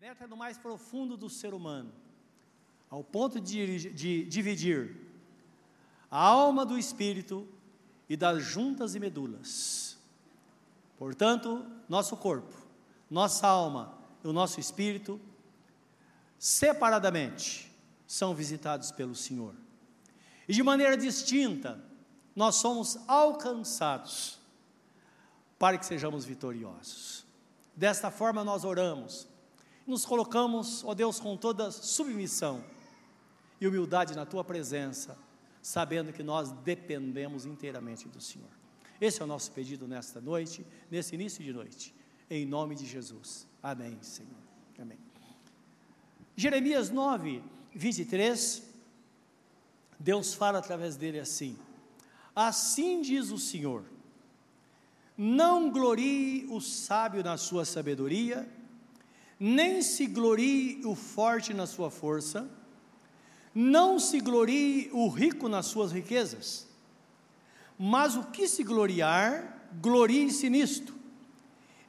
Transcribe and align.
penetra 0.00 0.26
no 0.26 0.34
mais 0.34 0.56
profundo 0.56 1.14
do 1.14 1.28
ser 1.28 1.52
humano, 1.52 1.92
ao 2.88 3.04
ponto 3.04 3.38
de, 3.38 3.90
de 3.90 4.24
dividir 4.24 4.96
a 6.10 6.18
alma 6.24 6.64
do 6.64 6.78
espírito 6.78 7.46
e 8.08 8.16
das 8.16 8.42
juntas 8.42 8.94
e 8.94 8.98
medulas. 8.98 9.98
Portanto, 10.96 11.66
nosso 11.86 12.16
corpo, 12.16 12.56
nossa 13.10 13.46
alma 13.46 13.94
e 14.24 14.28
o 14.28 14.32
nosso 14.32 14.58
espírito, 14.58 15.20
separadamente, 16.38 17.70
são 18.06 18.34
visitados 18.34 18.90
pelo 18.90 19.14
Senhor. 19.14 19.54
E 20.48 20.54
de 20.54 20.62
maneira 20.62 20.96
distinta, 20.96 21.78
nós 22.34 22.54
somos 22.54 22.98
alcançados 23.06 24.38
para 25.58 25.76
que 25.76 25.84
sejamos 25.84 26.24
vitoriosos. 26.24 27.26
Desta 27.76 28.10
forma 28.10 28.42
nós 28.42 28.64
oramos, 28.64 29.28
nos 29.90 30.06
colocamos, 30.06 30.84
ó 30.84 30.94
Deus, 30.94 31.18
com 31.18 31.36
toda 31.36 31.70
submissão 31.72 32.64
e 33.60 33.66
humildade 33.66 34.14
na 34.14 34.24
tua 34.24 34.44
presença, 34.44 35.18
sabendo 35.60 36.12
que 36.12 36.22
nós 36.22 36.52
dependemos 36.52 37.44
inteiramente 37.44 38.08
do 38.08 38.20
Senhor. 38.20 38.48
Esse 39.00 39.20
é 39.20 39.24
o 39.24 39.26
nosso 39.26 39.50
pedido 39.50 39.88
nesta 39.88 40.20
noite, 40.20 40.64
nesse 40.90 41.14
início 41.14 41.42
de 41.42 41.52
noite, 41.52 41.94
em 42.30 42.46
nome 42.46 42.76
de 42.76 42.86
Jesus. 42.86 43.46
Amém, 43.60 43.98
Senhor. 44.00 44.30
Amém. 44.78 44.98
Jeremias 46.36 46.88
9, 46.88 47.42
23, 47.74 48.62
Deus 49.98 50.32
fala 50.32 50.60
através 50.60 50.96
dele 50.96 51.18
assim: 51.18 51.58
Assim 52.34 53.02
diz 53.02 53.30
o 53.30 53.38
Senhor: 53.38 53.84
Não 55.18 55.70
glorie 55.70 56.46
o 56.48 56.60
sábio 56.60 57.24
na 57.24 57.36
sua 57.36 57.64
sabedoria, 57.64 58.48
nem 59.40 59.80
se 59.80 60.06
glorie 60.06 60.82
o 60.84 60.94
forte 60.94 61.54
na 61.54 61.66
sua 61.66 61.90
força, 61.90 62.46
não 63.54 63.98
se 63.98 64.20
glorie 64.20 64.90
o 64.92 65.08
rico 65.08 65.48
nas 65.48 65.64
suas 65.64 65.90
riquezas, 65.90 66.68
mas 67.78 68.16
o 68.16 68.24
que 68.24 68.46
se 68.46 68.62
gloriar, 68.62 69.66
glorie-se 69.80 70.50
nisto, 70.50 70.94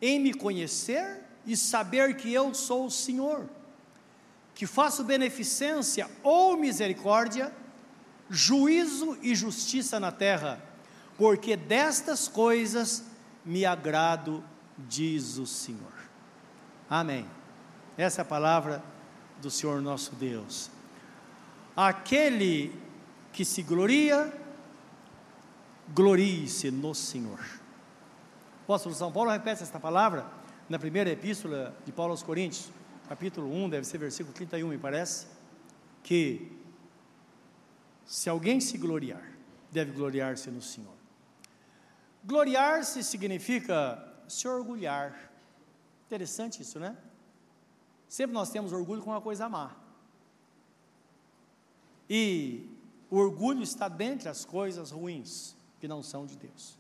em 0.02 0.18
me 0.18 0.34
conhecer 0.34 1.26
e 1.46 1.58
saber 1.58 2.16
que 2.16 2.34
eu 2.34 2.54
sou 2.54 2.86
o 2.86 2.92
Senhor, 2.92 3.50
que 4.56 4.66
faço 4.66 5.04
beneficência 5.04 6.10
ou 6.24 6.56
misericórdia, 6.56 7.54
juízo 8.30 9.18
e 9.22 9.36
justiça 9.36 10.00
na 10.00 10.12
terra, 10.12 10.64
porque 11.18 11.58
destas 11.58 12.30
coisas 12.30 13.04
me 13.44 13.66
agrado, 13.66 14.42
diz 14.78 15.38
o 15.38 15.46
Senhor. 15.46 15.92
Amém. 16.90 17.41
Essa 17.98 18.22
é 18.22 18.24
a 18.24 18.26
palavra 18.26 18.84
do 19.42 19.50
Senhor 19.50 19.82
nosso 19.82 20.16
Deus. 20.16 20.70
Aquele 21.76 22.74
que 23.34 23.44
se 23.44 23.62
gloria, 23.62 24.32
glorie-se 25.90 26.72
no 26.72 26.94
Senhor. 26.94 27.40
O 28.62 28.64
apóstolo 28.64 28.96
São 28.96 29.12
Paulo 29.12 29.32
repete 29.32 29.64
esta 29.64 29.80
palavra 29.80 30.26
na 30.70 30.80
primeira 30.80 31.10
epístola 31.10 31.76
de 31.86 31.92
Paulo 31.92 32.12
aos 32.12 32.24
Coríntios, 32.24 32.70
capítulo 33.10 33.54
1, 33.54 33.70
deve 33.70 33.86
ser 33.86 33.98
versículo 33.98 34.34
31, 34.34 34.70
me 34.70 34.78
parece, 34.78 35.28
que 36.02 36.58
se 38.06 38.30
alguém 38.30 38.62
se 38.62 38.78
gloriar, 38.78 39.24
deve 39.70 39.92
gloriar-se 39.92 40.50
no 40.50 40.62
Senhor. 40.62 40.94
Gloriar-se 42.24 43.04
significa 43.04 44.02
se 44.28 44.48
orgulhar. 44.48 45.32
Interessante 46.06 46.62
isso, 46.62 46.80
né? 46.80 46.96
Sempre 48.12 48.34
nós 48.34 48.50
temos 48.50 48.74
orgulho 48.74 49.02
com 49.02 49.10
uma 49.10 49.22
coisa 49.22 49.48
má. 49.48 49.72
E 52.10 52.70
o 53.10 53.16
orgulho 53.16 53.64
está 53.64 53.88
dentre 53.88 54.28
as 54.28 54.44
coisas 54.44 54.92
ruins 54.92 55.56
que 55.80 55.88
não 55.88 56.04
são 56.04 56.26
de 56.26 56.36
Deus. 56.36 56.78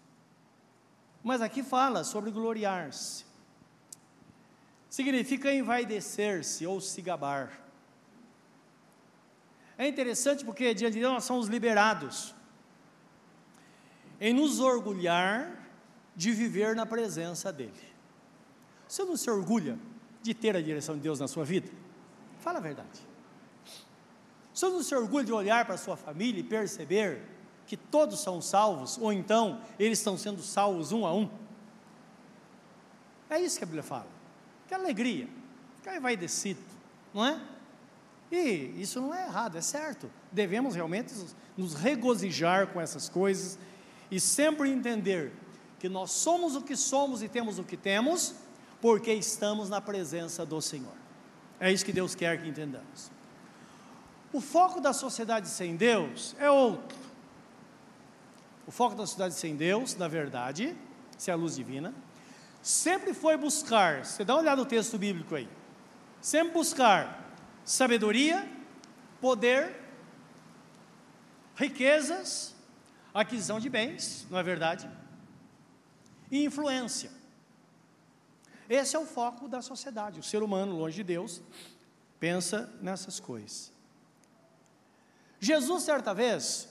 Mas 1.23 1.39
aqui 1.41 1.63
fala 1.63 2.03
sobre 2.03 2.31
gloriar-se. 2.31 3.25
Significa 4.89 5.53
envaidecer-se 5.53 6.67
ou 6.67 6.81
se 6.81 7.01
gabar. 7.01 7.63
É 9.77 9.87
interessante 9.87 10.43
porque 10.43 10.73
diante 10.73 10.95
de 10.95 10.99
Deus 10.99 11.13
nós 11.13 11.23
somos 11.23 11.47
liberados 11.47 12.35
em 14.19 14.33
nos 14.33 14.59
orgulhar 14.59 15.65
de 16.13 16.33
viver 16.33 16.75
na 16.75 16.85
presença 16.85 17.53
dEle. 17.53 17.71
Você 18.85 19.05
não 19.05 19.15
se 19.15 19.31
orgulha 19.31 19.79
de 20.21 20.33
ter 20.33 20.55
a 20.55 20.61
direção 20.61 20.95
de 20.95 21.01
Deus 21.01 21.19
na 21.19 21.27
sua 21.27 21.43
vida? 21.43 21.69
Fala 22.39 22.59
a 22.59 22.61
verdade. 22.61 22.99
Você 24.53 24.67
não 24.67 24.83
se 24.83 24.93
orgulha 24.93 25.23
de 25.23 25.31
olhar 25.31 25.65
para 25.65 25.75
a 25.75 25.77
sua 25.77 25.95
família 25.95 26.39
e 26.39 26.43
perceber 26.43 27.23
que 27.65 27.77
todos 27.77 28.19
são 28.19 28.41
salvos, 28.41 28.97
ou 28.97 29.13
então 29.13 29.61
eles 29.79 29.99
estão 29.99 30.17
sendo 30.17 30.41
salvos 30.41 30.91
um 30.91 31.05
a 31.05 31.13
um? 31.13 31.29
É 33.29 33.39
isso 33.39 33.57
que 33.57 33.63
a 33.63 33.67
Bíblia 33.67 33.83
fala. 33.83 34.07
Que 34.67 34.73
alegria, 34.73 35.27
que 35.81 35.89
envaidecido, 35.89 36.61
não 37.13 37.25
é? 37.25 37.41
E 38.31 38.73
isso 38.77 38.99
não 39.01 39.13
é 39.13 39.25
errado, 39.25 39.57
é 39.57 39.61
certo. 39.61 40.11
Devemos 40.31 40.75
realmente 40.75 41.13
nos 41.57 41.73
regozijar 41.73 42.67
com 42.67 42.79
essas 42.79 43.09
coisas 43.09 43.57
e 44.09 44.19
sempre 44.19 44.69
entender 44.69 45.31
que 45.79 45.89
nós 45.89 46.11
somos 46.11 46.55
o 46.55 46.61
que 46.61 46.75
somos 46.75 47.21
e 47.23 47.27
temos 47.27 47.57
o 47.57 47.63
que 47.63 47.75
temos, 47.75 48.35
porque 48.81 49.13
estamos 49.13 49.69
na 49.69 49.79
presença 49.79 50.45
do 50.45 50.59
Senhor. 50.59 50.95
É 51.59 51.71
isso 51.71 51.85
que 51.85 51.93
Deus 51.93 52.15
quer 52.15 52.41
que 52.41 52.49
entendamos. 52.49 53.11
O 54.33 54.41
foco 54.41 54.81
da 54.81 54.91
sociedade 54.91 55.47
sem 55.47 55.75
Deus 55.75 56.35
é 56.39 56.49
outro. 56.49 56.97
O 58.65 58.71
foco 58.71 58.95
da 58.95 59.05
sociedade 59.05 59.35
sem 59.35 59.55
Deus, 59.55 59.95
na 59.95 60.07
verdade, 60.07 60.75
se 61.17 61.29
é 61.29 61.33
a 61.33 61.37
luz 61.37 61.55
divina, 61.55 61.93
sempre 62.61 63.13
foi 63.13 63.37
buscar, 63.37 64.05
você 64.05 64.25
dá 64.25 64.33
uma 64.33 64.41
olhada 64.41 64.61
no 64.61 64.67
texto 64.67 64.97
bíblico 64.97 65.35
aí, 65.35 65.47
sempre 66.19 66.53
buscar 66.53 67.31
sabedoria, 67.63 68.49
poder, 69.19 69.75
riquezas, 71.55 72.55
aquisição 73.13 73.59
de 73.59 73.69
bens, 73.69 74.25
não 74.29 74.39
é 74.39 74.43
verdade? 74.43 74.89
E 76.31 76.43
influência. 76.45 77.20
Esse 78.71 78.95
é 78.95 78.99
o 78.99 79.05
foco 79.05 79.49
da 79.49 79.61
sociedade. 79.61 80.21
O 80.21 80.23
ser 80.23 80.41
humano, 80.41 80.77
longe 80.77 80.95
de 80.95 81.03
Deus, 81.03 81.41
pensa 82.17 82.73
nessas 82.81 83.19
coisas. 83.19 83.69
Jesus, 85.41 85.83
certa 85.83 86.13
vez, 86.13 86.69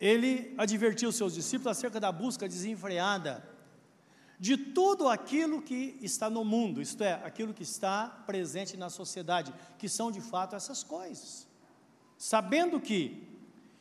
ele 0.00 0.54
advertiu 0.56 1.12
seus 1.12 1.34
discípulos 1.34 1.76
acerca 1.76 2.00
da 2.00 2.10
busca 2.10 2.48
desenfreada 2.48 3.46
de 4.40 4.56
tudo 4.56 5.06
aquilo 5.06 5.60
que 5.60 5.98
está 6.00 6.30
no 6.30 6.46
mundo, 6.46 6.80
isto 6.80 7.04
é, 7.04 7.12
aquilo 7.22 7.52
que 7.52 7.62
está 7.62 8.06
presente 8.26 8.74
na 8.78 8.88
sociedade, 8.88 9.52
que 9.76 9.86
são 9.86 10.10
de 10.10 10.22
fato 10.22 10.56
essas 10.56 10.82
coisas. 10.82 11.46
Sabendo 12.16 12.80
que 12.80 13.28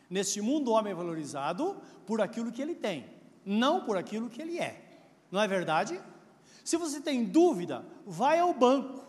neste 0.09 0.41
mundo 0.41 0.69
o 0.69 0.73
homem 0.73 0.91
é 0.91 0.95
valorizado 0.95 1.81
por 2.05 2.19
aquilo 2.19 2.51
que 2.51 2.61
ele 2.61 2.75
tem, 2.75 3.05
não 3.45 3.85
por 3.85 3.95
aquilo 3.95 4.29
que 4.29 4.41
ele 4.41 4.59
é. 4.59 4.99
Não 5.31 5.41
é 5.41 5.47
verdade? 5.47 5.97
Se 6.63 6.77
você 6.77 7.01
tem 7.01 7.25
dúvida, 7.25 7.85
vai 8.05 8.39
ao 8.39 8.53
banco, 8.53 9.05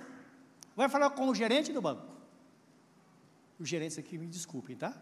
vai 0.74 0.88
falar 0.88 1.10
com 1.10 1.28
o 1.28 1.34
gerente 1.34 1.72
do 1.72 1.80
banco. 1.80 2.02
Os 3.58 3.68
gerentes 3.68 3.98
aqui 3.98 4.18
me 4.18 4.26
desculpem, 4.26 4.76
tá? 4.76 4.92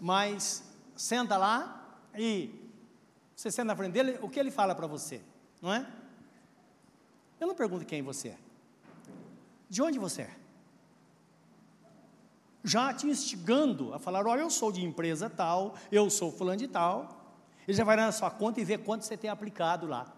Mas 0.00 0.64
senta 0.96 1.36
lá 1.36 2.00
e 2.16 2.50
você 3.34 3.50
senta 3.52 3.66
na 3.66 3.76
frente 3.76 3.92
dele, 3.92 4.18
o 4.20 4.28
que 4.28 4.40
ele 4.40 4.50
fala 4.50 4.74
para 4.74 4.86
você? 4.86 5.20
Não 5.62 5.72
é? 5.72 5.86
Eu 7.38 7.46
não 7.46 7.54
pergunto 7.54 7.84
quem 7.84 8.02
você 8.02 8.30
é. 8.30 8.38
De 9.68 9.80
onde 9.80 9.98
você 9.98 10.22
é? 10.22 10.36
Já 12.64 12.92
te 12.92 13.06
instigando 13.06 13.94
a 13.94 13.98
falar: 13.98 14.26
olha, 14.26 14.40
eu 14.40 14.50
sou 14.50 14.72
de 14.72 14.84
empresa 14.84 15.30
tal, 15.30 15.76
eu 15.92 16.10
sou 16.10 16.32
fulano 16.32 16.58
de 16.58 16.66
tal. 16.66 17.16
Ele 17.66 17.76
já 17.76 17.84
vai 17.84 17.96
na 17.96 18.10
sua 18.10 18.30
conta 18.30 18.60
e 18.60 18.64
vê 18.64 18.76
quanto 18.76 19.04
você 19.04 19.16
tem 19.16 19.30
aplicado 19.30 19.86
lá. 19.86 20.12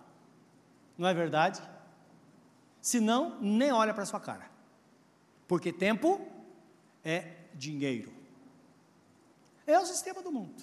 Não 1.00 1.08
é 1.08 1.14
verdade? 1.14 1.62
Se 2.78 3.00
não, 3.00 3.40
nem 3.40 3.72
olha 3.72 3.94
para 3.94 4.04
sua 4.04 4.20
cara. 4.20 4.50
Porque 5.48 5.72
tempo 5.72 6.20
é 7.02 7.36
dinheiro. 7.54 8.12
É 9.66 9.78
o 9.78 9.86
sistema 9.86 10.22
do 10.22 10.30
mundo. 10.30 10.62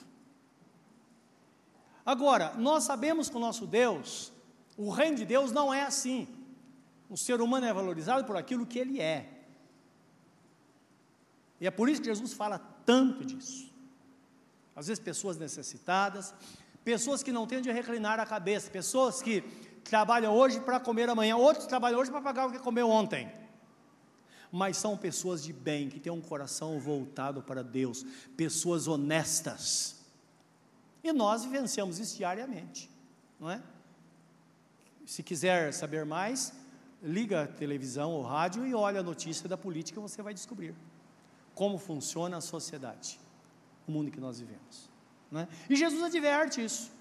Agora, 2.06 2.54
nós 2.54 2.84
sabemos 2.84 3.30
que 3.32 3.36
o 3.36 3.40
nosso 3.40 3.66
Deus, 3.66 4.32
o 4.78 4.92
reino 4.92 5.18
de 5.18 5.26
Deus 5.26 5.52
não 5.52 5.74
é 5.74 5.82
assim. 5.82 6.28
O 7.10 7.18
ser 7.18 7.42
humano 7.42 7.66
é 7.66 7.74
valorizado 7.74 8.24
por 8.24 8.38
aquilo 8.38 8.64
que 8.64 8.78
ele 8.78 9.02
é. 9.02 9.28
E 11.60 11.66
é 11.66 11.72
por 11.72 11.90
isso 11.90 12.00
que 12.00 12.10
Jesus 12.10 12.34
fala 12.34 12.60
tanto 12.86 13.26
disso. 13.26 13.74
Às 14.76 14.86
vezes, 14.86 15.04
pessoas 15.04 15.36
necessitadas, 15.36 16.32
pessoas 16.84 17.24
que 17.24 17.32
não 17.32 17.48
têm 17.48 17.58
onde 17.58 17.72
reclinar 17.72 18.20
a 18.20 18.26
cabeça, 18.26 18.70
pessoas 18.70 19.20
que 19.20 19.44
trabalham 19.90 20.34
hoje 20.34 20.60
para 20.60 20.80
comer 20.80 21.10
amanhã, 21.10 21.36
outros 21.38 21.66
trabalham 21.66 22.00
hoje 22.00 22.12
para 22.12 22.22
pagar 22.22 22.48
o 22.48 22.52
que 22.52 22.60
comeu 22.60 22.90
ontem. 22.90 23.32
Mas 24.52 24.78
são 24.78 24.98
pessoas 24.98 25.44
de 25.44 25.52
bem, 25.52 25.90
que 25.90 26.00
têm 26.00 26.12
um 26.12 26.22
coração 26.22 26.80
voltado 26.80 27.42
para 27.42 27.64
Deus, 27.64 28.06
pessoas 28.36 28.88
honestas. 28.88 29.98
E 31.04 31.12
nós 31.12 31.44
vivenciamos 31.44 32.00
isso 32.00 32.18
diariamente, 32.18 32.90
não 33.40 33.50
é? 33.50 33.62
Se 35.06 35.24
quiser 35.24 35.74
saber 35.74 36.06
mais, 36.06 36.54
liga 37.02 37.44
a 37.44 37.48
televisão 37.48 38.12
ou 38.12 38.24
rádio 38.24 38.66
e 38.66 38.74
olha 38.74 39.00
a 39.00 39.04
notícia 39.04 39.48
da 39.48 39.58
política, 39.58 40.02
você 40.02 40.22
vai 40.22 40.34
descobrir 40.34 40.76
como 41.58 41.80
funciona 41.80 42.38
a 42.38 42.42
sociedade, 42.42 43.20
o 43.88 43.92
mundo 43.92 44.12
que 44.12 44.20
nós 44.20 44.40
vivemos. 44.40 44.92
Né? 45.32 45.48
E 45.68 45.76
Jesus 45.76 46.04
adverte 46.04 46.64
isso. 46.64 46.92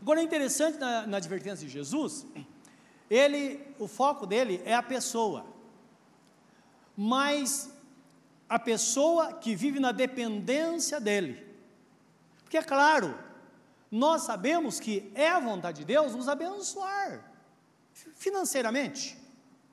Agora 0.00 0.20
é 0.20 0.22
interessante 0.22 0.78
na, 0.78 1.06
na 1.06 1.16
advertência 1.18 1.66
de 1.66 1.72
Jesus, 1.72 2.26
ele, 3.08 3.60
o 3.78 3.86
foco 3.86 4.26
dele 4.26 4.62
é 4.64 4.74
a 4.74 4.82
pessoa, 4.82 5.44
mas 6.96 7.70
a 8.48 8.58
pessoa 8.58 9.34
que 9.34 9.54
vive 9.54 9.78
na 9.78 9.92
dependência 9.92 11.00
dele. 11.00 11.46
Porque 12.42 12.56
é 12.56 12.62
claro, 12.62 13.18
nós 13.90 14.22
sabemos 14.22 14.80
que 14.80 15.10
é 15.14 15.28
a 15.28 15.40
vontade 15.40 15.78
de 15.78 15.84
Deus 15.84 16.14
nos 16.14 16.28
abençoar 16.28 17.28
financeiramente, 18.14 19.18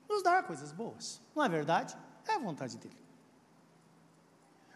nos 0.08 0.22
dar 0.22 0.42
coisas 0.44 0.72
boas. 0.72 1.20
Não 1.34 1.44
é 1.44 1.48
verdade? 1.48 1.96
É 2.26 2.34
a 2.34 2.38
vontade 2.38 2.76
dele. 2.76 2.96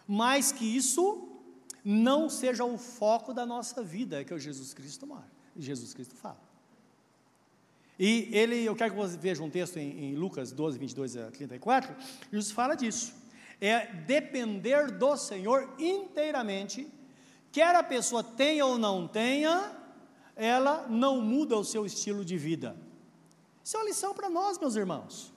Mas 0.06 0.52
que 0.52 0.64
isso 0.64 1.28
não 1.84 2.28
seja 2.28 2.64
o 2.64 2.78
foco 2.78 3.34
da 3.34 3.44
nossa 3.44 3.82
vida, 3.82 4.20
é 4.20 4.24
que 4.24 4.32
o 4.32 4.38
Jesus 4.38 4.72
Cristo 4.72 5.06
mora. 5.06 5.31
Jesus 5.56 5.92
Cristo 5.94 6.14
fala. 6.14 6.40
E 7.98 8.28
ele, 8.32 8.64
eu 8.64 8.74
quero 8.74 8.92
que 8.92 8.96
você 8.96 9.16
veja 9.16 9.42
um 9.42 9.50
texto 9.50 9.76
em, 9.76 10.12
em 10.12 10.14
Lucas 10.14 10.50
12, 10.50 10.78
22 10.78 11.16
a 11.16 11.30
34, 11.30 11.94
Jesus 12.32 12.50
fala 12.50 12.74
disso. 12.74 13.14
É 13.60 13.86
depender 13.86 14.90
do 14.90 15.16
Senhor 15.16 15.72
inteiramente, 15.78 16.90
quer 17.52 17.74
a 17.76 17.82
pessoa 17.82 18.24
tenha 18.24 18.66
ou 18.66 18.76
não 18.76 19.06
tenha, 19.06 19.76
ela 20.34 20.86
não 20.88 21.20
muda 21.20 21.56
o 21.56 21.64
seu 21.64 21.86
estilo 21.86 22.24
de 22.24 22.36
vida. 22.36 22.76
Isso 23.62 23.76
é 23.76 23.80
uma 23.80 23.86
lição 23.86 24.12
para 24.14 24.28
nós, 24.28 24.58
meus 24.58 24.74
irmãos. 24.74 25.32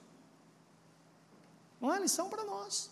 Não 1.80 1.94
é 1.94 2.00
lição 2.00 2.28
para 2.28 2.42
nós. 2.42 2.90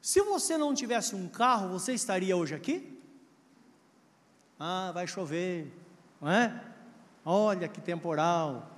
Se 0.00 0.20
você 0.22 0.56
não 0.56 0.74
tivesse 0.74 1.14
um 1.14 1.28
carro, 1.28 1.68
você 1.68 1.92
estaria 1.92 2.36
hoje 2.36 2.54
aqui? 2.54 2.98
Ah, 4.58 4.90
vai 4.92 5.06
chover, 5.06 5.72
não 6.20 6.30
é? 6.30 6.62
Olha 7.24 7.68
que 7.68 7.80
temporal. 7.80 8.68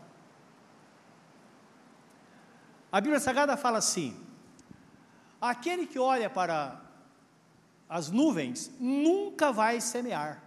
A 2.90 3.00
Bíblia 3.00 3.20
Sagrada 3.20 3.56
fala 3.56 3.78
assim: 3.78 4.16
aquele 5.40 5.86
que 5.86 5.98
olha 5.98 6.28
para 6.28 6.80
as 7.88 8.10
nuvens 8.10 8.70
nunca 8.78 9.52
vai 9.52 9.80
semear, 9.80 10.42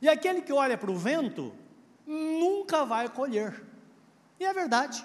e 0.00 0.08
aquele 0.08 0.42
que 0.42 0.52
olha 0.52 0.76
para 0.76 0.90
o 0.90 0.96
vento 0.96 1.54
nunca 2.06 2.84
vai 2.84 3.08
colher. 3.08 3.64
E 4.38 4.44
é 4.44 4.52
verdade. 4.52 5.04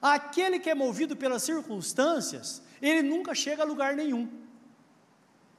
Aquele 0.00 0.58
que 0.58 0.70
é 0.70 0.74
movido 0.74 1.16
pelas 1.16 1.42
circunstâncias, 1.42 2.62
ele 2.80 3.02
nunca 3.02 3.34
chega 3.34 3.62
a 3.62 3.66
lugar 3.66 3.94
nenhum. 3.94 4.28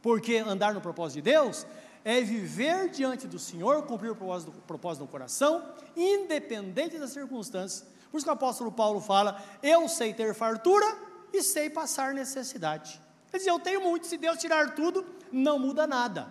Porque 0.02 0.38
andar 0.38 0.74
no 0.74 0.80
propósito 0.80 1.16
de 1.16 1.32
Deus 1.32 1.66
é 2.04 2.22
viver 2.22 2.90
diante 2.90 3.28
do 3.28 3.38
Senhor, 3.38 3.84
cumprir 3.84 4.12
o 4.12 4.16
propósito, 4.16 4.52
o 4.52 4.62
propósito 4.62 5.02
no 5.04 5.08
coração, 5.08 5.64
independente 5.96 6.98
das 6.98 7.12
circunstâncias. 7.12 7.86
Por 8.12 8.18
isso 8.18 8.26
que 8.26 8.30
o 8.30 8.34
apóstolo 8.34 8.72
Paulo 8.72 9.00
fala: 9.00 9.42
Eu 9.62 9.88
sei 9.88 10.14
ter 10.14 10.34
fartura 10.34 10.86
e 11.34 11.44
sei 11.44 11.70
passar 11.70 12.14
necessidade. 12.14 13.00
Quer 13.30 13.38
dizer, 13.38 13.52
eu 13.52 13.60
tenho 13.60 13.82
muito, 13.82 14.08
se 14.08 14.18
Deus 14.18 14.40
tirar 14.40 14.74
tudo, 14.74 15.06
não 15.32 15.60
muda 15.60 15.86
nada. 15.86 16.28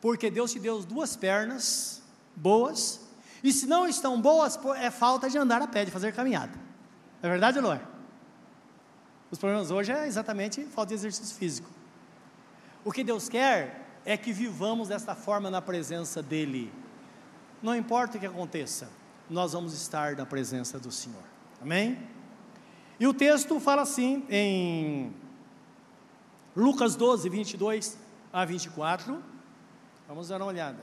Porque 0.00 0.30
Deus 0.30 0.52
te 0.52 0.60
deu 0.60 0.80
duas 0.82 1.16
pernas 1.16 2.02
boas, 2.36 3.00
e 3.42 3.52
se 3.52 3.66
não 3.66 3.86
estão 3.86 4.20
boas, 4.20 4.58
é 4.76 4.90
falta 4.90 5.28
de 5.28 5.36
andar 5.36 5.60
a 5.60 5.66
pé, 5.66 5.84
de 5.84 5.90
fazer 5.90 6.14
caminhada. 6.14 6.52
É 7.20 7.28
verdade 7.28 7.58
ou 7.58 7.64
não 7.64 7.72
é? 7.72 7.80
Os 9.30 9.38
problemas 9.38 9.70
hoje 9.70 9.92
é 9.92 10.06
exatamente 10.06 10.64
falta 10.66 10.88
de 10.88 10.94
exercício 10.94 11.36
físico. 11.36 11.68
O 12.84 12.92
que 12.92 13.02
Deus 13.02 13.28
quer 13.28 13.87
é 14.08 14.16
que 14.16 14.32
vivamos 14.32 14.88
desta 14.88 15.14
forma 15.14 15.50
na 15.50 15.60
presença 15.60 16.22
dEle. 16.22 16.72
Não 17.62 17.76
importa 17.76 18.16
o 18.16 18.20
que 18.20 18.24
aconteça, 18.24 18.88
nós 19.28 19.52
vamos 19.52 19.74
estar 19.74 20.16
na 20.16 20.24
presença 20.24 20.78
do 20.78 20.90
Senhor. 20.90 21.22
Amém? 21.60 21.98
E 22.98 23.06
o 23.06 23.12
texto 23.12 23.60
fala 23.60 23.82
assim 23.82 24.24
em 24.30 25.14
Lucas 26.56 26.96
12, 26.96 27.28
22 27.28 27.98
a 28.32 28.46
24. 28.46 29.22
Vamos 30.08 30.28
dar 30.28 30.38
uma 30.38 30.46
olhada. 30.46 30.82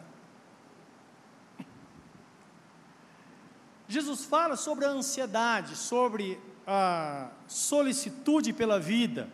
Jesus 3.87 4.23
fala 4.23 4.55
sobre 4.55 4.85
a 4.85 4.89
ansiedade, 4.89 5.75
sobre 5.75 6.39
a 6.67 7.31
solicitude 7.47 8.53
pela 8.53 8.79
vida. 8.79 9.27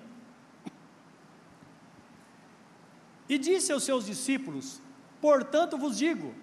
E 3.32 3.38
disse 3.38 3.72
aos 3.72 3.84
seus 3.84 4.06
discípulos: 4.06 4.82
Portanto 5.22 5.78
vos 5.78 5.98
digo, 5.98 6.36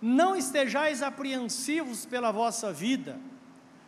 não 0.00 0.34
estejais 0.34 1.02
apreensivos 1.02 2.06
pela 2.06 2.30
vossa 2.30 2.72
vida, 2.72 3.20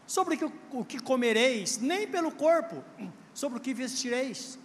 sobre 0.06 0.38
o 0.70 0.84
que 0.84 1.00
comereis, 1.00 1.78
nem 1.78 2.06
pelo 2.06 2.30
corpo, 2.30 2.84
sobre 3.32 3.56
o 3.56 3.62
que 3.62 3.72
vestireis. 3.72 4.58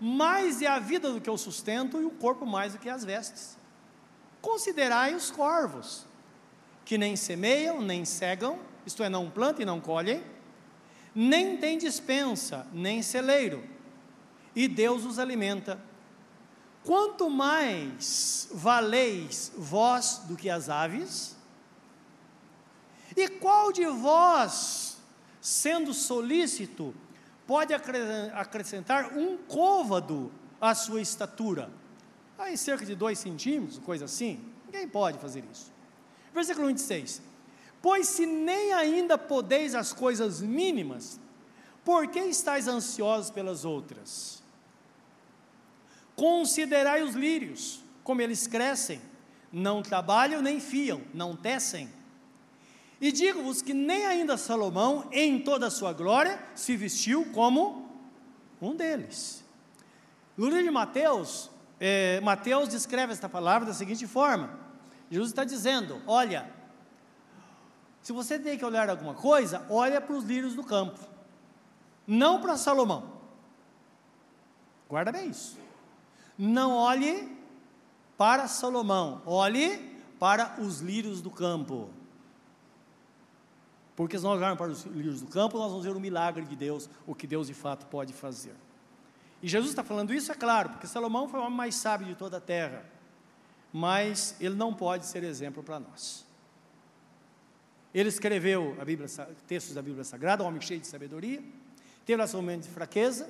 Mais 0.00 0.60
é 0.60 0.66
a 0.66 0.80
vida 0.80 1.12
do 1.12 1.20
que 1.20 1.30
o 1.30 1.38
sustento, 1.38 2.00
e 2.00 2.04
o 2.04 2.10
corpo 2.10 2.44
mais 2.44 2.72
do 2.72 2.80
que 2.80 2.88
as 2.88 3.04
vestes. 3.04 3.56
Considerai 4.42 5.14
os 5.14 5.30
corvos, 5.30 6.06
que 6.84 6.98
nem 6.98 7.14
semeiam, 7.14 7.80
nem 7.80 8.04
cegam, 8.04 8.58
isto 8.84 9.04
é, 9.04 9.08
não 9.08 9.30
plantam 9.30 9.62
e 9.62 9.64
não 9.64 9.80
colhem, 9.80 10.24
nem 11.14 11.56
têm 11.56 11.78
dispensa, 11.78 12.66
nem 12.72 13.00
celeiro, 13.00 13.62
e 14.56 14.66
Deus 14.66 15.04
os 15.04 15.20
alimenta. 15.20 15.86
Quanto 16.88 17.28
mais 17.28 18.48
valeis 18.50 19.52
vós 19.54 20.22
do 20.26 20.34
que 20.34 20.48
as 20.48 20.70
aves? 20.70 21.36
E 23.14 23.28
qual 23.28 23.70
de 23.70 23.84
vós, 23.84 24.96
sendo 25.38 25.92
solícito, 25.92 26.94
pode 27.46 27.74
acrescentar 27.74 29.14
um 29.14 29.36
côvado 29.36 30.32
à 30.58 30.74
sua 30.74 31.02
estatura? 31.02 31.70
Aí 32.38 32.56
cerca 32.56 32.86
de 32.86 32.94
dois 32.94 33.18
centímetros, 33.18 33.78
coisa 33.80 34.06
assim. 34.06 34.42
Ninguém 34.64 34.88
pode 34.88 35.18
fazer 35.18 35.44
isso. 35.52 35.70
Versículo 36.32 36.68
26. 36.68 37.20
Pois 37.82 38.08
se 38.08 38.24
nem 38.24 38.72
ainda 38.72 39.18
podeis 39.18 39.74
as 39.74 39.92
coisas 39.92 40.40
mínimas, 40.40 41.20
por 41.84 42.06
que 42.08 42.20
estáis 42.20 42.66
ansiosos 42.66 43.30
pelas 43.30 43.66
outras? 43.66 44.42
Considerai 46.18 47.00
os 47.04 47.14
lírios, 47.14 47.80
como 48.02 48.20
eles 48.20 48.44
crescem, 48.48 49.00
não 49.52 49.82
trabalham 49.82 50.42
nem 50.42 50.58
fiam, 50.58 51.00
não 51.14 51.36
tecem. 51.36 51.88
E 53.00 53.12
digo-vos 53.12 53.62
que 53.62 53.72
nem 53.72 54.04
ainda 54.04 54.36
Salomão, 54.36 55.08
em 55.12 55.38
toda 55.38 55.68
a 55.68 55.70
sua 55.70 55.92
glória, 55.92 56.42
se 56.56 56.76
vestiu 56.76 57.26
como 57.26 57.88
um 58.60 58.74
deles. 58.74 59.44
No 60.36 60.46
livro 60.46 60.64
de 60.64 60.70
Mateus, 60.72 61.52
é, 61.78 62.18
Mateus 62.20 62.68
descreve 62.68 63.12
esta 63.12 63.28
palavra 63.28 63.68
da 63.68 63.72
seguinte 63.72 64.04
forma: 64.04 64.58
Jesus 65.08 65.30
está 65.30 65.44
dizendo, 65.44 66.02
olha, 66.04 66.52
se 68.02 68.12
você 68.12 68.40
tem 68.40 68.58
que 68.58 68.64
olhar 68.64 68.90
alguma 68.90 69.14
coisa, 69.14 69.64
olha 69.70 70.00
para 70.00 70.16
os 70.16 70.24
lírios 70.24 70.56
do 70.56 70.64
campo, 70.64 70.98
não 72.04 72.40
para 72.40 72.56
Salomão. 72.56 73.12
Guarda 74.88 75.12
bem 75.12 75.30
isso. 75.30 75.67
Não 76.38 76.76
olhe 76.76 77.36
para 78.16 78.46
Salomão, 78.46 79.20
olhe 79.26 79.98
para 80.18 80.60
os 80.60 80.80
lírios 80.80 81.20
do 81.20 81.30
campo. 81.30 81.90
Porque 83.96 84.16
se 84.16 84.22
nós 84.22 84.38
olharmos 84.38 84.58
para 84.58 84.70
os 84.70 84.84
lírios 84.84 85.20
do 85.20 85.26
campo, 85.26 85.58
nós 85.58 85.70
vamos 85.70 85.84
ver 85.84 85.96
o 85.96 86.00
milagre 86.00 86.44
de 86.44 86.54
Deus, 86.54 86.88
o 87.04 87.14
que 87.16 87.26
Deus 87.26 87.48
de 87.48 87.54
fato 87.54 87.86
pode 87.86 88.12
fazer. 88.12 88.54
E 89.42 89.48
Jesus 89.48 89.70
está 89.70 89.82
falando 89.82 90.14
isso, 90.14 90.30
é 90.30 90.34
claro, 90.34 90.70
porque 90.70 90.86
Salomão 90.86 91.28
foi 91.28 91.40
o 91.40 91.42
homem 91.42 91.56
mais 91.56 91.74
sábio 91.74 92.06
de 92.06 92.14
toda 92.14 92.36
a 92.36 92.40
terra, 92.40 92.84
mas 93.72 94.36
ele 94.40 94.54
não 94.54 94.72
pode 94.72 95.06
ser 95.06 95.24
exemplo 95.24 95.62
para 95.62 95.80
nós. 95.80 96.24
Ele 97.92 98.08
escreveu 98.08 98.76
Bíblia, 98.84 99.08
textos 99.46 99.74
da 99.74 99.82
Bíblia 99.82 100.04
Sagrada, 100.04 100.42
um 100.44 100.46
homem 100.46 100.60
cheio 100.60 100.80
de 100.80 100.86
sabedoria, 100.86 101.42
teve 102.04 102.26
seu 102.26 102.40
momento 102.40 102.62
de 102.62 102.68
fraqueza, 102.68 103.28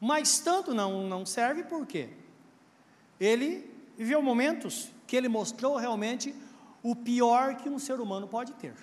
mas 0.00 0.38
tanto 0.38 0.72
não, 0.72 1.06
não 1.06 1.26
serve 1.26 1.62
por 1.64 1.86
quê? 1.86 2.08
Ele 3.18 3.70
viveu 3.96 4.22
momentos 4.22 4.90
que 5.06 5.14
ele 5.14 5.28
mostrou 5.28 5.76
realmente 5.76 6.34
o 6.82 6.96
pior 6.96 7.56
que 7.56 7.68
um 7.68 7.78
ser 7.78 8.00
humano 8.00 8.26
pode 8.26 8.54
ter. 8.54 8.74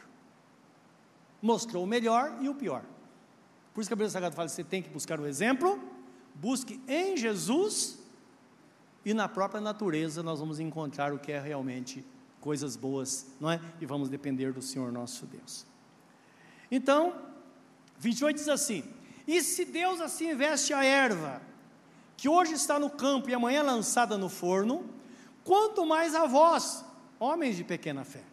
Mostrou 1.42 1.84
o 1.84 1.88
melhor 1.88 2.38
e 2.42 2.48
o 2.48 2.54
pior. 2.54 2.84
Por 3.74 3.82
isso 3.82 3.90
que 3.90 3.94
a 3.94 3.96
Bíblia 3.96 4.10
Sagrada 4.10 4.36
fala: 4.36 4.48
você 4.48 4.64
tem 4.64 4.82
que 4.82 4.90
buscar 4.90 5.20
o 5.20 5.26
exemplo, 5.26 5.82
busque 6.36 6.80
em 6.88 7.18
Jesus 7.18 8.00
e 9.04 9.14
na 9.14 9.28
própria 9.28 9.62
natureza 9.62 10.22
nós 10.22 10.40
vamos 10.40 10.60
encontrar 10.60 11.14
o 11.14 11.20
que 11.20 11.32
é 11.32 11.40
realmente 11.40 12.06
coisas 12.42 12.76
boas, 12.76 13.26
não 13.40 13.50
é? 13.50 13.60
E 13.80 13.86
vamos 13.86 14.10
depender 14.10 14.52
do 14.52 14.62
Senhor 14.62 14.92
nosso 14.92 15.26
Deus. 15.26 15.66
Então, 16.70 17.16
28 18.00 18.36
diz 18.36 18.50
assim: 18.50 18.84
E 19.28 19.42
se 19.44 19.66
Deus 19.66 20.00
assim 20.00 20.34
veste 20.36 20.74
a 20.74 20.84
erva, 20.84 21.42
que 22.16 22.30
hoje 22.30 22.54
está 22.54 22.80
no 22.80 22.90
campo 22.90 23.30
e 23.30 23.34
amanhã 23.34 23.62
lançada 23.62 24.18
no 24.18 24.30
forno, 24.30 24.90
quanto 25.44 25.86
mais 25.86 26.16
a 26.16 26.26
vós, 26.26 26.86
homens 27.20 27.58
de 27.58 27.64
pequena 27.64 28.06
fé. 28.06 28.24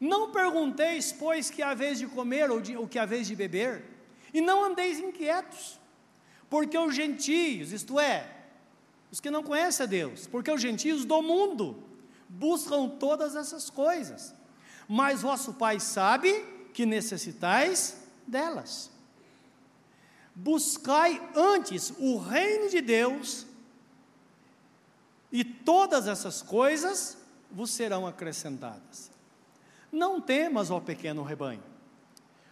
Não 0.00 0.30
pergunteis, 0.30 1.12
pois, 1.12 1.50
que 1.50 1.62
há 1.62 1.74
vez 1.74 1.98
de 1.98 2.06
comer 2.06 2.50
ou, 2.50 2.60
de, 2.60 2.76
ou 2.76 2.86
que 2.86 2.98
há 2.98 3.04
vez 3.04 3.26
de 3.26 3.34
beber, 3.34 3.84
e 4.32 4.40
não 4.40 4.64
andeis 4.64 4.98
inquietos, 4.98 5.78
porque 6.48 6.76
os 6.78 6.94
gentios, 6.94 7.72
isto 7.72 7.98
é, 7.98 8.28
os 9.10 9.20
que 9.20 9.30
não 9.30 9.42
conhecem 9.42 9.84
a 9.84 9.86
Deus, 9.88 10.26
porque 10.26 10.50
os 10.50 10.60
gentios 10.60 11.04
do 11.04 11.22
mundo 11.22 11.82
buscam 12.28 12.88
todas 12.88 13.36
essas 13.36 13.70
coisas, 13.70 14.34
mas 14.88 15.22
vosso 15.22 15.54
Pai 15.54 15.80
sabe 15.80 16.44
que 16.72 16.84
necessitais 16.84 17.96
delas. 18.26 18.93
Buscai 20.34 21.22
antes 21.36 21.92
o 21.98 22.18
reino 22.18 22.68
de 22.68 22.80
Deus, 22.80 23.46
e 25.30 25.44
todas 25.44 26.08
essas 26.08 26.42
coisas 26.42 27.16
vos 27.50 27.70
serão 27.70 28.06
acrescentadas. 28.06 29.10
Não 29.92 30.20
temas, 30.20 30.70
ó 30.70 30.80
pequeno 30.80 31.22
rebanho, 31.22 31.62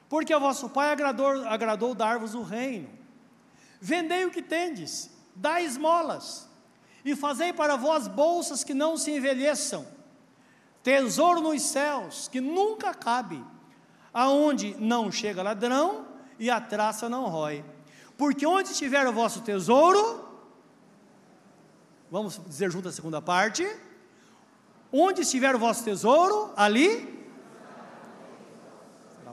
porque 0.09 0.35
o 0.35 0.41
vosso 0.41 0.69
Pai 0.69 0.91
agradou, 0.91 1.47
agradou 1.49 1.95
dar-vos 1.95 2.35
o 2.35 2.43
reino. 2.43 2.89
Vendei 3.81 4.25
o 4.25 4.31
que 4.31 4.43
tendes, 4.43 5.11
dai 5.35 5.65
esmolas, 5.65 6.49
e 7.05 7.17
fazei 7.17 7.53
para 7.53 7.75
vós 7.75 8.07
bolsas 8.07 8.63
que 8.63 8.75
não 8.75 8.97
se 8.97 9.11
envelheçam, 9.11 9.85
tesouro 10.85 11.41
nos 11.41 11.63
céus, 11.63 12.29
que 12.29 12.41
nunca 12.41 12.95
cabe, 12.95 13.45
aonde 14.15 14.77
não 14.79 15.11
chega 15.11 15.43
ladrão 15.43 16.12
e 16.43 16.51
a 16.51 16.61
traça 16.61 17.09
não 17.09 17.29
rói. 17.29 17.65
Porque 18.19 18.45
onde 18.45 18.73
estiver 18.73 19.07
o 19.07 19.13
vosso 19.13 19.43
tesouro, 19.43 20.29
vamos 22.11 22.41
dizer 22.47 22.69
junto 22.69 22.89
a 22.89 22.93
segunda 22.93 23.23
parte, 23.23 23.65
onde 24.93 25.23
estiver 25.23 25.55
o 25.55 25.59
vosso 25.59 25.85
tesouro, 25.85 26.53
ali 26.57 27.23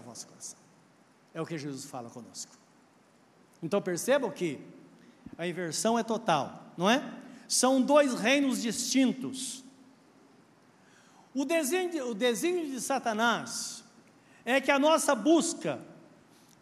nosso 0.05 0.27
coração. 0.27 0.59
É 1.33 1.41
o 1.41 1.45
que 1.45 1.57
Jesus 1.57 1.85
fala 1.85 2.09
conosco. 2.09 2.51
Então 3.61 3.81
percebam 3.81 4.29
que 4.29 4.59
a 5.35 5.47
inversão 5.47 5.97
é 5.97 6.03
total, 6.03 6.63
não 6.77 6.89
é? 6.89 7.01
São 7.47 7.81
dois 7.81 8.13
reinos 8.13 8.61
distintos. 8.61 9.63
O 11.33 11.43
desenho, 11.43 12.09
o 12.09 12.13
desenho 12.13 12.69
de 12.69 12.79
Satanás 12.79 13.83
é 14.45 14.61
que 14.61 14.69
a 14.69 14.77
nossa 14.77 15.15
busca 15.15 15.79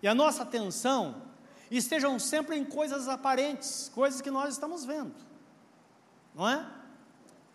e 0.07 0.09
a 0.09 0.15
nossa 0.15 0.43
atenção 0.43 1.21
estejam 1.69 2.17
sempre 2.17 2.55
em 2.55 2.63
coisas 2.63 3.09
aparentes, 3.09 3.91
coisas 3.93 4.21
que 4.21 4.31
nós 4.31 4.53
estamos 4.53 4.85
vendo, 4.85 5.13
não 6.33 6.47
é? 6.47 6.65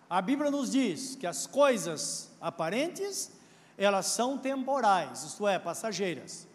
A 0.09 0.21
Bíblia 0.21 0.51
nos 0.51 0.71
diz 0.71 1.17
que 1.17 1.27
as 1.27 1.47
coisas 1.47 2.31
aparentes 2.39 3.33
elas 3.79 4.05
são 4.05 4.37
temporais, 4.37 5.23
isto 5.23 5.49
é, 5.49 5.59
passageiras. 5.59 6.47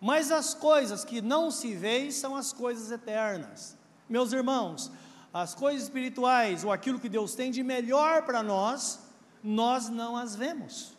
Mas 0.00 0.32
as 0.32 0.52
coisas 0.52 1.04
que 1.04 1.20
não 1.20 1.52
se 1.52 1.76
veem 1.76 2.10
são 2.10 2.34
as 2.34 2.52
coisas 2.52 2.90
eternas. 2.90 3.76
Meus 4.08 4.32
irmãos, 4.32 4.90
as 5.32 5.54
coisas 5.54 5.84
espirituais, 5.84 6.64
ou 6.64 6.72
aquilo 6.72 6.98
que 6.98 7.08
Deus 7.08 7.36
tem 7.36 7.52
de 7.52 7.62
melhor 7.62 8.22
para 8.26 8.42
nós, 8.42 8.98
nós 9.44 9.88
não 9.88 10.16
as 10.16 10.34
vemos. 10.34 10.98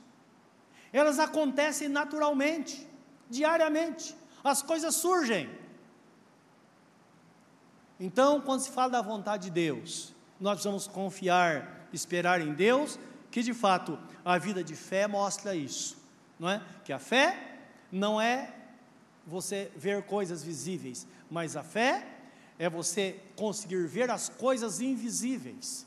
Elas 0.93 1.19
acontecem 1.19 1.89
naturalmente, 1.89 2.87
diariamente. 3.29 4.20
As 4.43 4.61
coisas 4.61 4.95
surgem. 4.95 5.49
Então, 7.99 8.41
quando 8.41 8.61
se 8.61 8.71
fala 8.71 8.89
da 8.89 9.01
vontade 9.01 9.43
de 9.43 9.51
Deus, 9.51 10.13
nós 10.39 10.53
precisamos 10.53 10.87
confiar, 10.87 11.87
esperar 11.93 12.41
em 12.41 12.53
Deus 12.53 12.97
que 13.29 13.43
de 13.43 13.53
fato 13.53 13.97
a 14.25 14.37
vida 14.37 14.63
de 14.63 14.75
fé 14.75 15.07
mostra 15.07 15.55
isso, 15.55 15.97
não 16.39 16.49
é? 16.49 16.61
Que 16.83 16.91
a 16.91 16.99
fé 16.99 17.59
não 17.91 18.19
é 18.19 18.53
você 19.25 19.71
ver 19.75 20.03
coisas 20.03 20.43
visíveis, 20.43 21.07
mas 21.29 21.55
a 21.55 21.63
fé 21.63 22.07
é 22.57 22.69
você 22.69 23.19
conseguir 23.35 23.87
ver 23.87 24.09
as 24.09 24.29
coisas 24.29 24.81
invisíveis. 24.81 25.85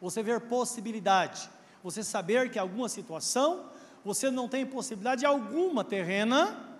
Você 0.00 0.22
ver 0.22 0.40
possibilidade, 0.42 1.48
você 1.82 2.02
saber 2.02 2.50
que 2.50 2.58
alguma 2.58 2.88
situação 2.88 3.70
você 4.04 4.30
não 4.30 4.48
tem 4.48 4.64
possibilidade 4.64 5.26
alguma 5.26 5.82
terrena, 5.82 6.75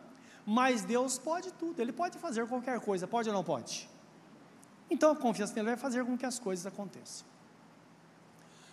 mas 0.47 0.85
Deus 0.85 1.19
pode 1.19 1.53
tudo, 1.55 1.81
Ele 1.83 1.93
pode 1.93 2.17
fazer 2.19 2.47
qualquer 2.47 2.79
coisa, 2.81 3.07
pode 3.07 3.29
ou 3.29 3.35
não 3.35 3.43
pode? 3.43 3.91
Então 4.89 5.11
a 5.11 5.17
confiança 5.17 5.53
nele 5.55 5.71
vai 5.71 5.77
fazer 5.77 6.05
com 6.05 6.17
que 6.17 6.25
as 6.25 6.39
coisas 6.39 6.65
aconteçam. 6.65 7.27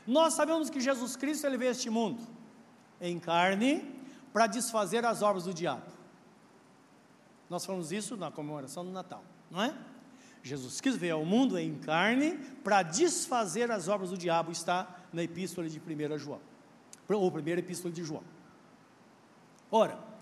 Nós 0.05 0.35
sabemos 0.35 0.69
que 0.69 0.79
Jesus 0.79 1.15
Cristo 1.15 1.47
ele 1.47 1.57
veio 1.57 1.69
a 1.69 1.71
este 1.71 1.89
mundo 1.89 2.21
em 3.01 3.19
carne 3.19 3.83
para 4.31 4.45
desfazer 4.45 5.03
as 5.03 5.23
obras 5.23 5.45
do 5.45 5.53
diabo. 5.53 5.91
Nós 7.49 7.65
falamos 7.65 7.91
isso 7.91 8.15
na 8.15 8.29
comemoração 8.29 8.85
do 8.85 8.91
Natal, 8.91 9.23
não 9.49 9.61
é? 9.61 9.75
Jesus 10.43 10.81
Cristo 10.81 10.99
veio 10.99 11.15
ao 11.15 11.25
mundo 11.25 11.57
em 11.57 11.73
carne 11.79 12.37
para 12.63 12.83
desfazer 12.83 13.71
as 13.71 13.87
obras 13.87 14.09
do 14.09 14.17
diabo, 14.17 14.51
está 14.51 14.95
na 15.11 15.23
epístola 15.23 15.67
de 15.67 15.79
1 15.79 16.17
João, 16.19 16.41
ou 17.09 17.31
primeira 17.31 17.61
epístola 17.61 17.93
de 17.93 18.03
João. 18.03 18.23
Ora, 19.71 20.12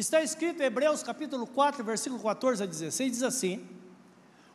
está 0.00 0.22
escrito 0.22 0.62
em 0.62 0.66
Hebreus 0.66 1.02
capítulo 1.02 1.46
4, 1.46 1.82
versículo 1.82 2.22
14 2.22 2.62
a 2.62 2.66
16, 2.66 3.10
diz 3.10 3.22
assim: 3.22 3.66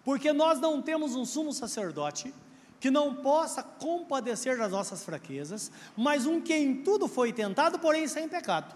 Porque 0.03 0.31
nós 0.31 0.59
não 0.59 0.81
temos 0.81 1.15
um 1.15 1.25
sumo 1.25 1.51
sacerdote 1.51 2.33
que 2.79 2.91
não 2.91 3.15
possa 3.15 3.63
compadecer 3.63 4.57
das 4.57 4.71
nossas 4.71 5.03
fraquezas, 5.03 5.71
mas 5.95 6.25
um 6.25 6.41
que 6.41 6.53
em 6.53 6.83
tudo 6.83 7.07
foi 7.07 7.31
tentado, 7.31 7.79
porém 7.79 8.07
sem 8.07 8.27
pecado. 8.27 8.75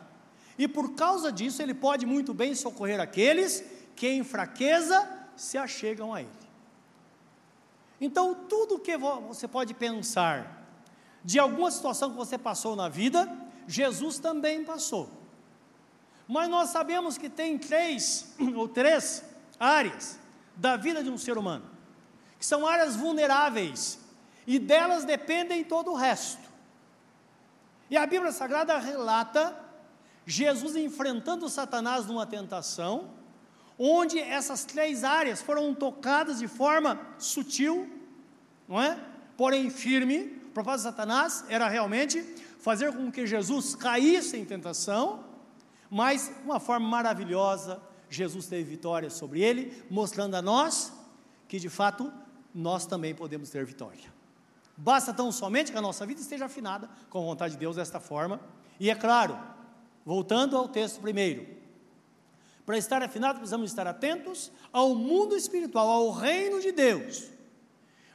E 0.57 0.67
por 0.67 0.93
causa 0.93 1.31
disso, 1.31 1.61
ele 1.61 1.73
pode 1.73 2.05
muito 2.05 2.33
bem 2.33 2.55
socorrer 2.55 2.99
aqueles 2.99 3.63
que 3.95 4.07
em 4.07 4.23
fraqueza 4.23 5.07
se 5.35 5.57
achegam 5.57 6.13
a 6.13 6.21
ele. 6.21 6.29
Então, 7.99 8.33
tudo 8.33 8.79
que 8.79 8.95
você 8.97 9.47
pode 9.47 9.73
pensar 9.73 10.65
de 11.23 11.39
alguma 11.39 11.69
situação 11.69 12.11
que 12.11 12.15
você 12.15 12.37
passou 12.37 12.75
na 12.75 12.87
vida, 12.87 13.29
Jesus 13.67 14.19
também 14.19 14.63
passou. 14.63 15.16
Mas 16.27 16.49
nós 16.49 16.69
sabemos 16.69 17.17
que 17.17 17.29
tem 17.29 17.57
três 17.57 18.33
ou 18.55 18.67
três 18.67 19.23
áreas 19.59 20.19
da 20.55 20.75
vida 20.75 21.03
de 21.03 21.09
um 21.09 21.17
ser 21.17 21.37
humano 21.37 21.77
que 22.39 22.45
são 22.45 22.67
áreas 22.67 22.95
vulneráveis, 22.95 23.99
e 24.45 24.59
delas 24.59 25.03
dependem 25.03 25.63
todo 25.63 25.91
o 25.91 25.95
resto. 25.95 26.47
E 27.89 27.97
a 27.97 28.05
Bíblia 28.05 28.31
Sagrada 28.31 28.77
relata 28.77 29.57
Jesus 30.25 30.75
enfrentando 30.75 31.49
Satanás 31.49 32.05
numa 32.05 32.25
tentação, 32.25 33.09
onde 33.77 34.19
essas 34.19 34.65
três 34.65 35.03
áreas 35.03 35.41
foram 35.41 35.73
tocadas 35.73 36.39
de 36.39 36.47
forma 36.47 36.99
sutil, 37.17 37.89
não 38.67 38.81
é? 38.81 38.97
Porém 39.35 39.69
firme. 39.69 40.37
O 40.47 40.51
propósito 40.57 40.89
de 40.89 40.95
Satanás 40.95 41.45
era 41.49 41.67
realmente 41.67 42.21
fazer 42.59 42.91
com 42.91 43.11
que 43.11 43.27
Jesus 43.27 43.75
caísse 43.75 44.37
em 44.37 44.43
tentação, 44.43 45.23
mas 45.89 46.31
uma 46.43 46.59
forma 46.59 46.87
maravilhosa, 46.87 47.81
Jesus 48.09 48.47
teve 48.47 48.63
vitória 48.69 49.09
sobre 49.09 49.41
ele, 49.41 49.83
mostrando 49.89 50.35
a 50.35 50.41
nós 50.41 50.93
que 51.47 51.59
de 51.59 51.69
fato 51.69 52.11
nós 52.53 52.85
também 52.85 53.13
podemos 53.13 53.49
ter 53.49 53.65
vitória. 53.65 54.13
Basta 54.75 55.13
tão 55.13 55.31
somente 55.31 55.71
que 55.71 55.77
a 55.77 55.81
nossa 55.81 56.05
vida 56.05 56.21
esteja 56.21 56.45
afinada 56.45 56.89
com 57.09 57.19
a 57.19 57.21
vontade 57.21 57.53
de 57.53 57.59
Deus 57.59 57.75
desta 57.75 57.99
forma. 57.99 58.39
E 58.79 58.89
é 58.89 58.95
claro, 58.95 59.37
voltando 60.05 60.55
ao 60.55 60.67
texto 60.67 61.01
primeiro, 61.01 61.47
para 62.65 62.77
estar 62.77 63.01
afinado 63.01 63.39
precisamos 63.39 63.71
estar 63.71 63.87
atentos 63.87 64.51
ao 64.71 64.93
mundo 64.93 65.35
espiritual, 65.35 65.87
ao 65.87 66.11
reino 66.11 66.61
de 66.61 66.71
Deus. 66.71 67.29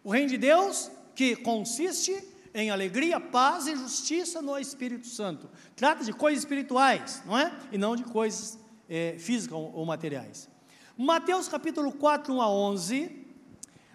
O 0.05 0.11
reino 0.11 0.29
de 0.29 0.38
Deus 0.38 0.91
que 1.14 1.35
consiste 1.35 2.12
em 2.55 2.71
alegria, 2.71 3.19
paz 3.19 3.67
e 3.67 3.77
justiça 3.77 4.43
no 4.43 4.59
Espírito 4.59 5.07
Santo. 5.07 5.49
Trata 5.75 6.05
de 6.05 6.13
coisas 6.13 6.41
espirituais, 6.43 7.23
não 7.25 7.39
é? 7.39 7.53
E 7.71 7.79
não 7.79 7.97
de 7.97 8.05
coisas 8.05 8.59
é, 8.89 9.17
físicas 9.19 9.57
ou 9.57 9.85
materiais. 9.87 10.49
Mateus 10.97 11.49
capítulo 11.49 11.93
4, 11.93 12.35
1 12.35 12.43
a 12.43 12.51
11, 12.51 13.27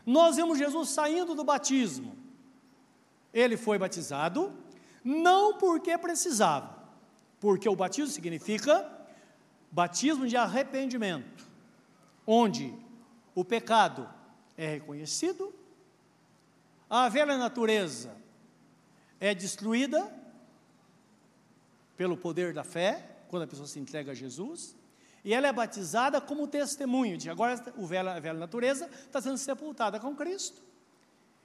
nós 0.06 0.36
vemos 0.36 0.58
Jesus 0.58 0.90
saindo 0.90 1.36
do 1.36 1.44
batismo. 1.44 2.18
Ele 3.34 3.56
foi 3.56 3.78
batizado, 3.78 4.54
Não 5.04 5.58
porque 5.58 5.98
precisava, 5.98 6.76
porque 7.40 7.70
o 7.70 7.76
batismo 7.76 8.12
significa 8.12 8.92
batismo 9.72 10.28
de 10.28 10.36
arrependimento, 10.36 11.48
onde 12.26 12.74
o 13.36 13.46
pecado 13.46 14.10
é 14.58 14.68
reconhecido, 14.68 15.54
a 16.90 17.08
velha 17.08 17.38
natureza 17.38 18.16
é 19.20 19.34
destruída 19.34 20.12
pelo 21.96 22.16
poder 22.16 22.54
da 22.54 22.64
fé, 22.64 23.18
quando 23.28 23.44
a 23.44 23.48
pessoa 23.48 23.68
se 23.68 23.80
entrega 23.80 24.12
a 24.12 24.16
Jesus, 24.16 24.76
e 25.24 25.34
ela 25.34 25.48
é 25.48 25.52
batizada 25.52 26.22
como 26.22 26.48
testemunho 26.48 27.18
de 27.18 27.30
agora 27.30 27.54
a 27.54 27.86
velha, 27.86 28.14
a 28.14 28.20
velha 28.20 28.40
natureza 28.40 28.90
está 29.06 29.20
sendo 29.20 29.38
sepultada 29.38 30.00
com 30.00 30.16
Cristo. 30.16 30.62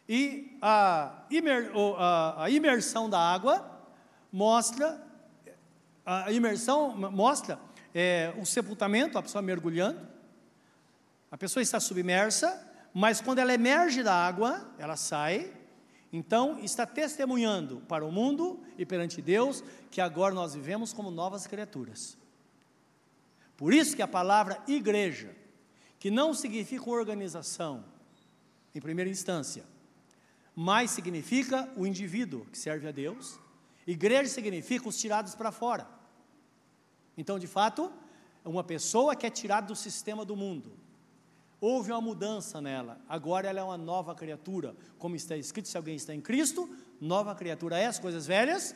E 0.08 0.56
a, 0.60 1.24
imer, 1.30 1.72
a, 1.98 2.44
a 2.44 2.50
imersão 2.50 3.08
da 3.08 3.18
água 3.18 3.80
mostra, 4.30 5.00
a 6.04 6.30
imersão 6.30 6.96
mostra 6.96 7.58
é, 7.94 8.32
o 8.38 8.44
sepultamento, 8.44 9.18
a 9.18 9.22
pessoa 9.22 9.42
mergulhando, 9.42 10.06
a 11.30 11.38
pessoa 11.38 11.62
está 11.62 11.80
submersa, 11.80 12.68
mas 12.92 13.20
quando 13.20 13.38
ela 13.38 13.54
emerge 13.54 14.02
da 14.02 14.14
água, 14.14 14.70
ela 14.78 14.96
sai, 14.96 15.52
então 16.12 16.58
está 16.58 16.84
testemunhando 16.84 17.80
para 17.88 18.04
o 18.04 18.12
mundo 18.12 18.60
e 18.76 18.84
perante 18.84 19.22
Deus 19.22 19.64
que 19.90 20.00
agora 20.00 20.34
nós 20.34 20.54
vivemos 20.54 20.92
como 20.92 21.10
novas 21.10 21.46
criaturas. 21.46 22.18
Por 23.56 23.72
isso 23.72 23.96
que 23.96 24.02
a 24.02 24.08
palavra 24.08 24.62
igreja, 24.68 25.34
que 25.98 26.10
não 26.10 26.34
significa 26.34 26.90
organização, 26.90 27.84
em 28.74 28.80
primeira 28.80 29.10
instância, 29.10 29.64
mas 30.54 30.90
significa 30.90 31.70
o 31.76 31.86
indivíduo 31.86 32.44
que 32.46 32.58
serve 32.58 32.88
a 32.88 32.92
Deus. 32.92 33.38
Igreja 33.86 34.28
significa 34.28 34.88
os 34.88 34.98
tirados 34.98 35.34
para 35.34 35.50
fora. 35.50 35.88
Então, 37.16 37.38
de 37.38 37.46
fato, 37.46 37.90
uma 38.44 38.64
pessoa 38.64 39.16
que 39.16 39.26
é 39.26 39.30
tirada 39.30 39.66
do 39.66 39.76
sistema 39.76 40.24
do 40.24 40.36
mundo. 40.36 40.72
Houve 41.62 41.92
uma 41.92 42.00
mudança 42.00 42.60
nela, 42.60 43.00
agora 43.08 43.48
ela 43.48 43.60
é 43.60 43.62
uma 43.62 43.78
nova 43.78 44.16
criatura. 44.16 44.74
Como 44.98 45.14
está 45.14 45.36
escrito, 45.36 45.68
se 45.68 45.76
alguém 45.76 45.94
está 45.94 46.12
em 46.12 46.20
Cristo, 46.20 46.68
nova 47.00 47.36
criatura 47.36 47.78
é, 47.78 47.86
as 47.86 48.00
coisas 48.00 48.26
velhas 48.26 48.74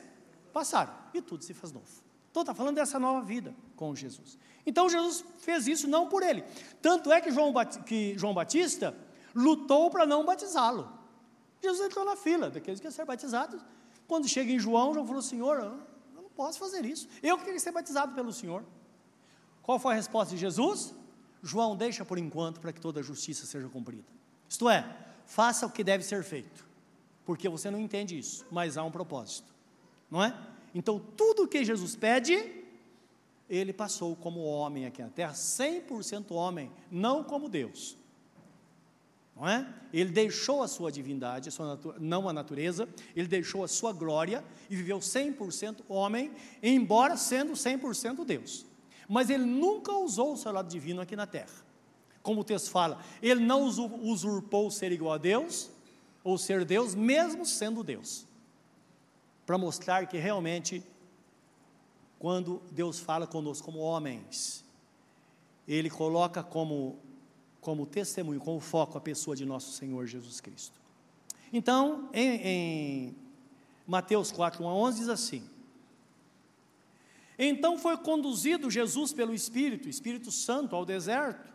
passaram 0.53 0.95
e 1.13 1.21
tudo 1.21 1.43
se 1.43 1.53
faz 1.53 1.73
novo. 1.73 1.89
Então 2.31 2.43
está 2.43 2.55
falando 2.55 2.77
dessa 2.77 3.01
nova 3.01 3.27
vida 3.27 3.53
com 3.75 3.93
Jesus. 3.93 4.39
Então 4.65 4.89
Jesus 4.89 5.25
fez 5.39 5.67
isso 5.67 5.89
não 5.89 6.09
por 6.09 6.23
ele. 6.23 6.45
Tanto 6.81 7.11
é 7.13 7.21
que 7.21 7.33
João, 7.33 7.53
que 7.85 8.17
João 8.17 8.33
Batista 8.33 8.97
lutou 9.35 9.91
para 9.91 10.07
não 10.07 10.25
batizá-lo. 10.25 10.89
Jesus 11.61 11.89
entrou 11.89 12.05
na 12.05 12.15
fila 12.15 12.51
daqueles 12.51 12.79
que 12.79 12.87
iam 12.87 12.93
ser 12.93 13.05
batizados. 13.05 13.61
Quando 14.07 14.29
chega 14.29 14.53
em 14.53 14.61
João, 14.61 14.95
João 14.95 15.05
falou: 15.05 15.23
Senhor, 15.23 15.59
eu 15.59 16.23
não 16.23 16.31
posso 16.31 16.61
fazer 16.61 16.85
isso. 16.85 17.09
Eu 17.21 17.37
queria 17.37 17.59
ser 17.59 17.73
batizado 17.73 18.15
pelo 18.15 18.33
Senhor. 18.33 18.65
Qual 19.61 19.77
foi 19.77 19.95
a 19.95 19.97
resposta 19.97 20.33
de 20.33 20.41
Jesus? 20.41 20.95
João 21.47 21.77
deixa 21.77 22.05
por 22.05 22.19
enquanto 22.19 22.61
para 22.61 22.73
que 22.73 22.81
toda 22.81 23.01
a 23.01 23.03
justiça 23.03 23.47
seja 23.47 23.69
cumprida. 23.69 24.05
Isto 24.49 24.69
é, 24.69 24.85
faça 25.25 25.65
o 25.67 25.71
que 25.71 25.85
deve 25.85 26.03
ser 26.03 26.23
feito, 26.23 26.67
porque 27.25 27.49
você 27.49 27.71
não 27.71 27.79
entende 27.79 28.19
isso, 28.19 28.45
mas 28.51 28.77
há 28.77 28.83
um 28.83 28.91
propósito, 28.91 29.55
não 30.11 30.23
é? 30.23 30.37
Então, 30.75 30.99
tudo 30.99 31.45
o 31.45 31.49
que 31.49 31.65
Jesus 31.65 31.97
pede, 31.97 32.65
ele 33.49 33.73
passou 33.73 34.15
como 34.17 34.41
homem 34.41 34.85
aqui 34.85 35.01
na 35.01 35.09
terra, 35.09 35.33
100% 35.33 36.33
homem, 36.33 36.71
não 36.91 37.25
como 37.25 37.49
Deus. 37.49 37.97
Não 39.35 39.49
é? 39.49 39.67
Ele 39.93 40.11
deixou 40.11 40.63
a 40.63 40.69
sua 40.69 40.91
divindade, 40.91 41.49
a 41.49 41.53
sua 41.53 41.79
não 41.99 42.29
a 42.29 42.33
natureza, 42.33 42.89
ele 43.15 43.29
deixou 43.29 43.63
a 43.63 43.69
sua 43.69 43.93
glória 43.93 44.45
e 44.69 44.75
viveu 44.75 44.99
100% 44.99 45.83
homem, 45.89 46.33
embora 46.63 47.17
sendo 47.17 47.53
100% 47.53 48.25
Deus. 48.25 48.66
Mas 49.09 49.31
ele 49.31 49.45
nunca 49.45 49.93
usou 49.93 50.33
o 50.33 50.37
seu 50.37 50.53
lado 50.53 50.69
divino 50.69 51.01
aqui 51.01 51.15
na 51.15 51.27
terra. 51.27 51.65
Como 52.23 52.41
o 52.41 52.45
texto 52.45 52.71
fala, 52.71 52.99
ele 53.23 53.41
não 53.41 53.63
usurpou 53.65 54.71
ser 54.71 54.91
igual 54.91 55.15
a 55.15 55.19
Deus, 55.19 55.71
ou 56.25 56.37
ser 56.37 56.65
Deus, 56.65 56.93
mesmo 56.95 57.47
sendo 57.47 57.85
Deus. 57.85 58.27
Para 59.47 59.57
mostrar 59.57 60.09
que 60.09 60.19
realmente, 60.19 60.83
quando 62.19 62.61
Deus 62.73 62.99
fala 62.99 63.29
conosco 63.29 63.67
como 63.67 63.79
homens, 63.79 64.65
Ele 65.69 65.89
coloca 65.89 66.43
como, 66.43 66.99
como 67.61 67.87
testemunho, 67.87 68.41
como 68.41 68.59
foco 68.59 68.99
a 68.99 69.01
pessoa 69.01 69.37
de 69.37 69.45
nosso 69.45 69.71
Senhor 69.73 70.05
Jesus 70.07 70.41
Cristo. 70.41 70.81
Então, 71.53 72.09
em, 72.13 72.41
em 72.45 73.17
Mateus 73.87 74.33
4, 74.33 74.65
1 74.65 74.69
a 74.69 74.75
11 74.75 74.99
diz 74.99 75.09
assim: 75.09 75.49
então 77.39 77.77
foi 77.77 77.97
conduzido 77.97 78.71
Jesus 78.71 79.13
pelo 79.13 79.35
Espírito, 79.35 79.89
Espírito 79.89 80.31
Santo, 80.31 80.75
ao 80.75 80.85
deserto, 80.85 81.53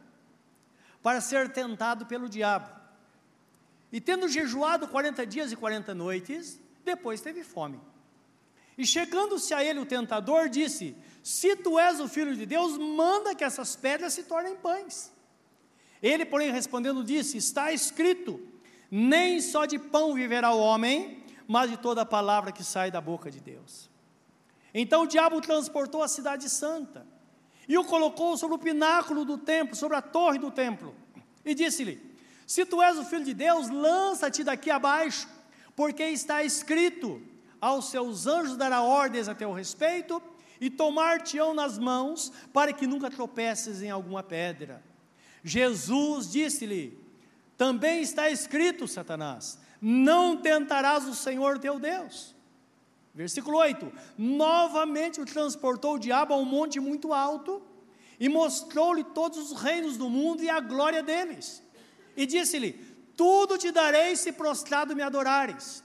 para 1.01 1.19
ser 1.19 1.51
tentado 1.51 2.05
pelo 2.05 2.29
diabo. 2.29 2.69
E 3.91 3.99
tendo 3.99 4.27
jejuado 4.27 4.87
40 4.87 5.25
dias 5.25 5.51
e 5.51 5.55
40 5.55 5.93
noites, 5.93 6.59
depois 6.85 7.19
teve 7.19 7.43
fome. 7.43 7.79
E 8.77 8.85
chegando-se 8.85 9.53
a 9.53 9.63
ele 9.63 9.79
o 9.79 9.85
tentador, 9.85 10.47
disse: 10.47 10.95
Se 11.21 11.55
tu 11.55 11.77
és 11.77 11.99
o 11.99 12.07
filho 12.07 12.35
de 12.35 12.45
Deus, 12.45 12.77
manda 12.77 13.35
que 13.35 13.43
essas 13.43 13.75
pedras 13.75 14.13
se 14.13 14.23
tornem 14.23 14.55
pães. 14.55 15.11
Ele, 16.01 16.25
porém, 16.25 16.51
respondendo, 16.51 17.03
disse: 17.03 17.37
Está 17.37 17.71
escrito: 17.71 18.39
Nem 18.89 19.41
só 19.41 19.65
de 19.65 19.77
pão 19.77 20.13
viverá 20.13 20.51
o 20.51 20.59
homem, 20.59 21.23
mas 21.47 21.69
de 21.69 21.77
toda 21.77 22.03
a 22.03 22.05
palavra 22.05 22.51
que 22.51 22.63
sai 22.63 22.89
da 22.89 23.01
boca 23.01 23.29
de 23.29 23.41
Deus. 23.41 23.90
Então 24.73 25.03
o 25.03 25.07
diabo 25.07 25.37
o 25.37 25.41
transportou 25.41 26.01
à 26.01 26.07
cidade 26.07 26.49
santa 26.49 27.05
e 27.67 27.77
o 27.77 27.83
colocou 27.83 28.37
sobre 28.37 28.55
o 28.55 28.59
pináculo 28.59 29.25
do 29.25 29.37
templo, 29.37 29.75
sobre 29.75 29.97
a 29.97 30.01
torre 30.01 30.39
do 30.39 30.51
templo, 30.51 30.95
e 31.43 31.53
disse-lhe: 31.53 32.01
Se 32.47 32.65
tu 32.65 32.81
és 32.81 32.97
o 32.97 33.05
filho 33.05 33.25
de 33.25 33.33
Deus, 33.33 33.69
lança-te 33.69 34.43
daqui 34.43 34.69
abaixo, 34.69 35.27
porque 35.75 36.03
está 36.03 36.43
escrito: 36.43 37.21
Aos 37.59 37.89
seus 37.89 38.27
anjos 38.27 38.57
dará 38.57 38.81
ordens 38.81 39.27
a 39.27 39.35
teu 39.35 39.51
respeito, 39.51 40.21
e 40.59 40.69
tomar-te-ão 40.69 41.53
nas 41.53 41.77
mãos, 41.77 42.31
para 42.53 42.71
que 42.71 42.85
nunca 42.85 43.09
tropeces 43.09 43.81
em 43.81 43.89
alguma 43.89 44.23
pedra. 44.23 44.83
Jesus 45.43 46.31
disse-lhe: 46.31 46.97
Também 47.57 48.01
está 48.01 48.29
escrito, 48.29 48.87
Satanás: 48.87 49.59
Não 49.81 50.37
tentarás 50.37 51.05
o 51.05 51.15
Senhor 51.15 51.57
teu 51.59 51.79
Deus. 51.79 52.35
Versículo 53.13 53.57
8: 53.57 53.91
Novamente 54.17 55.19
o 55.19 55.25
transportou 55.25 55.95
o 55.95 55.99
diabo 55.99 56.33
a 56.33 56.37
um 56.37 56.45
monte 56.45 56.79
muito 56.79 57.13
alto 57.13 57.61
e 58.19 58.29
mostrou-lhe 58.29 59.03
todos 59.03 59.51
os 59.51 59.61
reinos 59.61 59.97
do 59.97 60.09
mundo 60.09 60.43
e 60.43 60.49
a 60.49 60.59
glória 60.59 61.03
deles. 61.03 61.61
E 62.15 62.25
disse-lhe: 62.25 62.73
Tudo 63.15 63.57
te 63.57 63.71
darei 63.71 64.15
se 64.15 64.31
prostrado 64.31 64.95
me 64.95 65.01
adorares. 65.01 65.83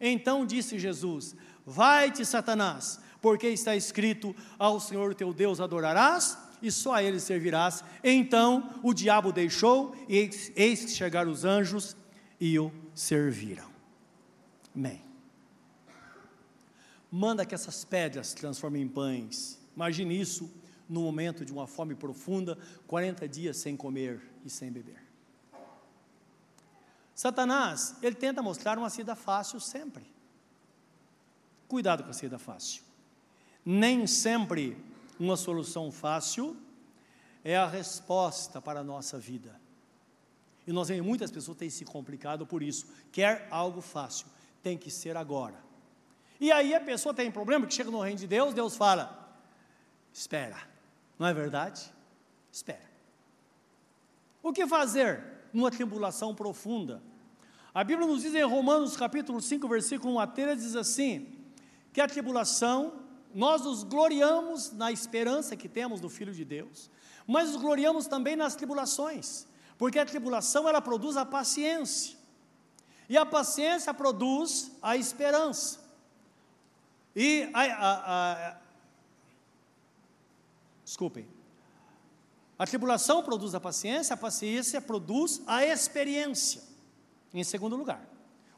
Então 0.00 0.44
disse 0.44 0.78
Jesus: 0.78 1.36
Vai-te, 1.64 2.24
Satanás, 2.24 3.00
porque 3.20 3.48
está 3.48 3.76
escrito: 3.76 4.34
Ao 4.58 4.80
Senhor 4.80 5.14
teu 5.14 5.32
Deus 5.32 5.60
adorarás 5.60 6.36
e 6.60 6.70
só 6.72 6.94
a 6.94 7.02
ele 7.02 7.20
servirás. 7.20 7.84
Então 8.02 8.80
o 8.82 8.92
diabo 8.92 9.30
deixou, 9.30 9.94
e 10.08 10.30
eis 10.56 10.84
que 10.84 10.90
chegaram 10.90 11.30
os 11.30 11.44
anjos 11.44 11.96
e 12.40 12.58
o 12.58 12.72
serviram. 12.92 13.70
Amém 14.74 15.05
manda 17.10 17.46
que 17.46 17.54
essas 17.54 17.84
pedras 17.84 18.28
se 18.28 18.36
transformem 18.36 18.82
em 18.82 18.88
pães. 18.88 19.58
Imagine 19.74 20.20
isso 20.20 20.50
no 20.88 21.02
momento 21.02 21.44
de 21.44 21.52
uma 21.52 21.66
fome 21.66 21.94
profunda, 21.94 22.58
40 22.86 23.28
dias 23.28 23.56
sem 23.56 23.76
comer 23.76 24.22
e 24.44 24.50
sem 24.50 24.70
beber. 24.70 25.02
Satanás, 27.14 27.96
ele 28.02 28.14
tenta 28.14 28.42
mostrar 28.42 28.78
uma 28.78 28.90
saída 28.90 29.16
fácil 29.16 29.58
sempre. 29.58 30.04
Cuidado 31.66 32.04
com 32.04 32.10
a 32.10 32.12
saída 32.12 32.38
fácil. 32.38 32.82
Nem 33.64 34.06
sempre 34.06 34.76
uma 35.18 35.36
solução 35.36 35.90
fácil 35.90 36.56
é 37.42 37.56
a 37.56 37.66
resposta 37.66 38.60
para 38.60 38.80
a 38.80 38.84
nossa 38.84 39.18
vida. 39.18 39.58
E 40.66 40.72
nós 40.72 40.88
vemos 40.88 41.06
muitas 41.06 41.30
pessoas 41.30 41.56
têm 41.56 41.70
se 41.70 41.84
complicado 41.84 42.46
por 42.46 42.62
isso. 42.62 42.86
Quer 43.10 43.48
algo 43.50 43.80
fácil, 43.80 44.26
tem 44.62 44.76
que 44.76 44.90
ser 44.90 45.16
agora. 45.16 45.65
E 46.40 46.52
aí 46.52 46.74
a 46.74 46.80
pessoa 46.80 47.14
tem 47.14 47.30
problema 47.30 47.66
que 47.66 47.74
chega 47.74 47.90
no 47.90 48.00
reino 48.00 48.18
de 48.18 48.26
Deus, 48.26 48.52
Deus 48.52 48.76
fala: 48.76 49.34
espera, 50.12 50.56
não 51.18 51.26
é 51.26 51.34
verdade? 51.34 51.92
Espera. 52.52 52.90
O 54.42 54.52
que 54.52 54.66
fazer 54.66 55.22
numa 55.52 55.70
tribulação 55.70 56.34
profunda? 56.34 57.02
A 57.74 57.84
Bíblia 57.84 58.06
nos 58.06 58.22
diz 58.22 58.34
em 58.34 58.42
Romanos 58.42 58.96
capítulo 58.96 59.40
5, 59.40 59.68
versículo 59.68 60.14
1 60.14 60.20
a 60.20 60.26
13, 60.26 60.62
diz 60.62 60.76
assim: 60.76 61.36
que 61.92 62.00
a 62.00 62.06
tribulação, 62.06 62.92
nós 63.34 63.62
nos 63.62 63.82
gloriamos 63.82 64.70
na 64.72 64.92
esperança 64.92 65.56
que 65.56 65.68
temos 65.68 66.00
do 66.00 66.10
Filho 66.10 66.32
de 66.32 66.44
Deus, 66.44 66.90
mas 67.26 67.50
nos 67.50 67.60
gloriamos 67.60 68.06
também 68.06 68.36
nas 68.36 68.54
tribulações, 68.54 69.46
porque 69.78 69.98
a 69.98 70.04
tribulação 70.04 70.68
ela 70.68 70.80
produz 70.80 71.16
a 71.16 71.24
paciência, 71.24 72.16
e 73.08 73.16
a 73.16 73.24
paciência 73.24 73.94
produz 73.94 74.72
a 74.82 74.96
esperança. 74.96 75.85
E 77.16 77.48
a, 77.54 77.62
a, 77.62 78.50
a, 78.50 78.56
desculpem. 80.84 81.26
A 82.58 82.66
tribulação 82.66 83.22
produz 83.22 83.54
a 83.54 83.60
paciência, 83.60 84.12
a 84.12 84.16
paciência 84.18 84.82
produz 84.82 85.40
a 85.46 85.64
experiência. 85.64 86.62
Em 87.32 87.42
segundo 87.42 87.74
lugar, 87.74 88.06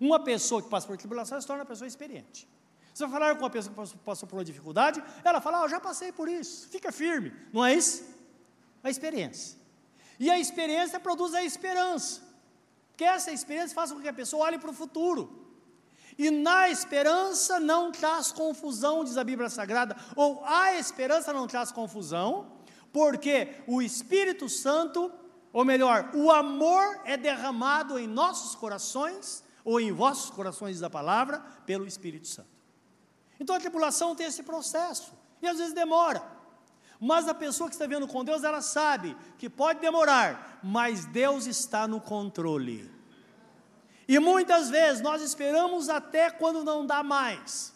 uma 0.01 0.18
pessoa 0.18 0.61
que 0.61 0.68
passa 0.68 0.88
por 0.88 0.97
tribulação 0.97 1.40
se 1.40 1.47
torna 1.47 1.62
uma 1.62 1.68
pessoa 1.68 1.87
experiente. 1.87 2.49
Se 2.92 3.05
eu 3.05 3.09
falar 3.09 3.37
com 3.37 3.42
uma 3.42 3.51
pessoa 3.51 3.87
que 3.87 3.97
passou 3.99 4.29
por 4.29 4.37
uma 4.37 4.44
dificuldade, 4.44 5.03
ela 5.25 5.40
fala: 5.40 5.61
ah, 5.61 5.64
Eu 5.64 5.68
já 5.68 5.79
passei 5.79 6.11
por 6.11 6.29
isso, 6.29 6.68
fica 6.68 6.90
firme. 6.90 7.33
Não 7.53 7.64
é 7.64 7.75
isso? 7.75 8.05
A 8.83 8.90
experiência. 8.90 9.57
E 10.18 10.29
a 10.29 10.38
experiência 10.38 10.99
produz 10.99 11.33
a 11.33 11.44
esperança. 11.44 12.21
Porque 12.88 13.05
essa 13.05 13.31
experiência 13.31 13.73
faz 13.73 13.92
com 13.92 14.01
que 14.01 14.09
a 14.09 14.12
pessoa 14.12 14.47
olhe 14.47 14.59
para 14.59 14.71
o 14.71 14.73
futuro. 14.73 15.38
E 16.18 16.33
na 16.33 16.68
esperança 16.68 17.61
não 17.61 17.92
traz 17.92 18.33
confusão, 18.33 19.04
diz 19.04 19.16
a 19.16 19.22
Bíblia 19.22 19.48
Sagrada, 19.48 19.96
ou 20.16 20.44
a 20.44 20.74
esperança 20.74 21.33
não 21.33 21.46
traz 21.46 21.70
confusão, 21.70 22.59
porque 22.92 23.54
o 23.68 23.81
Espírito 23.81 24.48
Santo, 24.48 25.12
ou 25.52 25.64
melhor, 25.64 26.11
o 26.14 26.33
amor 26.33 27.00
é 27.04 27.16
derramado 27.16 27.96
em 28.00 28.09
nossos 28.09 28.57
corações, 28.57 29.44
ou 29.64 29.81
em 29.81 29.92
vossos 29.92 30.28
corações 30.31 30.81
da 30.81 30.90
palavra, 30.90 31.38
pelo 31.64 31.87
Espírito 31.87 32.26
Santo. 32.26 32.48
Então 33.38 33.54
a 33.54 33.61
tribulação 33.61 34.16
tem 34.16 34.26
esse 34.26 34.42
processo, 34.42 35.12
e 35.40 35.46
às 35.46 35.59
vezes 35.59 35.72
demora. 35.72 36.20
Mas 37.00 37.28
a 37.28 37.35
pessoa 37.35 37.68
que 37.68 37.76
está 37.76 37.87
vendo 37.87 38.09
com 38.09 38.24
Deus, 38.24 38.42
ela 38.42 38.61
sabe 38.61 39.16
que 39.38 39.48
pode 39.48 39.78
demorar, 39.78 40.59
mas 40.64 41.04
Deus 41.04 41.46
está 41.46 41.87
no 41.87 42.00
controle. 42.00 42.98
E 44.09 44.18
muitas 44.18 44.71
vezes 44.71 45.03
nós 45.03 45.21
esperamos 45.21 45.90
até 45.90 46.31
quando 46.31 46.64
não 46.64 46.87
dá 46.87 47.03
mais. 47.03 47.75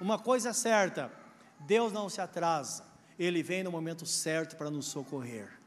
Uma 0.00 0.18
coisa 0.18 0.48
é 0.48 0.52
certa: 0.54 1.12
Deus 1.60 1.92
não 1.92 2.08
se 2.08 2.22
atrasa, 2.22 2.84
Ele 3.18 3.42
vem 3.42 3.62
no 3.62 3.70
momento 3.70 4.06
certo 4.06 4.56
para 4.56 4.70
nos 4.70 4.86
socorrer. 4.86 5.60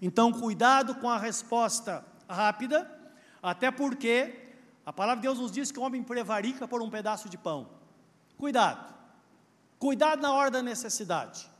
Então, 0.00 0.32
cuidado 0.32 0.94
com 0.94 1.10
a 1.10 1.18
resposta 1.18 2.04
rápida, 2.28 2.88
até 3.42 3.70
porque 3.70 4.54
a 4.86 4.92
palavra 4.92 5.16
de 5.16 5.22
Deus 5.22 5.38
nos 5.38 5.52
diz 5.52 5.70
que 5.70 5.78
o 5.78 5.82
homem 5.82 6.02
prevarica 6.02 6.66
por 6.66 6.80
um 6.80 6.88
pedaço 6.88 7.28
de 7.28 7.36
pão. 7.36 7.68
Cuidado, 8.38 8.94
cuidado 9.78 10.22
na 10.22 10.32
hora 10.32 10.50
da 10.50 10.62
necessidade. 10.62 11.50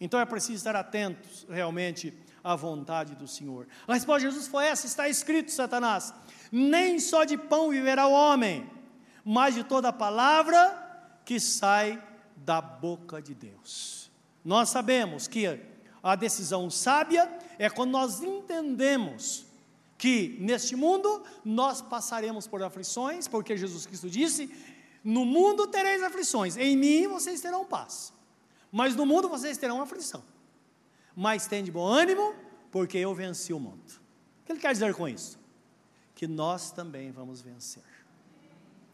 Então 0.00 0.20
é 0.20 0.26
preciso 0.26 0.56
estar 0.56 0.76
atentos 0.76 1.46
realmente 1.48 2.12
à 2.42 2.54
vontade 2.54 3.14
do 3.14 3.26
Senhor. 3.26 3.66
A 3.88 3.94
resposta 3.94 4.20
de 4.20 4.32
Jesus 4.32 4.46
foi 4.46 4.66
essa: 4.66 4.86
está 4.86 5.08
escrito, 5.08 5.50
Satanás, 5.50 6.12
nem 6.56 7.00
só 7.00 7.24
de 7.24 7.36
pão 7.36 7.70
viverá 7.70 8.06
o 8.06 8.12
homem, 8.12 8.70
mas 9.24 9.56
de 9.56 9.64
toda 9.64 9.92
palavra 9.92 11.18
que 11.24 11.40
sai 11.40 12.00
da 12.36 12.60
boca 12.60 13.20
de 13.20 13.34
Deus. 13.34 14.08
Nós 14.44 14.68
sabemos 14.68 15.26
que 15.26 15.60
a 16.00 16.14
decisão 16.14 16.70
sábia 16.70 17.28
é 17.58 17.68
quando 17.68 17.90
nós 17.90 18.22
entendemos 18.22 19.46
que 19.98 20.36
neste 20.38 20.76
mundo 20.76 21.24
nós 21.44 21.82
passaremos 21.82 22.46
por 22.46 22.62
aflições, 22.62 23.26
porque 23.26 23.56
Jesus 23.56 23.84
Cristo 23.84 24.08
disse: 24.08 24.48
No 25.02 25.24
mundo 25.24 25.66
tereis 25.66 26.04
aflições, 26.04 26.56
em 26.56 26.76
mim 26.76 27.08
vocês 27.08 27.40
terão 27.40 27.64
paz. 27.64 28.12
Mas 28.70 28.94
no 28.94 29.04
mundo 29.04 29.28
vocês 29.28 29.58
terão 29.58 29.82
aflição. 29.82 30.22
Mas 31.16 31.48
tem 31.48 31.64
de 31.64 31.72
bom 31.72 31.84
ânimo, 31.84 32.32
porque 32.70 32.98
eu 32.98 33.12
venci 33.12 33.52
o 33.52 33.58
mundo. 33.58 33.82
O 34.42 34.46
que 34.46 34.52
ele 34.52 34.60
quer 34.60 34.72
dizer 34.72 34.94
com 34.94 35.08
isso? 35.08 35.42
Que 36.14 36.26
nós 36.26 36.70
também 36.70 37.10
vamos 37.10 37.40
vencer. 37.40 37.82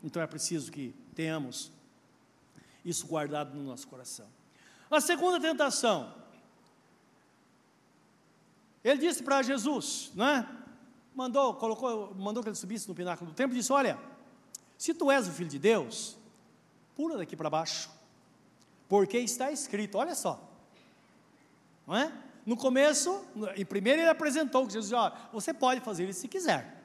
Então 0.03 0.23
é 0.23 0.27
preciso 0.27 0.73
que 0.73 0.95
tenhamos 1.15 1.71
isso 2.85 3.07
guardado 3.07 3.55
no 3.55 3.63
nosso 3.63 3.87
coração. 3.87 4.27
A 4.91 5.01
segunda 5.01 5.39
tentação, 5.39 6.15
ele 8.83 8.99
disse 8.99 9.23
para 9.23 9.43
Jesus, 9.43 10.11
não 10.15 10.27
é? 10.27 10.49
Mandou, 11.15 11.55
colocou, 11.55 12.15
mandou 12.15 12.43
que 12.43 12.49
ele 12.49 12.57
subisse 12.57 12.89
no 12.89 12.95
pináculo 12.95 13.31
do 13.31 13.35
templo 13.35 13.55
e 13.55 13.61
disse: 13.61 13.73
Olha, 13.73 13.99
se 14.79 14.95
tu 14.95 15.11
és 15.11 15.29
o 15.29 15.31
filho 15.31 15.51
de 15.51 15.59
Deus, 15.59 16.17
pula 16.97 17.19
daqui 17.19 17.37
para 17.37 17.51
baixo 17.51 17.91
porque 18.91 19.19
está 19.19 19.53
escrito, 19.53 19.97
olha 19.97 20.17
só, 20.17 20.43
não 21.87 21.97
é? 21.97 22.13
No 22.45 22.57
começo, 22.57 23.25
em 23.55 23.65
primeiro 23.65 24.03
ele 24.03 24.09
apresentou 24.09 24.67
que 24.67 24.73
Jesus 24.73 24.91
disse, 24.91 25.27
você 25.33 25.55
pode 25.55 25.81
fazer 25.81 26.09
isso 26.09 26.23
se 26.23 26.27
quiser. 26.27 26.80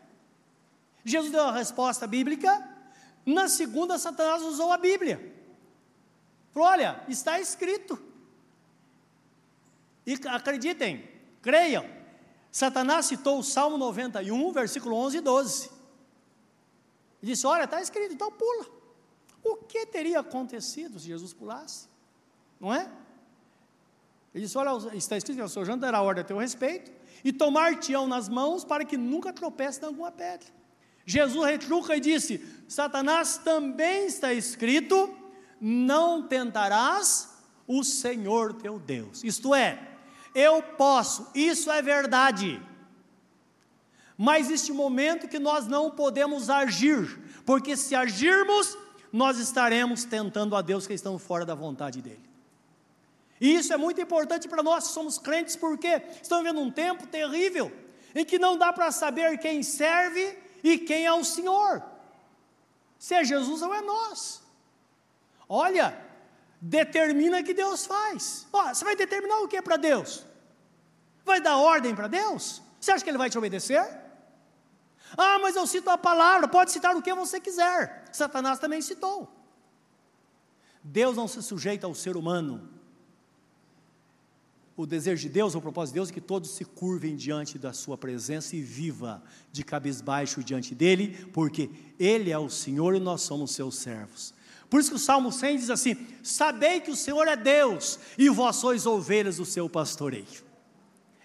Jesus 1.06 1.32
deu 1.32 1.44
a 1.44 1.52
resposta 1.52 2.06
bíblica, 2.06 2.68
na 3.26 3.48
segunda 3.48 3.98
Satanás 3.98 4.41
usou 4.41 4.72
a 4.72 4.78
Bíblia. 4.78 5.34
Falou, 6.54 6.68
olha, 6.68 7.04
está 7.08 7.39
escrito. 7.39 7.98
E 10.06 10.13
acreditem, 10.28 11.10
creiam, 11.41 11.86
Satanás 12.52 13.06
citou 13.06 13.39
o 13.39 13.44
Salmo 13.44 13.78
91, 13.78 14.52
versículo 14.52 14.96
11 14.98 15.18
e 15.18 15.22
12. 15.22 15.65
Ele 17.22 17.32
disse, 17.32 17.48
olha, 17.48 17.63
está 17.63 17.82
escrito, 17.82 18.13
então 18.13 18.32
pula. 18.32 18.65
O 19.44 19.56
que 19.58 19.86
teria 19.86 20.20
acontecido 20.20 21.00
se 21.00 21.08
Jesus 21.08 21.34
pulasse? 21.34 21.88
não 22.60 22.74
é? 22.74 22.89
Ele 24.34 24.44
disse: 24.44 24.58
Olha, 24.58 24.96
está 24.96 25.18
escrito 25.18 25.38
que 25.38 25.44
o 25.44 25.48
Senhor 25.48 25.78
dará 25.78 26.02
ordem 26.02 26.24
a 26.24 26.26
teu 26.26 26.38
respeito 26.38 26.91
e 27.24 27.32
tomar-te-ão 27.32 28.08
nas 28.08 28.28
mãos 28.28 28.63
para 28.63 28.84
que 28.84 28.98
nunca 28.98 29.32
tropece 29.32 29.82
em 29.82 29.86
alguma 29.86 30.12
pedra. 30.12 30.48
Jesus 31.06 31.46
retruca 31.46 31.96
e 31.96 32.00
disse: 32.00 32.44
Satanás 32.68 33.38
também 33.38 34.08
está 34.08 34.34
escrito: 34.34 35.15
não 35.62 36.24
tentarás 36.24 37.30
o 37.68 37.84
Senhor 37.84 38.54
teu 38.54 38.80
Deus. 38.80 39.24
Isto 39.24 39.54
é, 39.54 39.80
eu 40.34 40.62
posso, 40.62 41.28
isso 41.34 41.72
é 41.72 41.82
verdade. 41.82 42.62
Mas 44.18 44.50
este 44.50 44.72
momento 44.72 45.28
que 45.28 45.39
nós 45.39 45.68
não 45.68 45.91
podemos 45.91 46.50
agir, 46.50 47.20
porque 47.46 47.76
se 47.76 47.94
agirmos, 47.94 48.78
nós 49.12 49.38
estaremos 49.38 50.06
tentando 50.06 50.56
a 50.56 50.62
Deus 50.62 50.88
que 50.88 50.94
estão 50.94 51.20
fora 51.20 51.46
da 51.46 51.54
vontade 51.54 52.02
dele. 52.02 52.24
E 53.39 53.56
isso 53.56 53.74
é 53.74 53.78
muito 53.78 54.00
importante 54.00 54.48
para 54.48 54.63
nós 54.63 54.88
que 54.88 54.94
somos 54.94 55.20
crentes, 55.20 55.56
porque 55.56 56.02
estamos 56.22 56.46
vivendo 56.46 56.62
um 56.62 56.72
tempo 56.72 57.06
terrível, 57.06 57.72
em 58.13 58.24
que 58.24 58.39
não 58.39 58.58
dá 58.58 58.72
para 58.72 58.91
saber 58.91 59.38
quem 59.38 59.62
serve 59.62 60.38
e 60.65 60.80
quem 60.80 61.06
é 61.06 61.13
o 61.13 61.23
Senhor. 61.23 61.84
Se 62.97 63.13
é 63.13 63.23
Jesus 63.23 63.62
ou 63.62 63.71
é 63.73 63.82
nós. 63.82 64.41
Olha, 65.47 65.95
determina 66.60 67.43
que 67.43 67.54
Deus 67.54 67.86
faz. 67.86 68.47
Ó, 68.51 68.73
você 68.73 68.84
vai 68.84 68.95
determinar 68.95 69.39
o 69.41 69.47
que 69.47 69.62
para 69.62 69.78
Deus? 69.78 70.25
Vai 71.23 71.39
dar 71.39 71.58
ordem 71.58 71.93
para 71.93 72.08
Deus? 72.08 72.63
Você 72.80 72.91
acha 72.91 73.04
que 73.04 73.10
Ele 73.12 73.17
vai 73.17 73.30
te 73.30 73.38
obedecer? 73.38 73.86
Ah, 75.15 75.38
mas 75.39 75.56
eu 75.56 75.67
cito 75.67 75.88
a 75.91 75.97
palavra, 75.99 76.47
pode 76.47 76.71
citar 76.71 76.95
o 76.95 77.01
que 77.01 77.13
você 77.13 77.39
quiser. 77.39 78.06
Satanás 78.12 78.58
também 78.58 78.82
citou. 78.82 79.32
Deus 80.84 81.15
não 81.15 81.28
se 81.28 81.43
sujeita 81.43 81.86
ao 81.86 81.93
ser 81.93 82.17
humano, 82.17 82.75
o 84.78 84.86
desejo 84.86 85.22
de 85.22 85.30
Deus, 85.30 85.56
o 85.56 85.62
propósito 85.62 85.94
de 85.94 86.00
Deus 86.00 86.10
é 86.10 86.14
que 86.14 86.22
todos 86.22 86.52
se 86.52 86.66
curvem 86.66 87.16
diante 87.16 87.58
da 87.58 87.72
sua 87.72 87.98
presença 87.98 88.56
e 88.56 88.62
viva 88.62 89.24
de 89.52 89.64
cabisbaixo 89.64 90.44
diante 90.44 90.76
dele, 90.76 91.30
porque 91.32 91.70
ele 91.98 92.30
é 92.30 92.38
o 92.38 92.50
Senhor 92.50 92.94
e 92.94 93.00
nós 93.00 93.22
somos 93.22 93.52
seus 93.52 93.78
servos. 93.78 94.34
Por 94.70 94.82
isso 94.82 94.90
que 94.90 94.96
o 94.98 95.00
Salmo 95.00 95.32
100 95.32 95.58
diz 95.58 95.70
assim: 95.70 95.96
Sabei 96.22 96.82
que 96.82 96.92
o 96.92 96.96
Senhor 96.96 97.26
é 97.26 97.38
Deus 97.38 97.98
e 98.18 98.28
vós 98.30 98.58
sois 98.58 98.86
ovelhas 98.86 99.38
do 99.38 99.46
seu 99.46 99.70
pastoreio. 99.70 100.44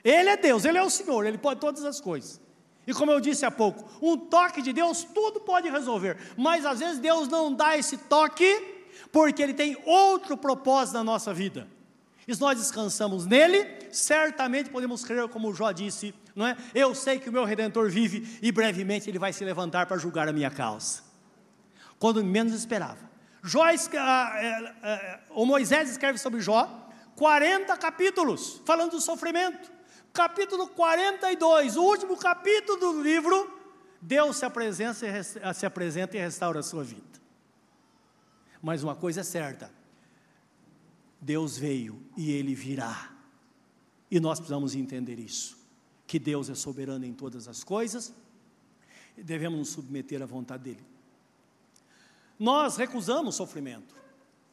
Ele 0.04 0.28
é 0.28 0.36
Deus, 0.36 0.64
ele 0.64 0.78
é 0.78 0.82
o 0.82 0.90
Senhor, 0.90 1.26
ele 1.26 1.38
pode 1.38 1.60
todas 1.60 1.84
as 1.84 2.00
coisas. 2.00 2.40
E 2.86 2.94
como 2.94 3.10
eu 3.10 3.20
disse 3.20 3.44
há 3.44 3.50
pouco, 3.50 3.84
um 4.00 4.16
toque 4.16 4.62
de 4.62 4.72
Deus 4.72 5.02
tudo 5.02 5.40
pode 5.40 5.68
resolver, 5.68 6.16
mas 6.36 6.64
às 6.64 6.78
vezes 6.78 7.00
Deus 7.00 7.26
não 7.26 7.52
dá 7.52 7.76
esse 7.76 7.96
toque 7.96 8.78
porque 9.10 9.42
ele 9.42 9.54
tem 9.54 9.76
outro 9.84 10.36
propósito 10.36 10.94
na 10.94 11.04
nossa 11.04 11.34
vida. 11.34 11.66
E 12.30 12.34
se 12.36 12.40
nós 12.40 12.56
descansamos 12.56 13.26
nele, 13.26 13.88
certamente 13.90 14.70
podemos 14.70 15.04
crer, 15.04 15.26
como 15.26 15.52
Jó 15.52 15.72
disse, 15.72 16.14
não 16.32 16.46
é? 16.46 16.56
Eu 16.72 16.94
sei 16.94 17.18
que 17.18 17.28
o 17.28 17.32
meu 17.32 17.44
redentor 17.44 17.90
vive 17.90 18.38
e 18.40 18.52
brevemente 18.52 19.10
ele 19.10 19.18
vai 19.18 19.32
se 19.32 19.44
levantar 19.44 19.86
para 19.86 19.96
julgar 19.98 20.28
a 20.28 20.32
minha 20.32 20.48
causa. 20.48 21.02
Quando 21.98 22.24
menos 22.24 22.52
esperava. 22.52 23.10
Jó, 23.42 23.64
ah, 23.64 24.32
é, 24.36 24.74
é, 24.80 25.20
o 25.30 25.44
Moisés 25.44 25.90
escreve 25.90 26.18
sobre 26.18 26.40
Jó 26.40 26.88
40 27.16 27.76
capítulos 27.76 28.62
falando 28.64 28.92
do 28.92 29.00
sofrimento. 29.00 29.68
Capítulo 30.12 30.68
42, 30.68 31.76
o 31.76 31.82
último 31.82 32.16
capítulo 32.16 32.78
do 32.78 33.02
livro, 33.02 33.58
Deus 34.00 34.36
se 34.36 34.44
apresenta, 34.44 35.52
se 35.52 35.66
apresenta 35.66 36.16
e 36.16 36.20
restaura 36.20 36.60
a 36.60 36.62
sua 36.62 36.84
vida. 36.84 37.02
Mas 38.62 38.84
uma 38.84 38.94
coisa 38.94 39.22
é 39.22 39.24
certa: 39.24 39.79
Deus 41.20 41.58
veio 41.58 42.02
e 42.16 42.30
ele 42.30 42.54
virá. 42.54 43.12
E 44.10 44.18
nós 44.18 44.38
precisamos 44.38 44.74
entender 44.74 45.18
isso, 45.18 45.58
que 46.06 46.18
Deus 46.18 46.48
é 46.48 46.54
soberano 46.54 47.04
em 47.04 47.12
todas 47.12 47.46
as 47.46 47.62
coisas 47.62 48.12
e 49.16 49.22
devemos 49.22 49.58
nos 49.58 49.68
submeter 49.68 50.22
à 50.22 50.26
vontade 50.26 50.64
dele. 50.64 50.84
nós 52.38 52.76
recusamos 52.76 53.34
sofrimento. 53.34 53.94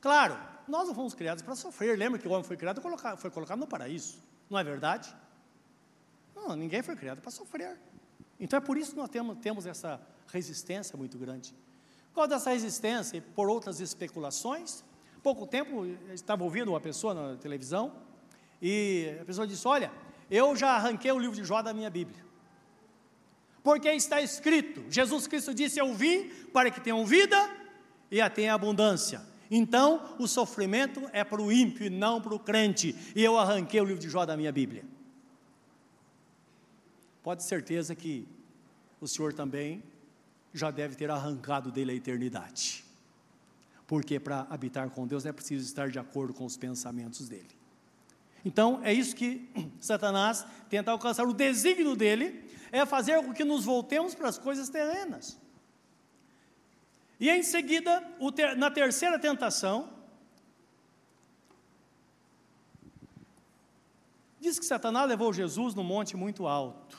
Claro, 0.01 0.37
nós 0.67 0.87
não 0.87 0.93
fomos 0.93 1.13
criados 1.13 1.41
para 1.41 1.55
sofrer. 1.55 1.97
Lembra 1.97 2.19
que 2.19 2.27
o 2.27 2.31
homem 2.31 2.43
foi 2.43 2.57
criado 2.57 2.81
foi 3.17 3.31
colocado 3.31 3.59
no 3.59 3.67
paraíso. 3.67 4.17
Não 4.49 4.59
é 4.59 4.63
verdade? 4.63 5.13
Não, 6.35 6.55
ninguém 6.55 6.83
foi 6.83 6.95
criado 6.95 7.21
para 7.21 7.31
sofrer. 7.31 7.79
Então 8.39 8.57
é 8.57 8.59
por 8.59 8.77
isso 8.77 8.91
que 8.91 8.97
nós 8.97 9.09
temos, 9.09 9.37
temos 9.39 9.65
essa 9.65 9.99
resistência 10.27 10.97
muito 10.97 11.17
grande. 11.17 11.55
Causa 12.13 12.29
dessa 12.29 12.49
resistência 12.49 13.17
e 13.17 13.21
por 13.21 13.47
outras 13.47 13.79
especulações, 13.79 14.83
pouco 15.27 15.45
tempo 15.45 15.85
estava 16.13 16.41
ouvindo 16.41 16.69
uma 16.69 16.79
pessoa 16.79 17.13
na 17.13 17.35
televisão 17.35 17.91
e 18.61 19.13
a 19.19 19.25
pessoa 19.25 19.45
disse: 19.45 19.67
Olha, 19.67 19.91
eu 20.31 20.55
já 20.55 20.69
arranquei 20.69 21.11
o 21.11 21.19
livro 21.19 21.35
de 21.35 21.43
Jó 21.43 21.61
da 21.61 21.73
minha 21.73 21.89
Bíblia. 21.89 22.23
Porque 23.61 23.89
está 23.89 24.21
escrito: 24.21 24.85
Jesus 24.89 25.27
Cristo 25.27 25.53
disse: 25.53 25.79
Eu 25.81 25.93
vim 25.93 26.29
para 26.53 26.71
que 26.71 26.79
tenham 26.79 27.05
vida 27.05 27.37
e 28.09 28.21
a 28.21 28.29
tenham 28.29 28.55
abundância. 28.55 29.21
Então, 29.51 30.15
o 30.17 30.29
sofrimento 30.29 31.09
é 31.11 31.25
para 31.25 31.41
o 31.41 31.51
ímpio 31.51 31.85
e 31.85 31.89
não 31.89 32.21
para 32.21 32.33
o 32.33 32.39
crente. 32.39 32.95
E 33.13 33.21
eu 33.21 33.37
arranquei 33.37 33.81
o 33.81 33.83
livro 33.83 34.01
de 34.01 34.09
Jó 34.09 34.25
da 34.25 34.37
minha 34.37 34.51
Bíblia. 34.51 34.85
Pode 37.21 37.43
ter 37.43 37.49
certeza 37.49 37.93
que 37.93 38.25
o 39.01 39.07
Senhor 39.09 39.33
também 39.33 39.83
já 40.53 40.71
deve 40.71 40.95
ter 40.95 41.11
arrancado 41.11 41.69
dele 41.69 41.91
a 41.91 41.95
eternidade. 41.95 42.86
Porque 43.87 44.19
para 44.19 44.45
habitar 44.49 44.89
com 44.89 45.07
Deus 45.07 45.25
é 45.25 45.31
preciso 45.31 45.65
estar 45.65 45.89
de 45.89 45.97
acordo 45.97 46.33
com 46.33 46.45
os 46.45 46.57
pensamentos 46.57 47.27
dele. 47.29 47.57
Então, 48.43 48.81
é 48.83 48.93
isso 48.93 49.15
que 49.15 49.49
Satanás 49.79 50.45
tenta 50.69 50.91
alcançar. 50.91 51.25
O 51.25 51.33
desígnio 51.33 51.95
dele 51.95 52.47
é 52.71 52.85
fazer 52.85 53.23
com 53.23 53.33
que 53.33 53.43
nos 53.43 53.65
voltemos 53.65 54.13
para 54.13 54.27
as 54.27 54.37
coisas 54.37 54.69
terrenas. 54.69 55.37
E 57.19 57.29
em 57.29 57.41
seguida, 57.41 58.03
na 58.57 58.69
terceira 58.69 59.17
tentação, 59.17 59.89
diz 64.39 64.59
que 64.59 64.65
Satanás 64.65 65.09
levou 65.09 65.33
Jesus 65.33 65.73
num 65.73 65.83
monte 65.83 66.15
muito 66.15 66.45
alto, 66.45 66.97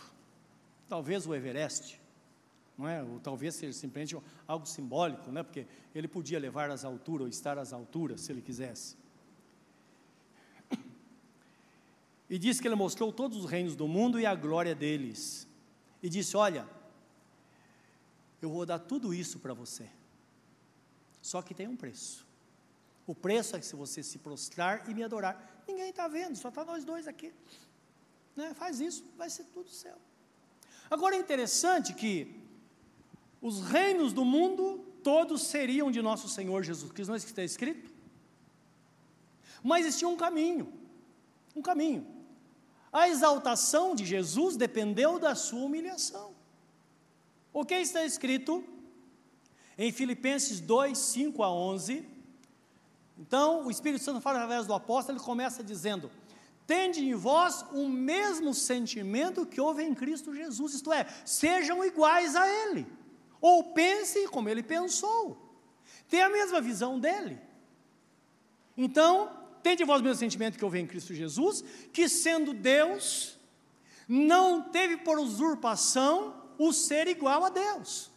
talvez 0.88 1.26
o 1.26 1.34
Everest, 1.34 2.00
não 2.78 2.88
é? 2.88 3.02
Ou 3.02 3.18
talvez 3.18 3.56
seja 3.56 3.72
simplesmente 3.72 4.16
algo 4.46 4.64
simbólico, 4.64 5.32
né? 5.32 5.42
Porque 5.42 5.66
ele 5.92 6.06
podia 6.06 6.38
levar 6.38 6.70
às 6.70 6.84
alturas 6.84 7.22
ou 7.22 7.28
estar 7.28 7.58
às 7.58 7.72
alturas, 7.72 8.20
se 8.20 8.30
ele 8.30 8.40
quisesse. 8.40 8.96
E 12.30 12.38
diz 12.38 12.60
que 12.60 12.68
ele 12.68 12.74
mostrou 12.74 13.12
todos 13.12 13.38
os 13.38 13.50
reinos 13.50 13.74
do 13.74 13.88
mundo 13.88 14.20
e 14.20 14.26
a 14.26 14.34
glória 14.34 14.74
deles. 14.74 15.48
E 16.02 16.08
disse: 16.08 16.36
Olha, 16.36 16.68
eu 18.40 18.50
vou 18.50 18.66
dar 18.66 18.78
tudo 18.78 19.14
isso 19.14 19.38
para 19.38 19.54
você. 19.54 19.88
Só 21.22 21.42
que 21.42 21.54
tem 21.54 21.66
um 21.66 21.76
preço. 21.76 22.26
O 23.06 23.14
preço 23.14 23.56
é 23.56 23.58
que 23.58 23.66
se 23.66 23.74
você 23.74 24.02
se 24.02 24.18
prostrar 24.18 24.88
e 24.88 24.94
me 24.94 25.02
adorar, 25.02 25.64
ninguém 25.66 25.88
está 25.88 26.06
vendo, 26.06 26.36
só 26.36 26.50
está 26.50 26.64
nós 26.64 26.84
dois 26.84 27.08
aqui. 27.08 27.32
Né? 28.36 28.52
Faz 28.52 28.78
isso, 28.80 29.02
vai 29.16 29.30
ser 29.30 29.44
tudo 29.44 29.70
céu. 29.70 29.96
Agora 30.90 31.16
é 31.16 31.18
interessante 31.18 31.94
que 31.94 32.47
os 33.40 33.62
reinos 33.62 34.12
do 34.12 34.24
mundo 34.24 34.84
todos 35.02 35.42
seriam 35.42 35.90
de 35.90 36.02
nosso 36.02 36.28
Senhor 36.28 36.62
Jesus 36.62 36.90
Cristo, 36.92 37.08
não 37.08 37.14
é 37.14 37.18
isso 37.18 37.26
que 37.26 37.32
está 37.32 37.44
escrito? 37.44 37.90
Mas 39.62 39.86
existia 39.86 40.08
um 40.08 40.16
caminho, 40.16 40.72
um 41.54 41.62
caminho. 41.62 42.06
A 42.92 43.08
exaltação 43.08 43.94
de 43.94 44.04
Jesus 44.04 44.56
dependeu 44.56 45.18
da 45.18 45.34
sua 45.34 45.60
humilhação. 45.60 46.34
O 47.52 47.64
que 47.64 47.74
está 47.74 48.04
escrito 48.04 48.64
em 49.76 49.92
Filipenses 49.92 50.60
2, 50.60 50.96
5 50.96 51.42
a 51.42 51.52
11, 51.52 52.04
então 53.18 53.66
o 53.66 53.70
Espírito 53.70 54.02
Santo 54.04 54.20
fala 54.20 54.38
através 54.38 54.66
do 54.66 54.74
apóstolo, 54.74 55.18
ele 55.18 55.24
começa 55.24 55.62
dizendo: 55.62 56.10
Tende 56.66 57.04
em 57.04 57.14
vós 57.14 57.64
o 57.72 57.88
mesmo 57.88 58.52
sentimento 58.54 59.46
que 59.46 59.60
houve 59.60 59.82
em 59.82 59.94
Cristo 59.94 60.34
Jesus, 60.34 60.74
isto 60.74 60.92
é, 60.92 61.06
sejam 61.24 61.84
iguais 61.84 62.36
a 62.36 62.48
Ele, 62.48 62.86
ou 63.40 63.72
pensem 63.72 64.26
como 64.28 64.48
Ele 64.48 64.62
pensou, 64.62 65.36
tenha 66.08 66.26
a 66.26 66.30
mesma 66.30 66.60
visão 66.60 66.98
dele. 66.98 67.38
Então, 68.76 69.30
tende 69.62 69.84
vós 69.84 70.00
o 70.00 70.04
mesmo 70.04 70.18
sentimento 70.18 70.56
que 70.56 70.64
houve 70.64 70.78
em 70.78 70.86
Cristo 70.86 71.14
Jesus, 71.14 71.64
que 71.92 72.08
sendo 72.08 72.54
Deus, 72.54 73.38
não 74.08 74.62
teve 74.62 74.96
por 74.98 75.18
usurpação 75.18 76.34
o 76.58 76.72
ser 76.72 77.06
igual 77.06 77.44
a 77.44 77.50
Deus. 77.50 78.10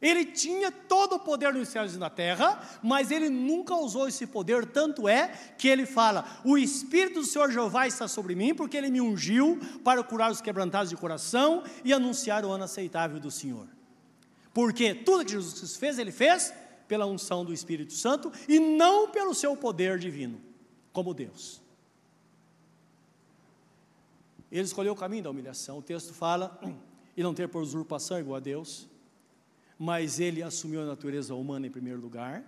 Ele 0.00 0.26
tinha 0.26 0.70
todo 0.70 1.14
o 1.14 1.18
poder 1.18 1.54
nos 1.54 1.68
céus 1.68 1.94
e 1.94 1.98
na 1.98 2.10
terra, 2.10 2.60
mas 2.82 3.10
ele 3.10 3.30
nunca 3.30 3.74
usou 3.74 4.06
esse 4.06 4.26
poder, 4.26 4.66
tanto 4.66 5.08
é 5.08 5.28
que 5.56 5.68
ele 5.68 5.86
fala: 5.86 6.40
O 6.44 6.58
Espírito 6.58 7.20
do 7.20 7.26
Senhor 7.26 7.50
Jeová 7.50 7.86
está 7.86 8.06
sobre 8.06 8.34
mim, 8.34 8.54
porque 8.54 8.76
ele 8.76 8.90
me 8.90 9.00
ungiu 9.00 9.58
para 9.82 10.02
curar 10.04 10.30
os 10.30 10.42
quebrantados 10.42 10.90
de 10.90 10.96
coração 10.96 11.64
e 11.82 11.94
anunciar 11.94 12.44
o 12.44 12.50
ano 12.50 12.64
aceitável 12.64 13.18
do 13.18 13.30
Senhor. 13.30 13.75
Porque 14.56 14.94
tudo 14.94 15.22
que 15.22 15.32
Jesus 15.32 15.76
fez, 15.76 15.98
ele 15.98 16.10
fez 16.10 16.50
pela 16.88 17.04
unção 17.04 17.44
do 17.44 17.52
Espírito 17.52 17.92
Santo 17.92 18.32
e 18.48 18.58
não 18.58 19.10
pelo 19.10 19.34
seu 19.34 19.54
poder 19.54 19.98
divino, 19.98 20.40
como 20.94 21.12
Deus. 21.12 21.60
Ele 24.50 24.62
escolheu 24.62 24.94
o 24.94 24.96
caminho 24.96 25.24
da 25.24 25.30
humilhação. 25.30 25.76
O 25.76 25.82
texto 25.82 26.14
fala, 26.14 26.58
e 27.14 27.22
não 27.22 27.34
ter 27.34 27.48
por 27.48 27.60
usurpação 27.60 28.18
igual 28.18 28.36
a 28.36 28.40
Deus 28.40 28.88
mas 29.78 30.18
ele 30.18 30.42
assumiu 30.42 30.82
a 30.82 30.86
natureza 30.86 31.34
humana 31.34 31.66
em 31.66 31.70
primeiro 31.70 32.00
lugar. 32.00 32.42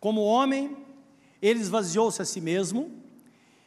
Como 0.00 0.22
homem, 0.22 0.76
ele 1.42 1.60
esvaziou-se 1.60 2.20
a 2.22 2.24
si 2.24 2.40
mesmo 2.40 2.90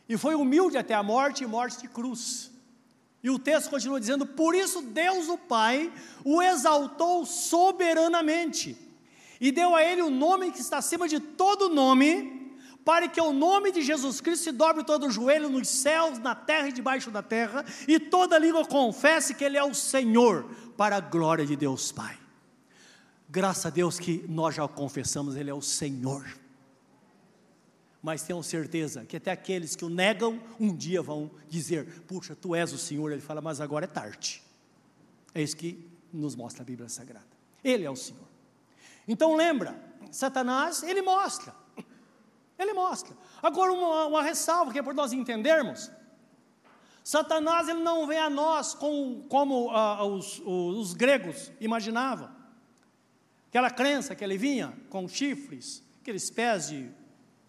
e 0.09 0.17
foi 0.17 0.35
humilde 0.35 0.77
até 0.77 0.93
a 0.93 1.03
morte 1.03 1.43
e 1.43 1.47
morte 1.47 1.81
de 1.81 1.87
cruz. 1.87 2.50
E 3.23 3.29
o 3.29 3.39
texto 3.39 3.69
continua 3.69 3.99
dizendo: 3.99 4.25
Por 4.25 4.55
isso 4.55 4.81
Deus 4.81 5.29
o 5.29 5.37
Pai 5.37 5.91
o 6.23 6.41
exaltou 6.41 7.25
soberanamente 7.25 8.77
e 9.41 9.51
deu 9.51 9.75
a 9.75 9.83
ele 9.83 10.03
o 10.03 10.11
nome 10.11 10.51
que 10.51 10.61
está 10.61 10.77
acima 10.77 11.07
de 11.07 11.19
todo 11.19 11.67
nome, 11.67 12.55
para 12.85 13.07
que 13.07 13.19
o 13.19 13.33
nome 13.33 13.71
de 13.71 13.81
Jesus 13.81 14.21
Cristo 14.21 14.43
se 14.43 14.51
dobre 14.51 14.83
todo 14.83 15.07
o 15.07 15.11
joelho 15.11 15.49
nos 15.49 15.67
céus, 15.67 16.19
na 16.19 16.35
terra 16.35 16.69
e 16.69 16.71
debaixo 16.71 17.09
da 17.09 17.23
terra, 17.23 17.65
e 17.87 17.99
toda 17.99 18.37
língua 18.37 18.63
confesse 18.63 19.33
que 19.33 19.43
Ele 19.43 19.57
é 19.57 19.63
o 19.63 19.73
Senhor, 19.73 20.45
para 20.77 20.97
a 20.97 20.99
glória 20.99 21.43
de 21.43 21.55
Deus 21.55 21.91
Pai. 21.91 22.15
Graças 23.27 23.65
a 23.65 23.71
Deus 23.71 23.97
que 23.97 24.23
nós 24.29 24.53
já 24.53 24.67
confessamos, 24.67 25.35
Ele 25.35 25.49
é 25.49 25.53
o 25.53 25.61
Senhor. 25.61 26.23
Mas 28.01 28.23
tenham 28.23 28.41
certeza 28.41 29.05
que 29.05 29.17
até 29.17 29.31
aqueles 29.31 29.75
que 29.75 29.85
o 29.85 29.89
negam, 29.89 30.41
um 30.59 30.75
dia 30.75 31.01
vão 31.01 31.29
dizer: 31.47 32.01
Puxa, 32.07 32.35
tu 32.35 32.55
és 32.55 32.73
o 32.73 32.77
Senhor. 32.77 33.11
Ele 33.11 33.21
fala, 33.21 33.41
mas 33.41 33.61
agora 33.61 33.85
é 33.85 33.87
tarde. 33.87 34.41
É 35.35 35.41
isso 35.41 35.55
que 35.55 35.87
nos 36.11 36.35
mostra 36.35 36.63
a 36.63 36.65
Bíblia 36.65 36.89
Sagrada. 36.89 37.25
Ele 37.63 37.85
é 37.85 37.89
o 37.89 37.95
Senhor. 37.95 38.27
Então 39.07 39.35
lembra, 39.35 39.79
Satanás, 40.11 40.83
ele 40.83 41.01
mostra. 41.01 41.53
Ele 42.57 42.73
mostra. 42.73 43.17
Agora, 43.41 43.73
uma, 43.73 44.05
uma 44.05 44.21
ressalva 44.21 44.71
que 44.71 44.77
é 44.77 44.83
por 44.83 44.93
nós 44.93 45.11
entendermos. 45.11 45.89
Satanás 47.03 47.67
ele 47.67 47.79
não 47.79 48.05
vem 48.05 48.19
a 48.19 48.29
nós 48.29 48.75
com, 48.75 49.25
como 49.27 49.71
os, 50.15 50.39
os, 50.39 50.45
os 50.45 50.93
gregos 50.93 51.51
imaginavam. 51.59 52.29
Aquela 53.49 53.71
crença 53.71 54.15
que 54.15 54.23
ele 54.23 54.37
vinha 54.37 54.77
com 54.89 55.07
chifres, 55.07 55.83
aqueles 56.01 56.29
pés 56.29 56.67
de, 56.69 56.91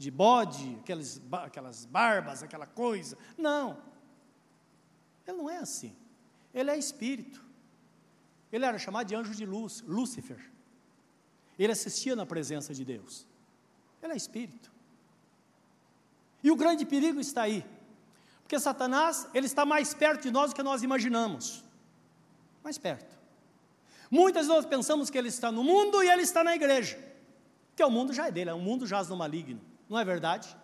de 0.02 0.10
bode, 0.10 0.76
aqueles, 0.80 1.22
aquelas 1.30 1.84
barbas, 1.84 2.42
aquela 2.42 2.66
coisa. 2.66 3.16
Não. 3.38 3.78
Ele 5.26 5.36
não 5.36 5.48
é 5.48 5.58
assim. 5.58 5.94
Ele 6.52 6.70
é 6.70 6.76
espírito. 6.76 7.42
Ele 8.50 8.64
era 8.64 8.78
chamado 8.78 9.06
de 9.06 9.14
anjo 9.14 9.32
de 9.34 9.46
luz, 9.46 9.82
Lúcifer. 9.86 10.50
Ele 11.58 11.72
assistia 11.72 12.16
na 12.16 12.26
presença 12.26 12.74
de 12.74 12.84
Deus. 12.84 13.26
Ele 14.02 14.12
é 14.12 14.16
espírito. 14.16 14.72
E 16.42 16.50
o 16.50 16.56
grande 16.56 16.84
perigo 16.84 17.20
está 17.20 17.42
aí. 17.42 17.64
Porque 18.42 18.58
Satanás, 18.58 19.28
ele 19.32 19.46
está 19.46 19.64
mais 19.64 19.94
perto 19.94 20.22
de 20.22 20.32
nós 20.32 20.50
do 20.50 20.56
que 20.56 20.62
nós 20.62 20.82
imaginamos. 20.82 21.64
Mais 22.64 22.76
perto. 22.76 23.16
Muitas 24.10 24.48
vezes 24.48 24.66
pensamos 24.66 25.08
que 25.08 25.16
ele 25.16 25.28
está 25.28 25.52
no 25.52 25.62
mundo 25.62 26.02
e 26.02 26.10
ele 26.10 26.22
está 26.22 26.42
na 26.42 26.54
igreja, 26.54 26.98
que 27.74 27.82
o 27.82 27.88
mundo 27.88 28.12
já 28.12 28.26
é 28.26 28.30
dele, 28.30 28.50
o 28.50 28.58
mundo 28.58 28.86
jaz 28.86 29.08
no 29.08 29.16
maligno, 29.16 29.58
não 29.92 29.98
é 30.00 30.04
verdade? 30.04 30.56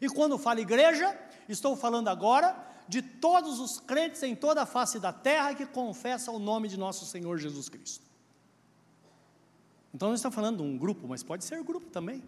E 0.00 0.08
quando 0.08 0.36
falo 0.36 0.58
igreja, 0.58 1.16
estou 1.48 1.76
falando 1.76 2.08
agora 2.08 2.56
de 2.88 3.00
todos 3.00 3.60
os 3.60 3.78
crentes 3.78 4.22
em 4.24 4.34
toda 4.34 4.62
a 4.62 4.66
face 4.66 4.98
da 4.98 5.12
terra 5.12 5.54
que 5.54 5.64
confessam 5.64 6.34
o 6.34 6.38
nome 6.38 6.68
de 6.68 6.76
nosso 6.76 7.06
Senhor 7.06 7.38
Jesus 7.38 7.68
Cristo. 7.68 8.04
Então 9.94 10.08
não 10.08 10.14
estou 10.14 10.30
falando 10.30 10.56
de 10.56 10.62
um 10.64 10.76
grupo, 10.76 11.06
mas 11.06 11.22
pode 11.22 11.44
ser 11.44 11.62
grupo 11.62 11.88
também. 11.90 12.22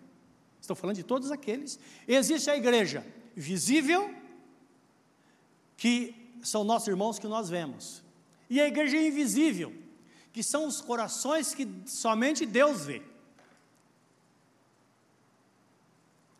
Estou 0.60 0.76
falando 0.76 0.96
de 0.96 1.02
todos 1.02 1.32
aqueles. 1.32 1.78
Existe 2.06 2.48
a 2.48 2.56
igreja 2.56 3.04
visível, 3.34 4.14
que 5.76 6.14
são 6.42 6.62
nossos 6.62 6.86
irmãos 6.86 7.18
que 7.18 7.26
nós 7.26 7.48
vemos, 7.48 8.02
e 8.48 8.60
a 8.60 8.68
igreja 8.68 8.96
invisível, 8.96 9.72
que 10.32 10.42
são 10.42 10.66
os 10.66 10.80
corações 10.80 11.54
que 11.54 11.68
somente 11.86 12.46
Deus 12.46 12.84
vê. 12.84 13.02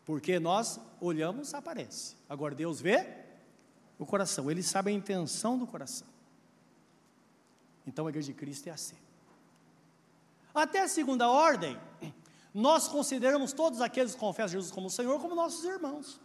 Porque 0.05 0.39
nós 0.39 0.79
olhamos, 0.99 1.53
aparece. 1.53 2.15
Agora 2.27 2.53
Deus 2.53 2.81
vê 2.81 3.07
o 3.97 4.05
coração, 4.05 4.51
Ele 4.51 4.61
sabe 4.61 4.91
a 4.91 4.93
intenção 4.93 5.57
do 5.57 5.65
coração. 5.65 6.07
Então 7.85 8.05
a 8.07 8.09
igreja 8.09 8.27
de 8.27 8.33
Cristo 8.33 8.67
é 8.67 8.71
assim. 8.71 8.97
Até 10.53 10.81
a 10.81 10.87
segunda 10.87 11.29
ordem, 11.29 11.79
nós 12.53 12.87
consideramos 12.87 13.53
todos 13.53 13.81
aqueles 13.81 14.13
que 14.13 14.19
confessam 14.19 14.51
Jesus 14.59 14.71
como 14.71 14.89
Senhor 14.89 15.19
como 15.19 15.35
nossos 15.35 15.63
irmãos. 15.63 16.21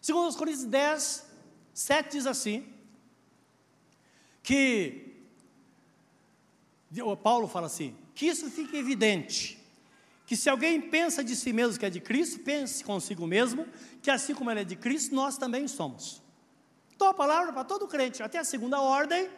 Segundo 0.00 0.28
os 0.28 0.36
Coríntios 0.36 0.64
10, 0.64 1.26
7 1.74 2.12
diz 2.12 2.26
assim, 2.26 2.72
que 4.42 5.22
Paulo 7.22 7.46
fala 7.46 7.66
assim, 7.66 7.96
que 8.14 8.26
isso 8.26 8.50
fique 8.50 8.76
evidente, 8.76 9.57
que 10.28 10.36
se 10.36 10.50
alguém 10.50 10.78
pensa 10.78 11.24
de 11.24 11.34
si 11.34 11.54
mesmo 11.54 11.78
que 11.80 11.86
é 11.86 11.90
de 11.90 12.00
Cristo, 12.00 12.40
pense 12.40 12.84
consigo 12.84 13.26
mesmo, 13.26 13.66
que 14.02 14.10
assim 14.10 14.34
como 14.34 14.50
ele 14.50 14.60
é 14.60 14.64
de 14.64 14.76
Cristo, 14.76 15.14
nós 15.14 15.38
também 15.38 15.66
somos. 15.66 16.22
Então 16.94 17.08
a 17.08 17.14
palavra 17.14 17.50
para 17.50 17.64
todo 17.64 17.88
crente, 17.88 18.22
até 18.22 18.38
a 18.38 18.44
segunda 18.44 18.78
ordem, 18.78 19.30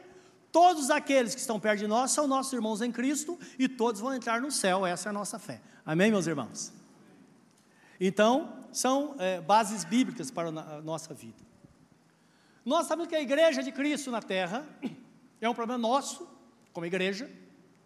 Todos 0.53 0.91
aqueles 0.91 1.33
que 1.33 1.41
estão 1.41 1.61
perto 1.61 1.79
de 1.79 1.87
nós 1.87 2.11
são 2.11 2.27
nossos 2.27 2.53
irmãos 2.53 2.83
em 2.83 2.91
Cristo 2.91 3.39
e 3.57 3.69
todos 3.69 4.01
vão 4.01 4.13
entrar 4.13 4.41
no 4.41 4.51
céu, 4.51 4.85
essa 4.85 5.09
é 5.09 5.11
a 5.11 5.13
nossa 5.13 5.39
fé. 5.39 5.61
Amém, 5.87 6.11
meus 6.11 6.27
irmãos? 6.27 6.73
Então, 8.01 8.53
são 8.73 9.15
é, 9.21 9.41
bases 9.41 9.85
bíblicas 9.85 10.29
para 10.29 10.49
a 10.49 10.83
nossa 10.83 11.15
vida. 11.15 11.39
Nós 12.65 12.89
sabemos 12.89 13.09
que 13.09 13.15
a 13.15 13.21
igreja 13.21 13.63
de 13.63 13.71
Cristo 13.71 14.11
na 14.11 14.21
terra 14.21 14.67
é 15.41 15.49
um 15.49 15.55
problema 15.55 15.79
nosso, 15.79 16.29
como 16.73 16.85
igreja, 16.85 17.31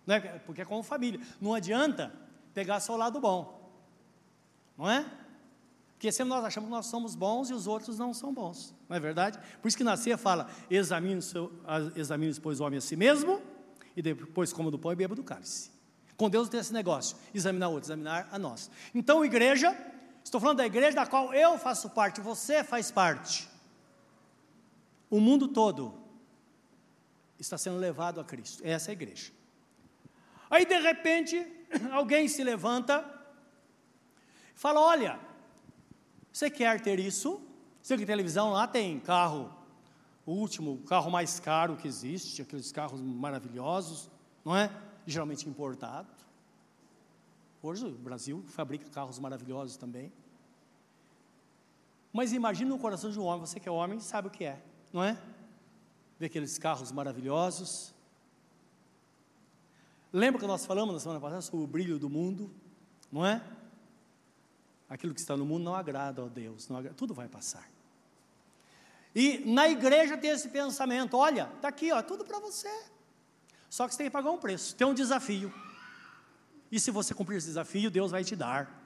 né? 0.07 0.21
porque 0.47 0.63
é 0.63 0.65
como 0.65 0.83
família. 0.83 1.21
Não 1.43 1.53
adianta 1.53 2.24
pegar 2.55 2.81
só 2.81 2.95
o 2.95 2.97
lado 2.97 3.21
bom, 3.21 3.73
não 4.79 4.89
é? 4.91 5.05
Porque 5.95 6.13
sempre 6.13 6.31
nós 6.31 6.45
achamos 6.45 6.69
que 6.69 6.75
nós 6.75 6.87
somos 6.87 7.15
bons 7.15 7.51
e 7.51 7.55
os 7.55 7.67
outros 7.67 7.99
não 7.99 8.15
são 8.15 8.33
bons, 8.33 8.75
não 8.89 8.97
é 8.97 9.01
verdade? 9.01 9.39
Por 9.61 9.69
isso 9.69 9.77
que 9.77 9.85
na 9.85 9.97
ceia 9.97 10.17
fala: 10.17 10.49
examine, 10.71 11.21
examine 11.97 12.35
pois, 12.41 12.61
o 12.61 12.65
homem 12.65 12.79
a 12.79 12.81
si 12.81 12.95
mesmo, 12.95 13.41
e 13.97 14.03
depois 14.03 14.53
coma 14.53 14.71
do 14.71 14.79
pão 14.79 14.93
e 14.93 14.97
beba 14.97 15.15
do 15.15 15.25
cálice. 15.25 15.73
Com 16.17 16.31
Deus 16.31 16.49
tem 16.49 16.61
esse 16.61 16.73
negócio: 16.73 17.17
examinar 17.35 17.69
o 17.69 17.73
outro, 17.73 17.87
examinar 17.87 18.29
a 18.31 18.39
nós. 18.39 18.71
Então, 18.95 19.25
igreja, 19.25 19.77
estou 20.23 20.41
falando 20.41 20.59
da 20.59 20.67
igreja 20.67 20.95
da 20.95 21.07
qual 21.07 21.33
eu 21.35 21.59
faço 21.59 21.91
parte, 21.91 22.21
você 22.21 22.63
faz 22.63 22.91
parte. 22.91 23.49
O 25.11 25.21
mundo 25.21 25.49
todo 25.49 25.95
está 27.39 27.59
sendo 27.59 27.79
levado 27.79 28.21
a 28.21 28.25
Cristo, 28.25 28.63
essa 28.65 28.91
é 28.91 28.93
a 28.93 28.95
igreja. 28.95 29.33
Aí, 30.51 30.67
de 30.67 30.79
repente, 30.79 31.47
alguém 31.93 32.29
se 32.29 32.43
levanta 32.43 33.05
e 34.55 34.59
fala: 34.59 34.81
Olha, 34.81 35.19
você 36.33 36.51
quer 36.51 36.81
ter 36.81 36.99
isso? 36.99 37.41
Você 37.83 37.97
que 37.97 38.07
televisão 38.07 38.51
lá 38.51 38.67
tem 38.67 38.99
carro, 38.99 39.53
o 40.27 40.33
último 40.33 40.79
carro 40.87 41.11
mais 41.11 41.39
caro 41.39 41.77
que 41.77 41.87
existe, 41.87 42.43
aqueles 42.43 42.73
carros 42.73 43.01
maravilhosos, 43.01 44.11
não 44.45 44.57
é? 44.57 44.71
Geralmente 45.07 45.49
importado. 45.49 46.09
Hoje 47.63 47.87
o 47.87 47.91
Brasil 47.93 48.43
fabrica 48.49 48.89
carros 48.91 49.19
maravilhosos 49.19 49.77
também. 49.77 50.13
Mas 52.13 52.33
imagine 52.33 52.69
no 52.69 52.79
coração 52.79 53.11
de 53.11 53.19
um 53.19 53.25
homem, 53.25 53.41
você 53.47 53.59
que 53.61 53.69
é 53.69 53.73
homem 53.73 54.01
sabe 54.01 54.29
o 54.29 54.31
que 54.31 54.45
é, 54.45 54.63
não 54.93 55.03
é? 55.03 55.21
Ver 56.19 56.27
aqueles 56.27 56.59
carros 56.59 56.93
maravilhosos. 56.93 57.94
Lembra 60.15 60.41
que 60.41 60.47
nós 60.47 60.65
falamos 60.65 60.95
na 60.95 61.01
semana 61.01 61.21
passada 61.21 61.43
sobre 61.43 61.65
o 61.65 61.67
brilho 61.67 61.99
do 61.99 62.09
mundo, 62.09 62.49
não 63.11 63.27
é? 63.27 63.43
aquilo 64.89 65.13
que 65.13 65.19
está 65.19 65.37
no 65.37 65.45
mundo 65.45 65.65
não 65.65 65.75
agrada 65.75 66.25
a 66.25 66.29
Deus, 66.29 66.71
agrada, 66.71 66.95
tudo 66.95 67.13
vai 67.13 67.29
passar. 67.29 67.69
E 69.13 69.39
na 69.45 69.69
igreja 69.69 70.17
tem 70.17 70.31
esse 70.31 70.49
pensamento: 70.49 71.17
olha, 71.17 71.51
está 71.57 71.67
aqui, 71.67 71.91
ó, 71.93 72.01
tudo 72.01 72.25
para 72.25 72.39
você. 72.39 72.71
Só 73.69 73.89
que 73.89 73.95
você 73.95 73.99
tem 73.99 74.07
que 74.07 74.13
pagar 74.13 74.31
um 74.31 74.39
preço, 74.39 74.77
tem 74.77 74.87
um 74.87 74.95
desafio. 74.95 75.53
E 76.71 76.79
se 76.79 76.93
você 76.93 77.13
cumprir 77.13 77.39
esse 77.39 77.49
desafio, 77.49 77.91
Deus 77.91 78.13
vai 78.13 78.23
te 78.23 78.37
dar. 78.37 78.83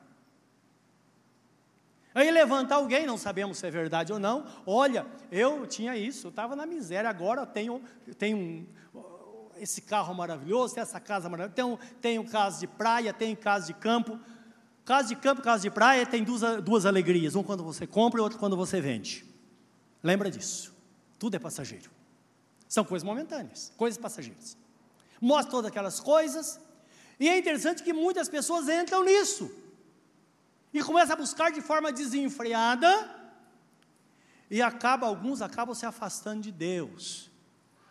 Aí 2.14 2.30
levanta 2.30 2.74
alguém, 2.74 3.06
não 3.06 3.18
sabemos 3.18 3.58
se 3.58 3.66
é 3.66 3.70
verdade 3.70 4.14
ou 4.14 4.18
não. 4.18 4.46
Olha, 4.66 5.06
eu 5.30 5.66
tinha 5.66 5.94
isso, 5.94 6.28
eu 6.28 6.30
estava 6.30 6.56
na 6.56 6.64
miséria, 6.64 7.08
agora 7.08 7.42
eu 7.42 7.46
tenho, 7.46 7.82
tenho 8.16 8.66
esse 9.60 9.82
carro 9.82 10.14
maravilhoso, 10.14 10.74
tenho 10.74 10.82
essa 10.82 11.00
casa 11.00 11.28
maravilhosa, 11.28 11.54
tenho, 11.54 11.78
tenho 12.00 12.24
casa 12.28 12.60
de 12.60 12.66
praia, 12.66 13.12
tenho 13.12 13.36
casa 13.36 13.66
de 13.66 13.74
campo. 13.74 14.18
Casa 14.84 15.08
de 15.08 15.16
campo, 15.16 15.42
casa 15.42 15.62
de 15.62 15.70
praia 15.70 16.06
tem 16.06 16.24
duas, 16.24 16.62
duas 16.62 16.86
alegrias, 16.86 17.34
um 17.34 17.42
quando 17.42 17.62
você 17.62 17.86
compra 17.86 18.20
e 18.20 18.22
outro 18.22 18.38
quando 18.38 18.56
você 18.56 18.80
vende. 18.80 19.24
Lembra 20.02 20.30
disso. 20.30 20.74
Tudo 21.18 21.34
é 21.34 21.38
passageiro. 21.38 21.90
São 22.68 22.84
coisas 22.84 23.04
momentâneas, 23.04 23.72
coisas 23.76 23.98
passageiras. 23.98 24.56
Mostra 25.20 25.50
todas 25.50 25.70
aquelas 25.70 26.00
coisas, 26.00 26.60
e 27.18 27.28
é 27.28 27.36
interessante 27.36 27.82
que 27.82 27.92
muitas 27.92 28.28
pessoas 28.28 28.68
entram 28.68 29.04
nisso. 29.04 29.50
E 30.72 30.82
começam 30.82 31.14
a 31.14 31.16
buscar 31.16 31.50
de 31.50 31.60
forma 31.60 31.90
desenfreada, 31.90 33.16
e 34.50 34.62
acaba, 34.62 35.06
alguns 35.06 35.42
acabam 35.42 35.74
se 35.74 35.84
afastando 35.84 36.42
de 36.42 36.52
Deus. 36.52 37.30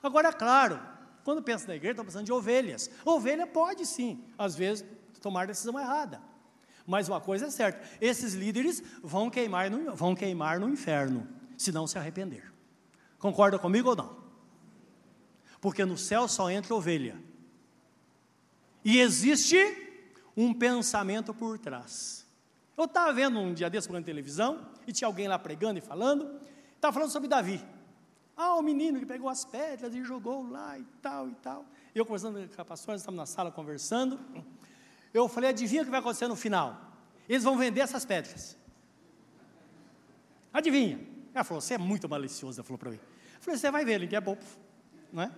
Agora, 0.01 0.31
claro, 0.31 0.79
quando 1.27 1.43
pensa 1.43 1.67
na 1.67 1.75
igreja, 1.75 1.91
está 1.91 2.05
pensando 2.05 2.23
de 2.23 2.31
ovelhas. 2.31 2.89
Ovelha 3.03 3.45
pode 3.45 3.85
sim, 3.85 4.23
às 4.37 4.55
vezes, 4.55 4.85
tomar 5.19 5.45
decisão 5.45 5.77
errada. 5.77 6.21
Mas 6.85 7.09
uma 7.09 7.19
coisa 7.19 7.47
é 7.47 7.49
certa: 7.49 7.85
esses 7.99 8.33
líderes 8.33 8.81
vão 9.03 9.29
queimar 9.29 9.69
no, 9.69 9.93
vão 9.93 10.15
queimar 10.15 10.57
no 10.57 10.69
inferno, 10.69 11.27
se 11.57 11.69
não 11.69 11.85
se 11.85 11.97
arrepender. 11.97 12.49
Concorda 13.19 13.59
comigo 13.59 13.89
ou 13.89 13.95
não? 13.97 14.17
Porque 15.59 15.83
no 15.83 15.97
céu 15.97 16.29
só 16.29 16.49
entra 16.49 16.73
ovelha. 16.73 17.21
E 18.81 18.97
existe 18.97 19.57
um 20.33 20.53
pensamento 20.53 21.33
por 21.33 21.59
trás. 21.59 22.25
Eu 22.77 22.85
estava 22.85 23.11
vendo 23.11 23.37
um 23.37 23.53
dia 23.53 23.69
desse 23.69 23.91
na 23.91 24.01
televisão, 24.01 24.65
e 24.87 24.93
tinha 24.93 25.09
alguém 25.09 25.27
lá 25.27 25.37
pregando 25.37 25.77
e 25.77 25.81
falando, 25.81 26.39
estava 26.73 26.93
falando 26.93 27.11
sobre 27.11 27.27
Davi. 27.27 27.61
Ah, 28.37 28.53
o 28.53 28.61
menino 28.61 28.99
que 28.99 29.05
pegou 29.05 29.27
as 29.27 29.43
pedras 29.43 29.95
e 29.95 30.03
jogou 30.03 30.47
lá 30.47 30.77
e 30.77 30.83
tal 31.01 31.27
e 31.27 31.33
tal. 31.35 31.65
Eu 31.95 32.05
conversando 32.05 32.47
com 32.47 32.61
a 32.61 32.65
pastora, 32.65 32.95
estamos 32.95 33.17
na 33.17 33.25
sala 33.25 33.51
conversando. 33.51 34.19
Eu 35.11 35.27
falei, 35.27 35.49
adivinha 35.49 35.81
o 35.81 35.85
que 35.85 35.89
vai 35.89 35.99
acontecer 35.99 36.27
no 36.27 36.35
final? 36.35 36.79
Eles 37.27 37.43
vão 37.43 37.57
vender 37.57 37.81
essas 37.81 38.05
pedras. 38.05 38.55
Adivinha? 40.53 40.99
Ela 41.33 41.43
falou, 41.43 41.59
você 41.59 41.73
é 41.73 41.77
muito 41.79 42.07
malicioso, 42.07 42.59
ela 42.59 42.63
falou 42.63 42.77
para 42.77 42.91
mim. 42.91 42.97
Eu 42.97 43.41
falei, 43.41 43.59
você 43.59 43.71
vai 43.71 43.83
ver, 43.83 44.01
ele 44.01 44.15
é 44.15 44.21
bobo, 44.21 44.41
não 45.11 45.23
é? 45.23 45.31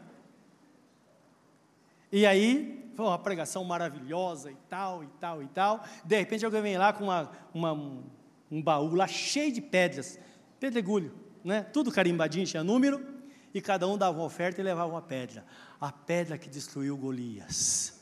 E 2.11 2.25
aí, 2.25 2.91
foi 2.95 3.05
uma 3.05 3.19
pregação 3.19 3.63
maravilhosa 3.63 4.51
e 4.51 4.57
tal, 4.67 5.05
e 5.05 5.07
tal, 5.19 5.41
e 5.41 5.47
tal. 5.47 5.83
De 6.03 6.17
repente 6.17 6.43
alguém 6.43 6.61
vem 6.61 6.77
lá 6.77 6.91
com 6.91 7.05
uma, 7.05 7.31
uma, 7.53 7.71
um, 7.71 8.03
um 8.51 8.61
baú 8.61 8.93
lá 8.93 9.07
cheio 9.07 9.53
de 9.53 9.61
pedras, 9.61 10.19
pedregulho, 10.59 11.13
né? 11.43 11.63
Tudo 11.63 11.91
carimbadinho, 11.91 12.45
tinha 12.45 12.63
número, 12.63 13.05
e 13.53 13.61
cada 13.61 13.87
um 13.87 13.97
dava 13.97 14.17
uma 14.17 14.25
oferta 14.25 14.61
e 14.61 14.63
levava 14.63 14.91
uma 14.91 15.01
pedra. 15.01 15.45
A 15.79 15.91
pedra 15.91 16.37
que 16.37 16.49
destruiu 16.49 16.97
Golias. 16.97 17.99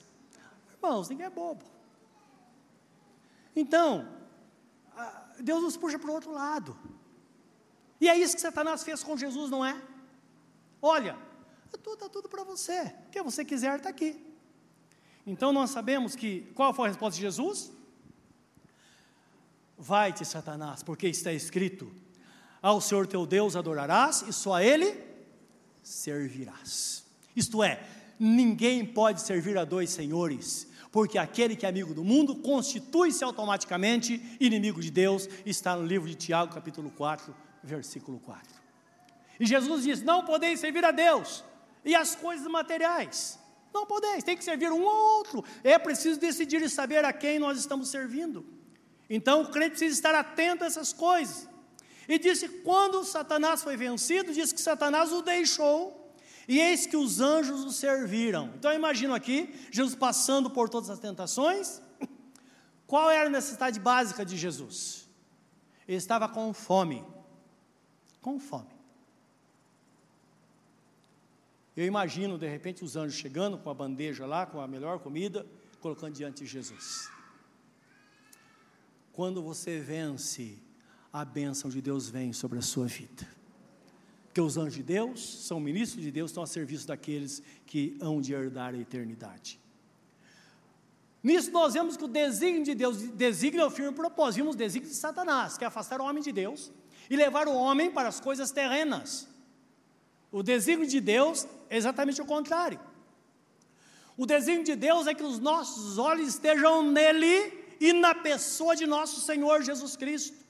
Irmãos, 0.75 1.09
ninguém 1.09 1.25
é 1.25 1.29
bobo. 1.29 1.63
Então, 3.55 4.07
Deus 5.39 5.61
nos 5.63 5.77
puxa 5.77 5.97
para 5.97 6.09
o 6.09 6.13
outro 6.13 6.31
lado. 6.31 6.77
E 7.99 8.09
é 8.09 8.17
isso 8.17 8.35
que 8.35 8.41
Satanás 8.41 8.83
fez 8.83 9.03
com 9.03 9.17
Jesus, 9.17 9.49
não 9.49 9.65
é? 9.65 9.81
Olha, 10.81 11.17
está 11.65 11.77
tudo, 11.77 12.09
tudo 12.09 12.29
para 12.29 12.43
você. 12.43 12.93
O 13.07 13.09
que 13.09 13.21
você 13.21 13.43
quiser 13.43 13.77
está 13.77 13.89
aqui. 13.89 14.23
Então 15.25 15.51
nós 15.51 15.71
sabemos 15.71 16.15
que 16.15 16.41
qual 16.53 16.73
foi 16.73 16.85
a 16.85 16.89
resposta 16.89 17.15
de 17.15 17.21
Jesus? 17.21 17.71
Vai-te, 19.77 20.23
Satanás, 20.25 20.83
porque 20.83 21.07
está 21.07 21.33
escrito: 21.33 21.91
Ao 22.61 22.81
Senhor 22.81 23.07
teu 23.07 23.25
Deus 23.25 23.55
adorarás 23.55 24.23
e 24.27 24.33
só 24.33 24.55
a 24.55 24.63
Ele 24.63 24.97
servirás. 25.83 27.05
Isto 27.35 27.63
é, 27.63 27.81
ninguém 28.19 28.85
pode 28.85 29.21
servir 29.21 29.57
a 29.57 29.63
dois 29.63 29.89
senhores, 29.89 30.67
porque 30.91 31.17
aquele 31.17 31.55
que 31.55 31.65
é 31.65 31.69
amigo 31.69 31.93
do 31.93 32.03
mundo 32.03 32.35
constitui-se 32.35 33.23
automaticamente 33.23 34.21
inimigo 34.39 34.81
de 34.81 34.89
Deus, 34.89 35.29
está 35.45 35.75
no 35.75 35.85
livro 35.85 36.07
de 36.09 36.15
Tiago, 36.15 36.53
capítulo 36.53 36.89
4, 36.91 37.33
versículo 37.63 38.19
4. 38.19 38.57
E 39.39 39.45
Jesus 39.45 39.83
diz: 39.83 40.01
Não 40.01 40.25
podeis 40.25 40.59
servir 40.59 40.83
a 40.83 40.91
Deus 40.91 41.43
e 41.85 41.95
as 41.95 42.15
coisas 42.15 42.47
materiais. 42.47 43.39
Não 43.73 43.85
podeis, 43.85 44.23
tem 44.23 44.35
que 44.35 44.43
servir 44.43 44.71
um 44.71 44.87
ao 44.87 45.17
outro. 45.17 45.43
É 45.63 45.77
preciso 45.77 46.19
decidir 46.19 46.61
e 46.61 46.69
saber 46.69 47.05
a 47.05 47.13
quem 47.13 47.37
nós 47.37 47.59
estamos 47.59 47.89
servindo. 47.89 48.45
Então 49.09 49.41
o 49.41 49.49
crente 49.49 49.71
precisa 49.71 49.93
estar 49.93 50.15
atento 50.15 50.63
a 50.63 50.67
essas 50.67 50.91
coisas. 50.91 51.47
E 52.07 52.17
disse: 52.17 52.47
quando 52.63 53.03
Satanás 53.03 53.63
foi 53.63 53.75
vencido, 53.75 54.33
diz 54.33 54.53
que 54.53 54.61
Satanás 54.61 55.11
o 55.11 55.21
deixou 55.21 56.13
e 56.47 56.59
eis 56.59 56.85
que 56.85 56.95
os 56.95 57.19
anjos 57.19 57.65
o 57.65 57.71
serviram. 57.71 58.53
Então 58.55 58.71
eu 58.71 58.77
imagino 58.77 59.13
aqui, 59.13 59.53
Jesus 59.69 59.95
passando 59.95 60.49
por 60.49 60.69
todas 60.69 60.89
as 60.89 60.99
tentações. 60.99 61.81
Qual 62.87 63.11
era 63.11 63.27
a 63.27 63.29
necessidade 63.29 63.79
básica 63.79 64.25
de 64.25 64.37
Jesus? 64.37 65.09
Ele 65.85 65.97
estava 65.97 66.29
com 66.29 66.53
fome. 66.53 67.03
Com 68.21 68.39
fome. 68.39 68.77
Eu 71.75 71.85
imagino, 71.85 72.37
de 72.39 72.47
repente, 72.47 72.83
os 72.83 72.95
anjos 72.95 73.19
chegando 73.19 73.57
com 73.57 73.69
a 73.69 73.73
bandeja 73.73 74.25
lá, 74.25 74.45
com 74.45 74.59
a 74.59 74.67
melhor 74.67 74.99
comida, 74.99 75.45
colocando 75.79 76.13
diante 76.13 76.43
de 76.43 76.49
Jesus. 76.49 77.09
Quando 79.11 79.43
você 79.43 79.79
vence, 79.79 80.57
a 81.21 81.25
bênção 81.25 81.69
de 81.69 81.81
Deus 81.81 82.09
vem 82.09 82.31
sobre 82.31 82.59
a 82.59 82.61
sua 82.61 82.85
vida. 82.85 83.27
Porque 84.27 84.39
os 84.39 84.55
anjos 84.55 84.75
de 84.75 84.83
Deus 84.83 85.47
são 85.47 85.59
ministros 85.59 86.03
de 86.03 86.11
Deus, 86.11 86.29
estão 86.29 86.43
a 86.43 86.47
serviço 86.47 86.85
daqueles 86.85 87.41
que 87.65 87.97
hão 87.99 88.21
de 88.21 88.33
herdar 88.33 88.75
a 88.75 88.77
eternidade. 88.77 89.59
Nisso 91.23 91.49
nós 91.51 91.73
vemos 91.73 91.97
que 91.97 92.03
o 92.03 92.07
desígnio 92.07 92.63
de 92.63 92.75
Deus, 92.75 92.97
desígnio 92.97 93.63
é 93.63 93.65
o 93.65 93.71
firme 93.71 93.93
propósito, 93.93 94.41
vimos 94.41 94.53
o 94.53 94.57
desígnio 94.57 94.91
de 94.91 94.95
Satanás, 94.95 95.57
que 95.57 95.63
é 95.63 95.67
afastar 95.67 95.99
o 95.99 96.05
homem 96.05 96.21
de 96.21 96.31
Deus 96.31 96.71
e 97.09 97.15
levar 97.15 97.47
o 97.47 97.55
homem 97.55 97.89
para 97.89 98.07
as 98.07 98.19
coisas 98.19 98.51
terrenas. 98.51 99.27
O 100.31 100.43
desígnio 100.43 100.87
de 100.87 101.01
Deus 101.01 101.47
é 101.67 101.77
exatamente 101.77 102.21
o 102.21 102.25
contrário. 102.25 102.79
O 104.15 104.25
desígnio 104.27 104.65
de 104.65 104.75
Deus 104.75 105.07
é 105.07 105.15
que 105.15 105.23
os 105.23 105.39
nossos 105.39 105.97
olhos 105.97 106.27
estejam 106.27 106.83
nele 106.83 107.65
e 107.79 107.91
na 107.91 108.13
pessoa 108.13 108.75
de 108.75 108.85
nosso 108.85 109.19
Senhor 109.21 109.63
Jesus 109.63 109.95
Cristo. 109.95 110.46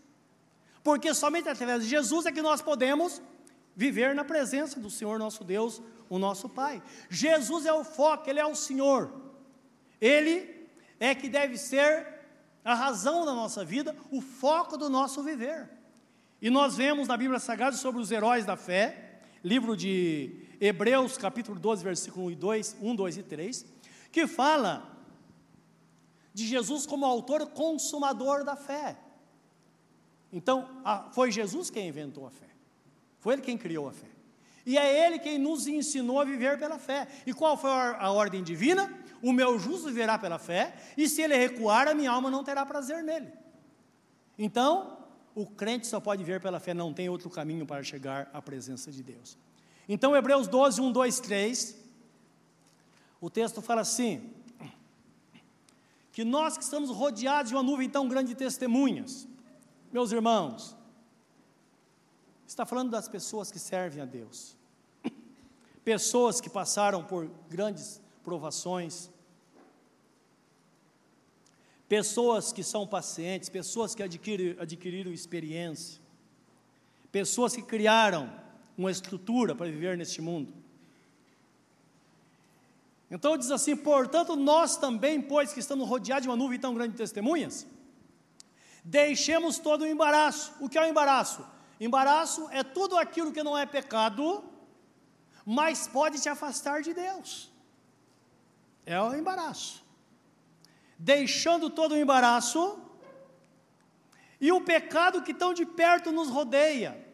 Porque 0.87 1.13
somente 1.13 1.49
através 1.49 1.83
de 1.83 1.89
Jesus 1.89 2.25
é 2.25 2.31
que 2.31 2.41
nós 2.41 2.61
podemos 2.61 3.21
viver 3.75 4.15
na 4.15 4.23
presença 4.23 4.79
do 4.79 4.89
Senhor 4.89 5.19
nosso 5.19 5.43
Deus, 5.43 5.81
o 6.09 6.17
nosso 6.17 6.47
Pai. 6.47 6.81
Jesus 7.09 7.65
é 7.65 7.73
o 7.73 7.83
foco, 7.83 8.29
Ele 8.29 8.39
é 8.39 8.45
o 8.45 8.55
Senhor. 8.55 9.11
Ele 9.99 10.65
é 10.97 11.13
que 11.13 11.27
deve 11.27 11.57
ser 11.57 12.07
a 12.63 12.73
razão 12.73 13.25
da 13.25 13.33
nossa 13.33 13.65
vida, 13.65 13.93
o 14.09 14.21
foco 14.21 14.77
do 14.77 14.89
nosso 14.89 15.21
viver. 15.21 15.69
E 16.41 16.49
nós 16.49 16.77
vemos 16.77 17.05
na 17.05 17.17
Bíblia 17.17 17.41
Sagrada 17.41 17.75
sobre 17.75 17.99
os 17.99 18.09
heróis 18.09 18.45
da 18.45 18.55
fé, 18.55 19.19
livro 19.43 19.75
de 19.75 20.39
Hebreus, 20.57 21.17
capítulo 21.17 21.59
12, 21.59 21.83
versículo 21.83 22.27
1 22.27 22.31
e 22.31 22.35
2, 22.35 22.77
1, 22.81 22.95
2 22.95 23.17
e 23.17 23.23
3, 23.23 23.65
que 24.09 24.25
fala 24.25 24.89
de 26.33 26.47
Jesus 26.47 26.85
como 26.85 27.05
autor 27.05 27.45
consumador 27.47 28.45
da 28.45 28.55
fé. 28.55 28.97
Então, 30.31 30.67
foi 31.11 31.31
Jesus 31.31 31.69
quem 31.69 31.87
inventou 31.87 32.25
a 32.25 32.31
fé. 32.31 32.47
Foi 33.19 33.33
Ele 33.33 33.41
quem 33.41 33.57
criou 33.57 33.87
a 33.87 33.93
fé. 33.93 34.07
E 34.65 34.77
é 34.77 35.05
Ele 35.05 35.19
quem 35.19 35.37
nos 35.37 35.67
ensinou 35.67 36.19
a 36.19 36.25
viver 36.25 36.59
pela 36.59 36.77
fé. 36.77 37.07
E 37.25 37.33
qual 37.33 37.57
foi 37.57 37.69
a 37.69 38.11
ordem 38.11 38.43
divina? 38.43 38.91
O 39.21 39.33
meu 39.33 39.57
justo 39.57 39.87
viverá 39.87 40.17
pela 40.17 40.37
fé, 40.37 40.75
e 40.95 41.09
se 41.09 41.23
ele 41.23 41.35
recuar, 41.35 41.87
a 41.87 41.95
minha 41.95 42.11
alma 42.11 42.29
não 42.29 42.43
terá 42.43 42.63
prazer 42.65 43.03
nele. 43.03 43.33
Então, 44.37 44.95
o 45.33 45.45
crente 45.45 45.87
só 45.87 45.99
pode 45.99 46.23
viver 46.23 46.39
pela 46.39 46.59
fé, 46.59 46.73
não 46.73 46.93
tem 46.93 47.09
outro 47.09 47.29
caminho 47.29 47.65
para 47.65 47.81
chegar 47.83 48.29
à 48.31 48.41
presença 48.41 48.91
de 48.91 49.01
Deus. 49.01 49.35
Então, 49.89 50.15
Hebreus 50.15 50.47
12, 50.47 50.79
1, 50.81 50.91
2, 50.91 51.19
3, 51.19 51.77
o 53.19 53.29
texto 53.29 53.61
fala 53.61 53.81
assim: 53.81 54.29
que 56.11 56.23
nós 56.23 56.57
que 56.57 56.63
estamos 56.63 56.91
rodeados 56.91 57.49
de 57.49 57.55
uma 57.55 57.63
nuvem 57.63 57.89
tão 57.89 58.07
grande 58.07 58.29
de 58.29 58.35
testemunhas, 58.35 59.27
meus 59.91 60.11
irmãos, 60.11 60.75
está 62.47 62.65
falando 62.65 62.91
das 62.91 63.07
pessoas 63.07 63.51
que 63.51 63.59
servem 63.59 64.01
a 64.01 64.05
Deus, 64.05 64.55
pessoas 65.83 66.41
que 66.41 66.49
passaram 66.49 67.03
por 67.03 67.29
grandes 67.49 68.01
provações, 68.23 69.09
pessoas 71.87 72.51
que 72.51 72.63
são 72.63 72.85
pacientes, 72.85 73.49
pessoas 73.49 73.95
que 73.95 74.03
adquiriram, 74.03 74.61
adquiriram 74.61 75.11
experiência, 75.11 76.01
pessoas 77.11 77.55
que 77.55 77.61
criaram 77.61 78.31
uma 78.77 78.91
estrutura 78.91 79.55
para 79.55 79.67
viver 79.67 79.97
neste 79.97 80.21
mundo. 80.21 80.53
Então 83.09 83.37
diz 83.37 83.49
assim: 83.51 83.75
portanto, 83.75 84.35
nós 84.35 84.77
também, 84.77 85.21
pois 85.21 85.53
que 85.53 85.59
estamos 85.59 85.87
rodeados 85.87 86.23
de 86.23 86.29
uma 86.29 86.35
nuvem 86.35 86.59
tão 86.59 86.73
grande 86.73 86.91
de 86.91 86.97
testemunhas, 86.97 87.65
deixemos 88.87 89.59
todo 89.59 89.81
o 89.81 89.87
embaraço. 89.87 90.53
O 90.61 90.69
que 90.69 90.77
é 90.77 90.81
o 90.81 90.85
embaraço? 90.85 91.45
Embaraço 91.79 92.47
é 92.51 92.63
tudo 92.63 92.97
aquilo 92.97 93.33
que 93.33 93.43
não 93.43 93.57
é 93.57 93.65
pecado, 93.65 94.43
mas 95.45 95.87
pode 95.87 96.21
te 96.21 96.29
afastar 96.29 96.81
de 96.81 96.93
Deus. 96.93 97.51
É 98.85 98.99
o 99.01 99.13
embaraço. 99.13 99.83
Deixando 100.97 101.69
todo 101.69 101.91
o 101.91 101.97
embaraço 101.97 102.79
e 104.39 104.51
o 104.51 104.61
pecado 104.61 105.21
que 105.21 105.33
tão 105.33 105.53
de 105.53 105.65
perto 105.65 106.11
nos 106.11 106.29
rodeia. 106.29 107.05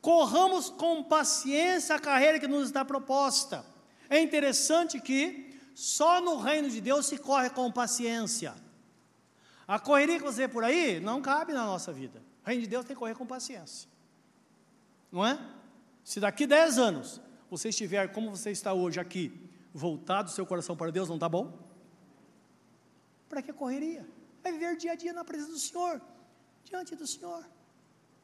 Corramos 0.00 0.68
com 0.68 1.04
paciência 1.04 1.94
a 1.94 2.00
carreira 2.00 2.40
que 2.40 2.48
nos 2.48 2.66
está 2.66 2.84
proposta. 2.84 3.64
É 4.10 4.20
interessante 4.20 5.00
que 5.00 5.56
só 5.72 6.20
no 6.20 6.36
reino 6.38 6.68
de 6.68 6.80
Deus 6.80 7.06
se 7.06 7.16
corre 7.16 7.48
com 7.50 7.70
paciência. 7.70 8.52
A 9.74 9.78
correria 9.78 10.18
que 10.18 10.24
você 10.24 10.42
vê 10.46 10.48
por 10.48 10.64
aí 10.64 11.00
não 11.00 11.22
cabe 11.22 11.52
na 11.52 11.64
nossa 11.64 11.92
vida. 11.92 12.22
O 12.44 12.46
reino 12.48 12.62
de 12.62 12.68
Deus 12.68 12.84
tem 12.84 12.94
que 12.94 13.00
correr 13.00 13.14
com 13.14 13.24
paciência 13.24 13.92
não 15.12 15.24
é? 15.24 15.38
Se 16.02 16.18
daqui 16.18 16.46
10 16.46 16.78
anos 16.78 17.20
você 17.50 17.68
estiver 17.68 18.10
como 18.12 18.30
você 18.30 18.50
está 18.50 18.72
hoje 18.72 18.98
aqui, 18.98 19.30
voltado 19.74 20.30
o 20.30 20.32
seu 20.32 20.46
coração 20.46 20.74
para 20.74 20.90
Deus, 20.90 21.08
não 21.08 21.16
está 21.16 21.28
bom? 21.28 21.52
Para 23.28 23.42
que 23.42 23.52
correria? 23.52 24.08
Vai 24.42 24.52
viver 24.52 24.76
dia 24.76 24.92
a 24.92 24.94
dia 24.94 25.12
na 25.12 25.22
presença 25.22 25.52
do 25.52 25.58
Senhor, 25.58 26.00
diante 26.64 26.96
do 26.96 27.06
Senhor. 27.06 27.46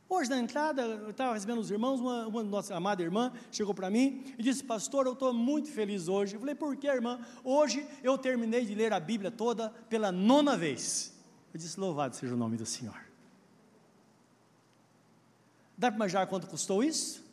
Hoje, 0.08 0.30
na 0.30 0.38
entrada, 0.38 0.80
eu 0.82 1.10
estava 1.10 1.34
recebendo 1.34 1.58
os 1.58 1.70
irmãos, 1.70 2.00
uma, 2.00 2.26
uma 2.26 2.42
nossa 2.42 2.74
amada 2.74 3.02
irmã 3.02 3.30
chegou 3.52 3.74
para 3.74 3.90
mim 3.90 4.24
e 4.38 4.42
disse: 4.42 4.64
Pastor, 4.64 5.04
eu 5.04 5.12
estou 5.12 5.34
muito 5.34 5.70
feliz 5.70 6.08
hoje. 6.08 6.34
Eu 6.34 6.40
falei: 6.40 6.54
Por 6.54 6.74
que, 6.76 6.86
irmã? 6.86 7.20
Hoje 7.44 7.86
eu 8.02 8.16
terminei 8.16 8.64
de 8.64 8.74
ler 8.74 8.94
a 8.94 8.98
Bíblia 8.98 9.30
toda 9.30 9.68
pela 9.90 10.10
nona 10.10 10.56
vez. 10.56 11.17
Eu 11.52 11.58
disse: 11.58 11.78
Louvado 11.78 12.16
seja 12.16 12.34
o 12.34 12.36
nome 12.36 12.56
do 12.56 12.66
Senhor. 12.66 12.98
Dá 15.76 15.88
para 15.88 15.96
imaginar 15.96 16.26
quanto 16.26 16.46
custou 16.46 16.82
isso? 16.82 17.24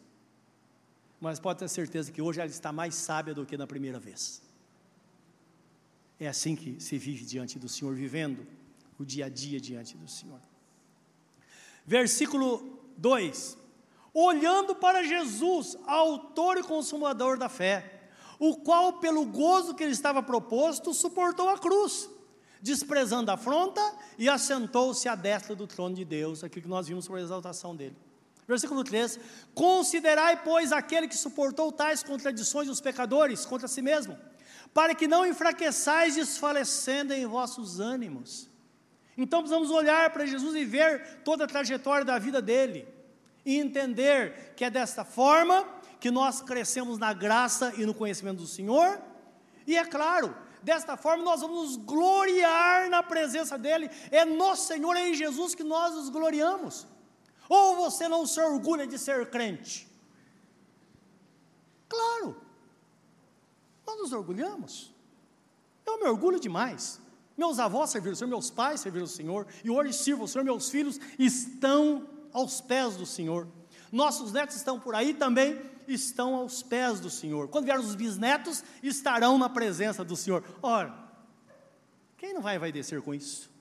Mas 1.20 1.40
pode 1.40 1.60
ter 1.60 1.68
certeza 1.68 2.12
que 2.12 2.22
hoje 2.22 2.40
ela 2.40 2.50
está 2.50 2.72
mais 2.72 2.94
sábia 2.96 3.34
do 3.34 3.46
que 3.46 3.58
na 3.58 3.66
primeira 3.66 4.00
vez. 4.00 4.42
É 6.20 6.28
assim 6.28 6.56
que 6.56 6.80
se 6.80 6.98
vive 6.98 7.26
diante 7.26 7.58
do 7.58 7.68
Senhor, 7.68 7.94
vivendo 7.96 8.46
o 9.00 9.04
dia 9.04 9.26
a 9.26 9.30
dia 9.30 9.60
diante 9.60 9.98
do 9.98 10.08
Senhor. 10.08 10.40
Versículo 11.86 12.80
2: 12.98 13.58
Olhando 14.14 14.76
para 14.76 15.04
Jesus, 15.04 15.78
autor 15.86 16.58
e 16.58 16.64
consumador 16.64 17.38
da 17.38 17.50
fé, 17.50 18.10
o 18.40 18.58
qual, 18.58 18.94
pelo 19.00 19.26
gozo 19.26 19.76
que 19.76 19.86
lhe 19.86 19.92
estava 19.92 20.22
proposto, 20.22 20.94
suportou 20.94 21.50
a 21.50 21.58
cruz, 21.58 22.10
desprezando 22.66 23.30
a 23.30 23.36
afronta 23.36 23.80
e 24.18 24.28
assentou-se 24.28 25.08
à 25.08 25.14
destra 25.14 25.56
do 25.56 25.68
trono 25.68 25.94
de 25.94 26.04
Deus, 26.04 26.44
aquilo 26.44 26.64
que 26.64 26.68
nós 26.68 26.88
vimos 26.88 27.08
a 27.08 27.22
exaltação 27.22 27.76
dele. 27.76 27.96
Versículo 28.48 28.84
3: 28.84 29.20
Considerai, 29.54 30.42
pois, 30.44 30.72
aquele 30.72 31.08
que 31.08 31.16
suportou 31.16 31.72
tais 31.72 32.02
contradições 32.02 32.68
dos 32.68 32.82
pecadores 32.82 33.46
contra 33.46 33.68
si 33.68 33.84
mesmo, 33.84 34.18
para 34.74 34.96
que 34.96 35.08
não 35.08 35.28
enfraqueçais 35.28 36.16
desfalecendo 36.16 37.14
em 37.14 37.28
vossos 37.28 37.80
ânimos. 37.80 38.50
Então 39.16 39.42
precisamos 39.42 39.70
olhar 39.70 40.10
para 40.10 40.26
Jesus 40.26 40.56
e 40.56 40.66
ver 40.66 41.20
toda 41.24 41.44
a 41.44 41.48
trajetória 41.48 42.04
da 42.04 42.18
vida 42.18 42.42
dele, 42.42 42.88
e 43.46 43.60
entender 43.60 44.54
que 44.56 44.66
é 44.66 44.72
desta 44.72 45.06
forma 45.06 45.64
que 46.00 46.10
nós 46.10 46.42
crescemos 46.42 46.98
na 46.98 47.14
graça 47.14 47.74
e 47.78 47.86
no 47.86 47.94
conhecimento 47.94 48.38
do 48.38 48.48
Senhor, 48.48 49.00
e 49.68 49.78
é 49.78 49.86
claro, 49.86 50.36
desta 50.66 50.98
forma 50.98 51.24
nós 51.24 51.42
vamos 51.42 51.60
nos 51.64 51.76
gloriar 51.78 52.90
na 52.90 53.04
presença 53.04 53.56
dele, 53.58 53.90
é 54.10 54.26
no 54.26 54.56
Senhor, 54.56 54.96
é 54.98 55.10
em 55.10 55.14
Jesus 55.14 55.54
que 55.54 55.64
nós 55.64 55.94
nos 55.94 56.10
gloriamos. 56.10 56.88
Ou 57.48 57.76
você 57.76 58.08
não 58.08 58.26
se 58.26 58.42
orgulha 58.42 58.88
de 58.88 58.98
ser 58.98 59.30
crente? 59.30 59.88
Claro, 61.88 62.36
nós 63.86 63.98
nos 64.00 64.12
orgulhamos. 64.12 64.92
Eu 65.86 66.00
me 66.00 66.06
orgulho 66.06 66.40
demais. 66.40 67.00
Meus 67.38 67.60
avós 67.60 67.92
serviram 67.92 68.14
o 68.14 68.16
Senhor, 68.16 68.30
meus 68.30 68.50
pais 68.50 68.82
serviram 68.82 69.06
o 69.06 69.10
Senhor, 69.10 69.46
e 69.64 69.70
hoje 69.70 69.94
sirvo 69.94 70.24
o 70.24 70.28
Senhor, 70.28 70.44
meus 70.44 70.70
filhos 70.70 71.00
estão 71.20 72.10
aos 72.34 72.60
pés 72.60 72.96
do 72.96 73.06
Senhor. 73.06 73.48
Nossos 73.92 74.32
netos 74.32 74.56
estão 74.56 74.80
por 74.80 74.96
aí 74.96 75.14
também, 75.14 75.62
estão 75.88 76.36
aos 76.36 76.64
pés 76.64 77.00
do 77.00 77.10
Senhor. 77.10 77.48
Quando 77.48 77.66
vierem 77.66 77.84
os 77.84 77.96
bisnetos, 77.96 78.64
estarão 78.82 79.38
na 79.38 79.50
presença 79.50 80.04
do 80.04 80.16
Senhor. 80.16 80.44
Ora, 80.62 80.94
quem 82.18 82.34
não 82.34 82.42
vai, 82.42 82.72
descer 82.72 83.02
com 83.02 83.14
isso? 83.14 83.52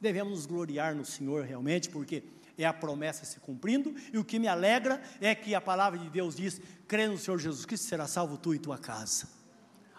Devemos 0.00 0.32
nos 0.32 0.46
gloriar 0.46 0.94
no 0.94 1.04
Senhor 1.04 1.44
realmente, 1.44 1.88
porque 1.88 2.24
é 2.58 2.64
a 2.64 2.72
promessa 2.72 3.24
se 3.24 3.40
cumprindo, 3.40 3.94
e 4.12 4.18
o 4.18 4.24
que 4.24 4.38
me 4.38 4.48
alegra 4.48 5.02
é 5.20 5.34
que 5.34 5.54
a 5.54 5.60
palavra 5.60 5.98
de 5.98 6.08
Deus 6.08 6.36
diz: 6.36 6.60
crê 6.86 7.06
no 7.06 7.18
Senhor 7.18 7.38
Jesus 7.38 7.64
Cristo, 7.64 7.86
será 7.86 8.06
salvo 8.06 8.36
tu 8.36 8.54
e 8.54 8.58
tua 8.58 8.78
casa. 8.78 9.28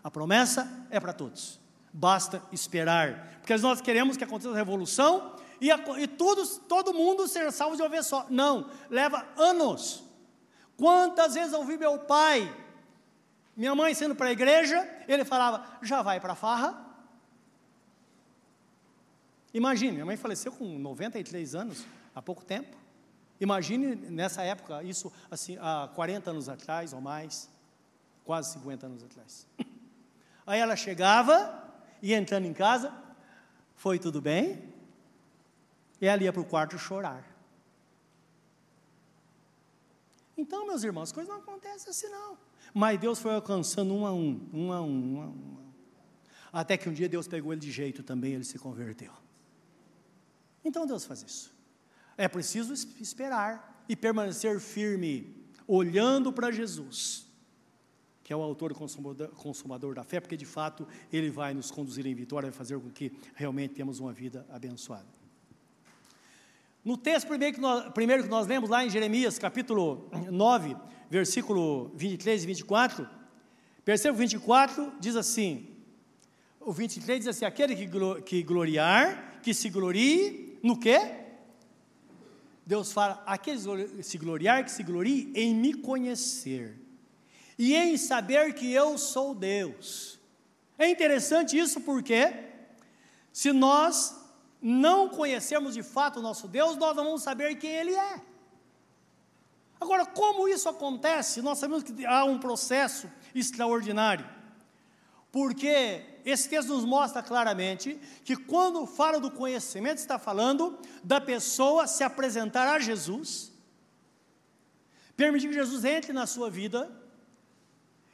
A 0.03 0.11
promessa 0.11 0.87
é 0.89 0.99
para 0.99 1.13
todos, 1.13 1.59
basta 1.91 2.43
esperar, 2.51 3.37
porque 3.39 3.55
nós 3.57 3.81
queremos 3.81 4.17
que 4.17 4.23
aconteça 4.23 4.51
a 4.51 4.55
revolução, 4.55 5.35
e, 5.61 5.71
a, 5.71 5.77
e 5.97 6.07
todo 6.07 6.93
mundo 6.93 7.27
ser 7.27 7.51
salvo 7.51 7.75
de 7.75 7.81
uma 7.81 7.89
vez 7.89 8.05
só. 8.05 8.25
Não, 8.29 8.69
leva 8.89 9.25
anos. 9.37 10.03
Quantas 10.77 11.35
vezes 11.35 11.53
eu 11.53 11.59
ouvi 11.59 11.77
meu 11.77 11.99
pai, 11.99 12.53
minha 13.55 13.75
mãe 13.75 13.93
sendo 13.93 14.15
para 14.15 14.27
a 14.27 14.31
igreja, 14.31 14.87
ele 15.07 15.23
falava, 15.23 15.77
já 15.81 16.01
vai 16.01 16.19
para 16.19 16.33
a 16.33 16.35
farra? 16.35 16.83
Imagine, 19.53 19.91
minha 19.91 20.05
mãe 20.05 20.17
faleceu 20.17 20.51
com 20.51 20.79
93 20.79 21.53
anos, 21.53 21.85
há 22.15 22.21
pouco 22.21 22.43
tempo. 22.43 22.75
Imagine 23.39 23.95
nessa 23.95 24.41
época, 24.41 24.81
isso 24.83 25.11
assim, 25.29 25.57
há 25.59 25.89
40 25.93 26.31
anos 26.31 26.49
atrás 26.49 26.93
ou 26.93 27.01
mais, 27.01 27.49
quase 28.23 28.53
50 28.53 28.85
anos 28.87 29.03
atrás. 29.03 29.47
Aí 30.47 30.59
ela 30.59 30.75
chegava, 30.75 31.63
e 32.01 32.13
entrando 32.13 32.45
em 32.45 32.53
casa, 32.53 32.93
foi 33.75 33.97
tudo 33.97 34.21
bem? 34.21 34.61
E 36.01 36.05
ela 36.05 36.21
ia 36.21 36.33
para 36.33 36.41
o 36.41 36.45
quarto 36.45 36.77
chorar. 36.77 37.23
Então, 40.37 40.65
meus 40.65 40.83
irmãos, 40.83 41.03
as 41.03 41.11
coisas 41.11 41.31
não 41.31 41.41
acontecem 41.41 41.89
assim 41.89 42.09
não. 42.09 42.37
Mas 42.73 42.99
Deus 42.99 43.19
foi 43.19 43.33
alcançando 43.33 43.93
um 43.93 44.05
a 44.05 44.13
um, 44.13 44.49
um 44.51 44.71
a 44.71 44.81
um, 44.81 45.15
um 45.15 45.21
a 45.21 45.25
um. 45.27 45.57
Até 46.51 46.77
que 46.77 46.87
um 46.87 46.93
dia 46.93 47.09
Deus 47.09 47.27
pegou 47.27 47.51
ele 47.51 47.61
de 47.61 47.71
jeito 47.71 48.03
também, 48.03 48.33
ele 48.33 48.43
se 48.43 48.59
converteu. 48.59 49.11
Então 50.63 50.85
Deus 50.85 51.05
faz 51.05 51.23
isso. 51.23 51.53
É 52.17 52.27
preciso 52.27 52.73
esperar 52.99 53.83
e 53.89 53.95
permanecer 53.95 54.59
firme, 54.59 55.35
olhando 55.67 56.31
para 56.31 56.51
Jesus, 56.51 57.25
que 58.23 58.31
é 58.31 58.35
o 58.35 58.41
autor 58.41 58.71
e 58.71 58.75
consumador, 59.35 59.95
da 59.95 60.03
fé, 60.03 60.19
porque 60.19 60.37
de 60.37 60.45
fato 60.45 60.87
ele 61.11 61.29
vai 61.29 61.53
nos 61.53 61.71
conduzir 61.71 62.05
em 62.05 62.13
vitória, 62.13 62.49
vai 62.49 62.57
fazer 62.57 62.79
com 62.79 62.89
que 62.89 63.11
realmente 63.35 63.73
temos 63.73 63.99
uma 63.99 64.13
vida 64.13 64.45
abençoada. 64.49 65.22
No 66.83 66.97
texto 66.97 67.27
primeiro 67.27 67.55
que, 67.55 67.61
nós, 67.61 67.93
primeiro 67.93 68.23
que 68.23 68.29
nós 68.29 68.45
lemos 68.45 68.69
lá 68.69 68.85
em 68.85 68.89
Jeremias, 68.89 69.39
capítulo 69.39 70.09
9, 70.29 70.75
versículo 71.09 71.89
23 71.95 72.43
e 72.43 72.47
24, 72.47 73.09
perceba 73.85 74.13
o 74.13 74.17
24 74.17 74.91
diz 74.99 75.15
assim: 75.15 75.69
o 76.59 76.73
23 76.73 77.19
diz 77.19 77.27
assim: 77.29 77.45
aquele 77.45 77.73
que, 77.73 78.21
que 78.23 78.43
gloriar, 78.43 79.39
que 79.41 79.53
se 79.53 79.69
glorie 79.69 80.59
no 80.61 80.77
quê? 80.77 80.99
Deus 82.65 82.91
fala, 82.91 83.23
aqueles 83.25 83.65
se 84.05 84.17
gloriar, 84.17 84.65
que 84.65 84.71
se 84.71 84.83
glorie 84.83 85.31
em 85.35 85.55
me 85.55 85.73
conhecer 85.73 86.77
e 87.57 87.75
em 87.75 87.95
saber 87.95 88.53
que 88.55 88.73
eu 88.73 88.97
sou 88.97 89.33
Deus. 89.33 90.19
É 90.77 90.89
interessante 90.89 91.57
isso 91.57 91.79
porque, 91.79 92.33
se 93.31 93.53
nós 93.53 94.22
não 94.65 95.09
conhecermos 95.09 95.73
de 95.73 95.83
fato 95.83 96.19
o 96.19 96.21
nosso 96.21 96.47
Deus, 96.47 96.77
nós 96.77 96.95
não 96.95 97.03
vamos 97.03 97.21
saber 97.21 97.55
quem 97.55 97.69
Ele 97.69 97.93
é. 97.93 98.21
Agora, 99.79 100.05
como 100.05 100.47
isso 100.47 100.69
acontece? 100.69 101.41
Nós 101.41 101.57
sabemos 101.57 101.83
que 101.83 102.05
há 102.05 102.23
um 102.23 102.39
processo 102.39 103.11
extraordinário, 103.35 104.25
porque 105.29 106.05
esse 106.23 106.47
texto 106.47 106.69
nos 106.69 106.85
mostra 106.85 107.21
claramente 107.21 107.99
que 108.23 108.37
quando 108.37 108.85
fala 108.85 109.19
do 109.19 109.29
conhecimento, 109.29 109.97
está 109.97 110.17
falando 110.17 110.79
da 111.03 111.19
pessoa 111.19 111.85
se 111.85 112.01
apresentar 112.01 112.65
a 112.73 112.79
Jesus, 112.79 113.51
permitir 115.17 115.49
que 115.49 115.53
Jesus 115.55 115.83
entre 115.83 116.13
na 116.13 116.25
sua 116.25 116.49
vida, 116.49 116.89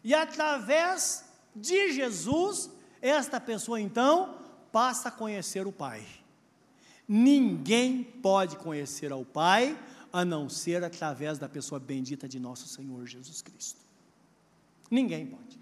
e 0.04 0.16
através 0.16 1.26
de 1.56 1.92
Jesus, 1.92 2.72
esta 3.00 3.40
pessoa 3.40 3.80
então 3.80 4.40
passa 4.72 5.10
a 5.10 5.12
conhecer 5.12 5.68
o 5.68 5.72
Pai. 5.72 6.19
Ninguém 7.12 8.04
pode 8.04 8.56
conhecer 8.58 9.12
ao 9.12 9.26
Pai 9.26 9.76
a 10.14 10.24
não 10.24 10.48
ser 10.48 10.84
através 10.84 11.40
da 11.40 11.50
pessoa 11.50 11.80
bendita 11.80 12.30
de 12.30 12.40
nosso 12.40 12.68
Senhor 12.68 13.04
Jesus 13.08 13.42
Cristo. 13.42 13.82
Ninguém 14.92 15.26
pode. 15.26 15.60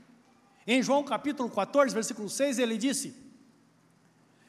Em 0.67 0.83
João 0.83 1.05
capítulo 1.05 1.49
14, 1.49 1.93
versículo 1.93 2.29
6, 2.29 2.59
ele 2.59 2.77
disse: 2.77 3.15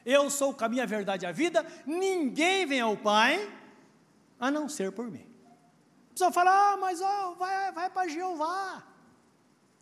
Eu 0.05 0.29
sou 0.29 0.51
o 0.51 0.53
caminho, 0.53 0.83
a 0.83 0.85
verdade 0.85 1.23
e 1.23 1.27
a 1.27 1.31
vida, 1.31 1.65
ninguém 1.85 2.65
vem 2.65 2.81
ao 2.81 2.97
Pai 2.97 3.49
a 4.37 4.51
não 4.51 4.67
ser 4.67 4.91
por 4.91 5.09
mim. 5.09 5.25
A 6.09 6.11
pessoa 6.11 6.33
fala, 6.33 6.73
ah, 6.73 6.77
mas 6.77 6.99
oh, 6.99 7.35
vai, 7.35 7.71
vai 7.71 7.89
para 7.89 8.09
Jeová. 8.09 8.83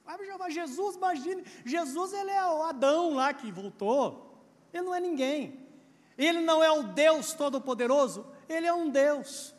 Vai 0.05 0.17
para 0.17 0.25
Jeová. 0.27 0.49
Jesus, 0.51 0.95
imagine, 0.97 1.43
Jesus 1.65 2.13
ele 2.13 2.29
é 2.29 2.45
o 2.45 2.61
Adão 2.61 3.15
lá 3.15 3.33
que 3.33 3.51
voltou. 3.51 4.45
Ele 4.71 4.83
não 4.83 4.93
é 4.93 4.99
ninguém. 4.99 5.66
Ele 6.17 6.41
não 6.41 6.63
é 6.63 6.71
o 6.71 6.83
Deus 6.83 7.33
Todo-Poderoso, 7.33 8.25
ele 8.49 8.65
é 8.65 8.73
um 8.73 8.89
Deus. 8.89 9.53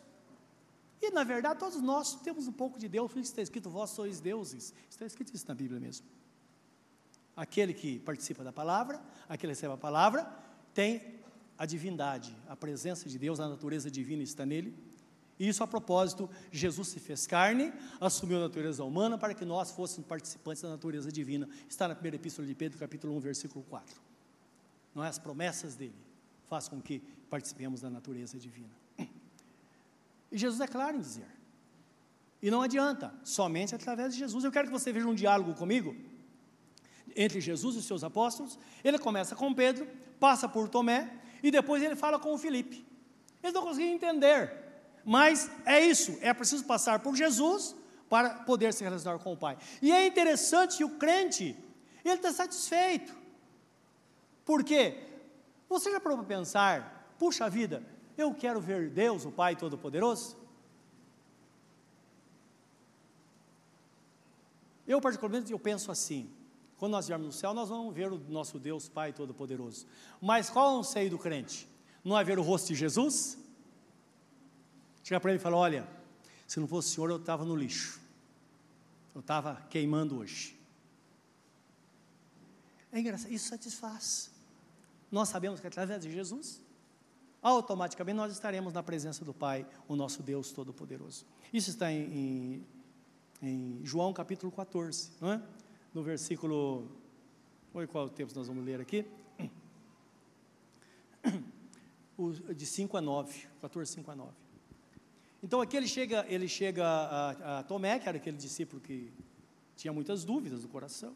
E 1.00 1.10
na 1.10 1.22
verdade, 1.22 1.60
todos 1.60 1.80
nós 1.80 2.16
temos 2.16 2.48
um 2.48 2.52
pouco 2.52 2.78
de 2.78 2.88
Deus, 2.88 3.14
está 3.16 3.40
escrito, 3.40 3.70
vós 3.70 3.90
sois 3.90 4.18
deuses. 4.18 4.74
Está 4.90 5.06
escrito 5.06 5.32
isso 5.34 5.46
na 5.46 5.54
Bíblia 5.54 5.78
mesmo. 5.78 6.06
Aquele 7.36 7.72
que 7.72 8.00
participa 8.00 8.42
da 8.42 8.52
palavra, 8.52 9.00
aquele 9.28 9.52
que 9.52 9.60
recebe 9.60 9.74
a 9.74 9.76
palavra, 9.76 10.24
tem 10.74 11.20
a 11.56 11.64
divindade, 11.64 12.34
a 12.48 12.56
presença 12.56 13.08
de 13.08 13.16
Deus, 13.16 13.38
a 13.38 13.48
natureza 13.48 13.88
divina 13.88 14.24
está 14.24 14.44
nele. 14.44 14.76
E 15.38 15.46
isso 15.46 15.62
a 15.62 15.68
propósito, 15.68 16.28
Jesus 16.50 16.88
se 16.88 16.98
fez 16.98 17.24
carne, 17.28 17.72
assumiu 18.00 18.38
a 18.38 18.40
natureza 18.40 18.82
humana 18.82 19.16
para 19.16 19.34
que 19.34 19.44
nós 19.44 19.70
fôssemos 19.70 20.08
participantes 20.08 20.62
da 20.62 20.68
natureza 20.68 21.12
divina. 21.12 21.48
Está 21.68 21.86
na 21.86 21.94
primeira 21.94 22.16
epístola 22.16 22.48
de 22.48 22.56
Pedro, 22.56 22.76
capítulo 22.76 23.14
1, 23.16 23.20
versículo 23.20 23.64
4. 23.70 24.00
Não 24.92 25.04
é 25.04 25.08
as 25.08 25.18
promessas 25.20 25.76
dele 25.76 26.07
faz 26.48 26.68
com 26.68 26.80
que 26.80 27.00
participemos 27.30 27.80
da 27.80 27.90
natureza 27.90 28.38
divina. 28.38 28.74
E 30.30 30.36
Jesus 30.36 30.60
é 30.60 30.66
claro 30.66 30.96
em 30.96 31.00
dizer. 31.00 31.26
E 32.40 32.50
não 32.50 32.62
adianta, 32.62 33.12
somente 33.24 33.74
através 33.74 34.12
de 34.12 34.18
Jesus. 34.18 34.44
Eu 34.44 34.52
quero 34.52 34.66
que 34.66 34.72
você 34.72 34.92
veja 34.92 35.06
um 35.06 35.14
diálogo 35.14 35.54
comigo 35.54 35.94
entre 37.16 37.40
Jesus 37.40 37.74
e 37.74 37.78
os 37.78 37.84
seus 37.84 38.04
apóstolos. 38.04 38.58
Ele 38.84 38.98
começa 38.98 39.34
com 39.34 39.52
Pedro, 39.52 39.88
passa 40.20 40.48
por 40.48 40.68
Tomé 40.68 41.10
e 41.42 41.50
depois 41.50 41.82
ele 41.82 41.96
fala 41.96 42.18
com 42.18 42.32
o 42.32 42.38
Filipe. 42.38 42.86
Eles 43.42 43.54
não 43.54 43.62
conseguiam 43.62 43.94
entender, 43.94 44.52
mas 45.04 45.50
é 45.64 45.80
isso, 45.80 46.18
é 46.20 46.34
preciso 46.34 46.64
passar 46.64 47.00
por 47.00 47.14
Jesus 47.16 47.74
para 48.08 48.30
poder 48.30 48.72
se 48.72 48.82
relacionar 48.82 49.18
com 49.18 49.32
o 49.32 49.36
Pai. 49.36 49.56
E 49.80 49.92
é 49.92 50.06
interessante 50.06 50.78
que 50.78 50.84
o 50.84 50.98
crente, 50.98 51.56
ele 52.04 52.14
está 52.14 52.32
satisfeito. 52.32 53.16
Por 54.44 54.64
quê? 54.64 55.07
Você 55.68 55.90
já 55.90 56.00
parou 56.00 56.18
para 56.18 56.26
pensar, 56.26 57.14
puxa 57.18 57.48
vida, 57.48 57.82
eu 58.16 58.34
quero 58.34 58.60
ver 58.60 58.90
Deus, 58.90 59.24
o 59.24 59.30
Pai 59.30 59.54
Todo-Poderoso? 59.54 60.36
Eu 64.86 65.00
particularmente 65.00 65.52
eu 65.52 65.58
penso 65.58 65.90
assim, 65.90 66.30
quando 66.78 66.92
nós 66.92 67.04
estivermos 67.04 67.26
no 67.26 67.32
céu, 67.32 67.52
nós 67.52 67.68
vamos 67.68 67.94
ver 67.94 68.10
o 68.10 68.18
nosso 68.28 68.58
Deus 68.58 68.88
Pai 68.88 69.12
Todo-Poderoso. 69.12 69.86
Mas 70.20 70.48
qual 70.48 70.70
é 70.70 70.76
o 70.76 70.78
anseio 70.78 71.10
do 71.10 71.18
crente? 71.18 71.68
Não 72.02 72.18
é 72.18 72.24
ver 72.24 72.38
o 72.38 72.42
rosto 72.42 72.68
de 72.68 72.74
Jesus? 72.74 73.36
Chega 75.04 75.20
para 75.20 75.30
ele 75.30 75.38
e 75.38 75.42
fala: 75.42 75.56
Olha, 75.56 75.86
se 76.46 76.58
não 76.58 76.66
fosse 76.66 76.88
o 76.88 76.94
Senhor, 76.94 77.10
eu 77.10 77.16
estava 77.16 77.44
no 77.44 77.54
lixo. 77.54 78.00
Eu 79.14 79.20
estava 79.20 79.56
queimando 79.68 80.18
hoje. 80.18 80.58
É 82.92 83.00
engraçado, 83.00 83.32
isso 83.32 83.48
satisfaz. 83.48 84.30
Nós 85.10 85.28
sabemos 85.28 85.60
que 85.60 85.66
através 85.66 86.02
de 86.02 86.10
Jesus, 86.10 86.60
automaticamente 87.42 88.16
nós 88.16 88.32
estaremos 88.32 88.72
na 88.72 88.82
presença 88.82 89.24
do 89.24 89.32
Pai, 89.32 89.66
o 89.86 89.96
nosso 89.96 90.22
Deus 90.22 90.52
Todo-Poderoso. 90.52 91.24
Isso 91.52 91.70
está 91.70 91.90
em, 91.90 92.02
em, 92.02 92.66
em 93.42 93.80
João 93.84 94.12
capítulo 94.12 94.52
14, 94.52 95.10
não 95.20 95.32
é? 95.32 95.42
no 95.94 96.02
versículo. 96.02 96.86
Oi, 97.72 97.86
qual 97.86 98.08
tempo 98.08 98.32
nós 98.34 98.48
vamos 98.48 98.64
ler 98.64 98.80
aqui? 98.80 99.04
de 102.54 102.66
5 102.66 102.96
a 102.96 103.00
9, 103.00 103.46
14, 103.60 103.92
5 103.92 104.10
a 104.10 104.16
9. 104.16 104.32
Então 105.42 105.60
aqui 105.60 105.76
ele 105.76 105.86
chega, 105.86 106.26
ele 106.28 106.48
chega 106.48 106.84
a, 106.84 107.58
a 107.60 107.62
Tomé, 107.62 107.98
que 107.98 108.08
era 108.08 108.18
aquele 108.18 108.36
discípulo 108.36 108.80
que 108.80 109.12
tinha 109.76 109.92
muitas 109.92 110.24
dúvidas 110.24 110.62
no 110.62 110.68
coração. 110.68 111.14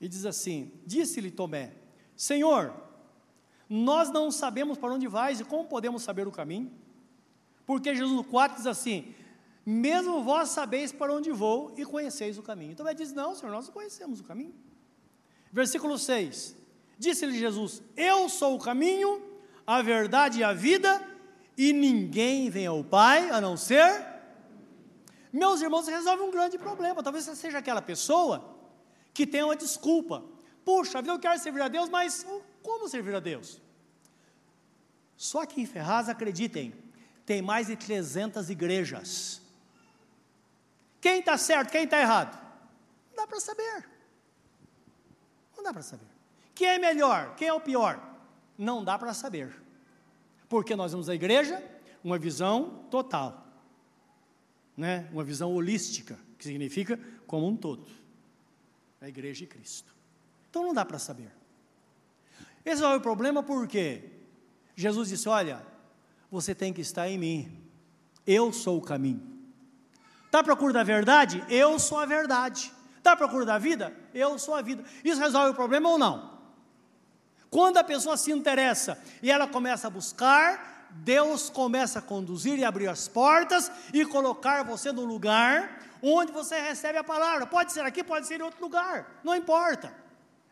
E 0.00 0.08
diz 0.08 0.24
assim: 0.26 0.72
Disse-lhe 0.86 1.30
Tomé: 1.30 1.72
Senhor, 2.16 2.74
nós 3.68 4.10
não 4.10 4.30
sabemos 4.30 4.78
para 4.78 4.92
onde 4.92 5.06
vais 5.06 5.40
e 5.40 5.44
como 5.44 5.64
podemos 5.64 6.02
saber 6.02 6.28
o 6.28 6.32
caminho? 6.32 6.70
Porque 7.66 7.94
Jesus 7.94 8.14
no 8.14 8.24
4 8.24 8.58
diz 8.58 8.66
assim: 8.66 9.14
mesmo 9.64 10.22
vós 10.22 10.50
sabeis 10.50 10.92
para 10.92 11.12
onde 11.12 11.30
vou 11.30 11.72
e 11.76 11.84
conheceis 11.86 12.36
o 12.36 12.42
caminho. 12.42 12.76
Ele 12.78 12.94
diz: 12.94 13.12
Não, 13.12 13.34
Senhor, 13.34 13.50
nós 13.50 13.66
não 13.66 13.72
conhecemos 13.72 14.20
o 14.20 14.24
caminho. 14.24 14.54
Versículo 15.50 15.98
6: 15.98 16.54
Disse-lhe 16.98 17.38
Jesus: 17.38 17.82
Eu 17.96 18.28
sou 18.28 18.56
o 18.56 18.58
caminho, 18.58 19.22
a 19.66 19.80
verdade 19.80 20.40
e 20.40 20.44
a 20.44 20.52
vida, 20.52 21.02
e 21.56 21.72
ninguém 21.72 22.50
vem 22.50 22.66
ao 22.66 22.84
Pai 22.84 23.30
a 23.30 23.40
não 23.40 23.56
ser. 23.56 24.12
Meus 25.32 25.62
irmãos, 25.62 25.88
resolve 25.88 26.22
um 26.22 26.30
grande 26.30 26.58
problema. 26.58 27.02
Talvez 27.02 27.24
você 27.24 27.34
seja 27.34 27.58
aquela 27.58 27.80
pessoa 27.80 28.53
que 29.14 29.26
tem 29.26 29.44
uma 29.44 29.56
desculpa. 29.56 30.24
Puxa, 30.64 30.98
eu 30.98 31.18
quero 31.18 31.38
servir 31.38 31.62
a 31.62 31.68
Deus, 31.68 31.88
mas 31.88 32.26
como 32.62 32.88
servir 32.88 33.14
a 33.14 33.20
Deus? 33.20 33.62
Só 35.16 35.46
que 35.46 35.60
em 35.60 35.66
Ferraz, 35.66 36.08
acreditem, 36.08 36.74
tem 37.24 37.40
mais 37.40 37.68
de 37.68 37.76
300 37.76 38.50
igrejas. 38.50 39.40
Quem 41.00 41.20
está 41.20 41.38
certo, 41.38 41.70
quem 41.70 41.84
está 41.84 42.00
errado? 42.00 42.42
Não 43.10 43.16
dá 43.16 43.26
para 43.26 43.38
saber. 43.38 43.88
Não 45.56 45.62
dá 45.62 45.72
para 45.72 45.82
saber. 45.82 46.06
Quem 46.54 46.68
é 46.68 46.78
melhor, 46.78 47.36
quem 47.36 47.48
é 47.48 47.52
o 47.52 47.60
pior? 47.60 48.02
Não 48.58 48.82
dá 48.82 48.98
para 48.98 49.14
saber. 49.14 49.54
Porque 50.48 50.74
nós 50.74 50.92
vamos 50.92 51.08
à 51.08 51.14
igreja, 51.14 51.62
uma 52.02 52.18
visão 52.18 52.84
total, 52.90 53.46
né? 54.76 55.08
uma 55.12 55.24
visão 55.24 55.52
holística, 55.52 56.18
que 56.36 56.44
significa 56.44 56.98
como 57.26 57.46
um 57.46 57.56
todo. 57.56 57.86
A 59.04 59.08
igreja 59.08 59.40
de 59.40 59.46
Cristo. 59.46 59.94
Então 60.48 60.62
não 60.62 60.72
dá 60.72 60.82
para 60.82 60.98
saber. 60.98 61.30
Esse 62.64 62.82
é 62.82 62.88
o 62.88 63.00
problema 63.02 63.42
porque 63.42 64.02
Jesus 64.74 65.10
disse: 65.10 65.28
Olha, 65.28 65.60
você 66.30 66.54
tem 66.54 66.72
que 66.72 66.80
estar 66.80 67.06
em 67.06 67.18
mim, 67.18 67.68
eu 68.26 68.50
sou 68.50 68.78
o 68.78 68.80
caminho. 68.80 69.20
Está 70.24 70.38
à 70.38 70.42
procura 70.42 70.72
da 70.72 70.82
verdade? 70.82 71.44
Eu 71.50 71.78
sou 71.78 71.98
a 71.98 72.06
verdade. 72.06 72.72
Está 72.96 73.12
à 73.12 73.16
procura 73.16 73.44
da 73.44 73.58
vida? 73.58 73.94
Eu 74.14 74.38
sou 74.38 74.54
a 74.54 74.62
vida. 74.62 74.82
Isso 75.04 75.20
resolve 75.20 75.50
o 75.50 75.54
problema 75.54 75.90
ou 75.90 75.98
não? 75.98 76.40
Quando 77.50 77.76
a 77.76 77.84
pessoa 77.84 78.16
se 78.16 78.32
interessa 78.32 78.98
e 79.22 79.30
ela 79.30 79.46
começa 79.46 79.86
a 79.86 79.90
buscar, 79.90 80.88
Deus 80.90 81.50
começa 81.50 81.98
a 81.98 82.02
conduzir 82.02 82.58
e 82.58 82.64
abrir 82.64 82.88
as 82.88 83.06
portas 83.06 83.70
e 83.92 84.06
colocar 84.06 84.64
você 84.64 84.90
no 84.92 85.04
lugar 85.04 85.84
onde 86.12 86.32
você 86.32 86.60
recebe 86.60 86.98
a 86.98 87.04
palavra. 87.04 87.46
Pode 87.46 87.72
ser 87.72 87.80
aqui, 87.80 88.02
pode 88.02 88.26
ser 88.26 88.40
em 88.40 88.42
outro 88.42 88.60
lugar, 88.60 89.20
não 89.24 89.34
importa. 89.34 89.94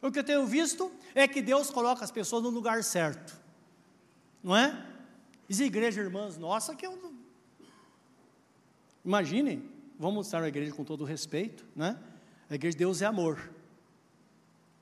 O 0.00 0.10
que 0.10 0.18
eu 0.18 0.24
tenho 0.24 0.46
visto 0.46 0.90
é 1.14 1.28
que 1.28 1.40
Deus 1.40 1.70
coloca 1.70 2.04
as 2.04 2.10
pessoas 2.10 2.42
no 2.42 2.50
lugar 2.50 2.82
certo, 2.82 3.38
não 4.42 4.56
é? 4.56 4.86
Diz 5.48 5.60
igreja, 5.60 6.00
irmãs, 6.00 6.36
nossa, 6.36 6.74
que 6.74 6.86
eu. 6.86 7.12
Imaginem, 9.04 9.68
vamos 9.98 10.26
estar 10.26 10.40
na 10.40 10.48
igreja 10.48 10.72
com 10.72 10.84
todo 10.84 11.04
respeito, 11.04 11.64
né? 11.74 11.98
A 12.48 12.54
igreja 12.54 12.76
de 12.76 12.78
Deus 12.78 13.02
é 13.02 13.06
amor. 13.06 13.50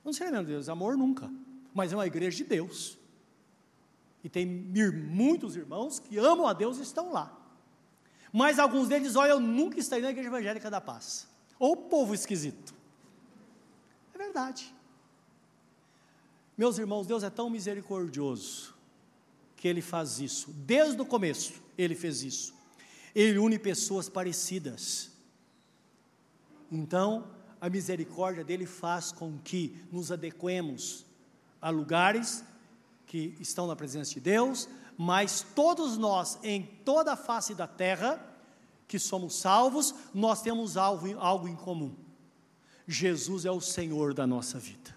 Não 0.05 0.12
sei, 0.12 0.31
meu 0.31 0.45
Deus, 0.45 0.68
amor 0.68 0.97
nunca 0.97 1.31
mas 1.75 1.93
é 1.93 1.97
uma 1.97 2.07
igreja 2.07 2.39
de 2.39 2.45
Deus. 2.45 2.99
E 4.23 4.29
tem 4.29 4.45
muitos 4.45 5.57
irmãos 5.57 5.99
que 5.99 6.18
amam 6.18 6.47
a 6.47 6.53
Deus 6.53 6.79
e 6.79 6.83
estão 6.83 7.12
lá. 7.12 7.37
Mas 8.33 8.59
alguns 8.59 8.89
deles, 8.89 9.16
olha, 9.16 9.31
eu 9.31 9.41
nunca 9.41 9.78
estarei 9.78 10.05
na 10.05 10.11
igreja 10.11 10.28
evangélica 10.28 10.70
da 10.70 10.81
paz. 10.81 11.28
Ou 11.59 11.76
povo 11.76 12.14
esquisito. 12.14 12.74
É 14.14 14.18
verdade. 14.18 14.74
Meus 16.57 16.78
irmãos, 16.78 17.07
Deus 17.07 17.22
é 17.22 17.31
tão 17.31 17.51
misericordioso 17.51 18.74
que 19.57 19.66
Ele 19.66 19.83
faz 19.83 20.20
isso. 20.20 20.53
Desde 20.53 21.01
o 21.01 21.07
começo, 21.07 21.55
Ele 21.76 21.95
fez 21.95 22.22
isso. 22.22 22.55
Ele 23.14 23.39
une 23.39 23.59
pessoas 23.59 24.09
parecidas. 24.09 25.11
Então, 26.70 27.28
a 27.61 27.68
misericórdia 27.68 28.45
dele 28.45 28.66
faz 28.66 29.11
com 29.11 29.39
que 29.39 29.85
nos 29.91 30.12
adequemos 30.12 31.05
Há 31.61 31.68
lugares 31.68 32.43
que 33.07 33.35
estão 33.39 33.66
na 33.66 33.76
presença 33.76 34.14
de 34.14 34.20
Deus, 34.20 34.68
mas 35.03 35.40
todos 35.55 35.96
nós, 35.96 36.38
em 36.42 36.61
toda 36.84 37.14
a 37.14 37.16
face 37.16 37.55
da 37.55 37.66
terra, 37.66 38.22
que 38.86 38.98
somos 38.98 39.34
salvos, 39.34 39.94
nós 40.12 40.42
temos 40.42 40.76
algo, 40.76 41.18
algo 41.18 41.48
em 41.48 41.57
comum. 41.57 41.96
Jesus 42.86 43.46
é 43.46 43.51
o 43.51 43.62
Senhor 43.62 44.12
da 44.12 44.26
nossa 44.26 44.59
vida. 44.59 44.94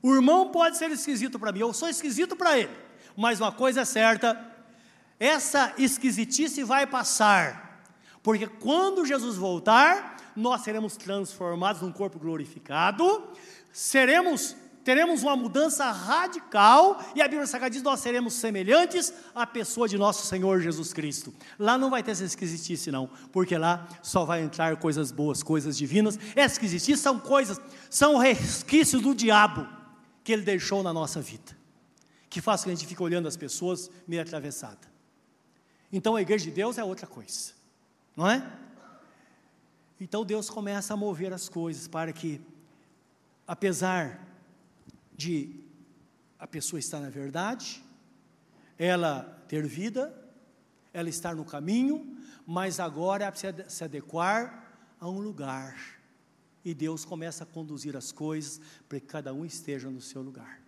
O 0.00 0.14
irmão 0.14 0.52
pode 0.52 0.78
ser 0.78 0.92
esquisito 0.92 1.40
para 1.40 1.50
mim, 1.50 1.58
eu 1.58 1.72
sou 1.72 1.88
esquisito 1.88 2.36
para 2.36 2.56
ele, 2.56 2.70
mas 3.16 3.40
uma 3.40 3.50
coisa 3.50 3.80
é 3.80 3.84
certa: 3.84 4.40
essa 5.18 5.74
esquisitice 5.76 6.62
vai 6.62 6.86
passar, 6.86 7.84
porque 8.22 8.46
quando 8.46 9.04
Jesus 9.04 9.36
voltar, 9.36 10.18
nós 10.36 10.60
seremos 10.60 10.96
transformados 10.96 11.82
num 11.82 11.90
corpo 11.90 12.16
glorificado, 12.16 13.28
seremos 13.72 14.54
teremos 14.84 15.22
uma 15.22 15.36
mudança 15.36 15.90
radical, 15.90 17.00
e 17.14 17.22
a 17.22 17.28
Bíblia 17.28 17.46
Sagrada 17.46 17.72
diz: 17.72 17.82
nós 17.82 18.00
seremos 18.00 18.34
semelhantes 18.34 19.12
à 19.34 19.46
pessoa 19.46 19.88
de 19.88 19.96
nosso 19.96 20.26
Senhor 20.26 20.60
Jesus 20.60 20.92
Cristo. 20.92 21.32
Lá 21.58 21.78
não 21.78 21.90
vai 21.90 22.02
ter 22.02 22.12
essa 22.12 22.24
esquisitice, 22.24 22.90
não, 22.90 23.08
porque 23.30 23.56
lá 23.56 23.86
só 24.02 24.24
vai 24.24 24.42
entrar 24.42 24.76
coisas 24.76 25.10
boas, 25.10 25.42
coisas 25.42 25.76
divinas. 25.76 26.18
Essa 26.34 26.54
esquisitice 26.54 27.00
são 27.00 27.18
coisas, 27.18 27.60
são 27.88 28.18
resquícios 28.18 29.02
do 29.02 29.14
diabo 29.14 29.66
que 30.24 30.32
ele 30.32 30.42
deixou 30.42 30.82
na 30.82 30.92
nossa 30.92 31.20
vida, 31.20 31.56
que 32.28 32.40
faz 32.40 32.60
com 32.60 32.64
que 32.64 32.70
a 32.70 32.74
gente 32.74 32.86
fique 32.86 33.02
olhando 33.02 33.28
as 33.28 33.36
pessoas 33.36 33.90
meio 34.06 34.22
atravessada. 34.22 34.90
Então 35.92 36.16
a 36.16 36.22
igreja 36.22 36.44
de 36.44 36.50
Deus 36.50 36.78
é 36.78 36.84
outra 36.84 37.06
coisa, 37.06 37.52
não 38.16 38.28
é? 38.28 38.42
Então 40.00 40.24
Deus 40.24 40.50
começa 40.50 40.94
a 40.94 40.96
mover 40.96 41.32
as 41.32 41.48
coisas 41.48 41.86
para 41.86 42.12
que, 42.12 42.40
apesar 43.46 44.31
de 45.16 45.62
a 46.38 46.46
pessoa 46.46 46.80
estar 46.80 47.00
na 47.00 47.10
verdade, 47.10 47.82
ela 48.78 49.22
ter 49.46 49.66
vida, 49.66 50.12
ela 50.92 51.08
estar 51.08 51.36
no 51.36 51.44
caminho, 51.44 52.16
mas 52.46 52.80
agora 52.80 53.24
ela 53.24 53.32
precisa 53.32 53.68
se 53.68 53.84
adequar 53.84 54.76
a 54.98 55.08
um 55.08 55.20
lugar. 55.20 55.76
E 56.64 56.74
Deus 56.74 57.04
começa 57.04 57.44
a 57.44 57.46
conduzir 57.46 57.96
as 57.96 58.12
coisas 58.12 58.60
para 58.88 59.00
que 59.00 59.06
cada 59.06 59.32
um 59.32 59.44
esteja 59.44 59.90
no 59.90 60.00
seu 60.00 60.22
lugar, 60.22 60.60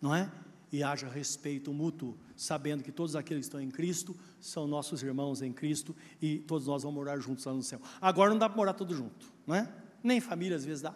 não 0.00 0.14
é? 0.14 0.30
E 0.72 0.82
haja 0.82 1.08
respeito 1.08 1.72
mútuo, 1.72 2.18
sabendo 2.36 2.82
que 2.82 2.92
todos 2.92 3.14
aqueles 3.16 3.42
que 3.42 3.48
estão 3.48 3.60
em 3.60 3.70
Cristo 3.70 4.16
são 4.40 4.66
nossos 4.66 5.02
irmãos 5.02 5.42
em 5.42 5.52
Cristo 5.52 5.94
e 6.20 6.38
todos 6.38 6.66
nós 6.66 6.82
vamos 6.82 6.96
morar 6.96 7.18
juntos 7.18 7.44
lá 7.44 7.52
no 7.52 7.62
céu. 7.62 7.80
Agora 8.00 8.30
não 8.30 8.38
dá 8.38 8.48
para 8.48 8.56
morar 8.56 8.74
todos 8.74 8.96
juntos, 8.96 9.32
não 9.46 9.54
é? 9.54 9.72
Nem 10.02 10.20
família 10.20 10.56
às 10.56 10.64
vezes 10.64 10.82
dá, 10.82 10.94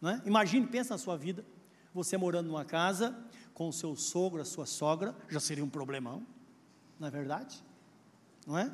não 0.00 0.10
é? 0.10 0.22
Imagine, 0.24 0.66
pensa 0.66 0.94
na 0.94 0.98
sua 0.98 1.16
vida, 1.16 1.44
você 1.96 2.16
morando 2.18 2.48
numa 2.48 2.64
casa 2.64 3.16
com 3.54 3.68
o 3.68 3.72
seu 3.72 3.96
sogro, 3.96 4.42
a 4.42 4.44
sua 4.44 4.66
sogra, 4.66 5.16
já 5.30 5.40
seria 5.40 5.64
um 5.64 5.68
problemão, 5.68 6.24
não 7.00 7.08
é 7.08 7.10
verdade? 7.10 7.64
Não 8.46 8.58
é? 8.58 8.70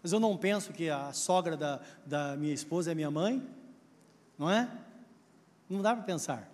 Mas 0.00 0.12
eu 0.12 0.20
não 0.20 0.36
penso 0.36 0.72
que 0.72 0.88
a 0.88 1.12
sogra 1.12 1.56
da, 1.56 1.80
da 2.06 2.36
minha 2.36 2.54
esposa 2.54 2.92
é 2.92 2.94
minha 2.94 3.10
mãe, 3.10 3.44
não 4.38 4.48
é? 4.48 4.70
Não 5.68 5.82
dá 5.82 5.94
para 5.94 6.04
pensar. 6.04 6.48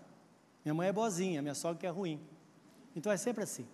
Minha 0.65 0.75
mãe 0.75 0.89
é 0.89 0.93
boazinha, 0.93 1.43
minha 1.43 1.55
sogra 1.55 1.79
que 1.79 1.87
é 1.87 1.91
ruim. 1.91 2.19
Então 2.97 3.13
é 3.13 3.17
sempre 3.19 3.45
assim. 3.45 3.67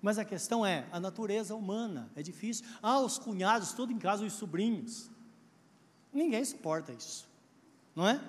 Mas 0.00 0.18
a 0.18 0.24
questão 0.24 0.64
é 0.64 0.86
a 0.90 0.98
natureza 0.98 1.54
humana, 1.54 2.10
é 2.16 2.22
difícil. 2.22 2.64
Ah, 2.82 2.98
os 2.98 3.18
cunhados, 3.18 3.74
tudo 3.74 3.92
em 3.92 3.98
casa, 3.98 4.24
os 4.24 4.32
sobrinhos. 4.32 5.10
Ninguém 6.12 6.42
suporta 6.44 6.92
isso, 6.92 7.28
não 7.94 8.08
é? 8.08 8.20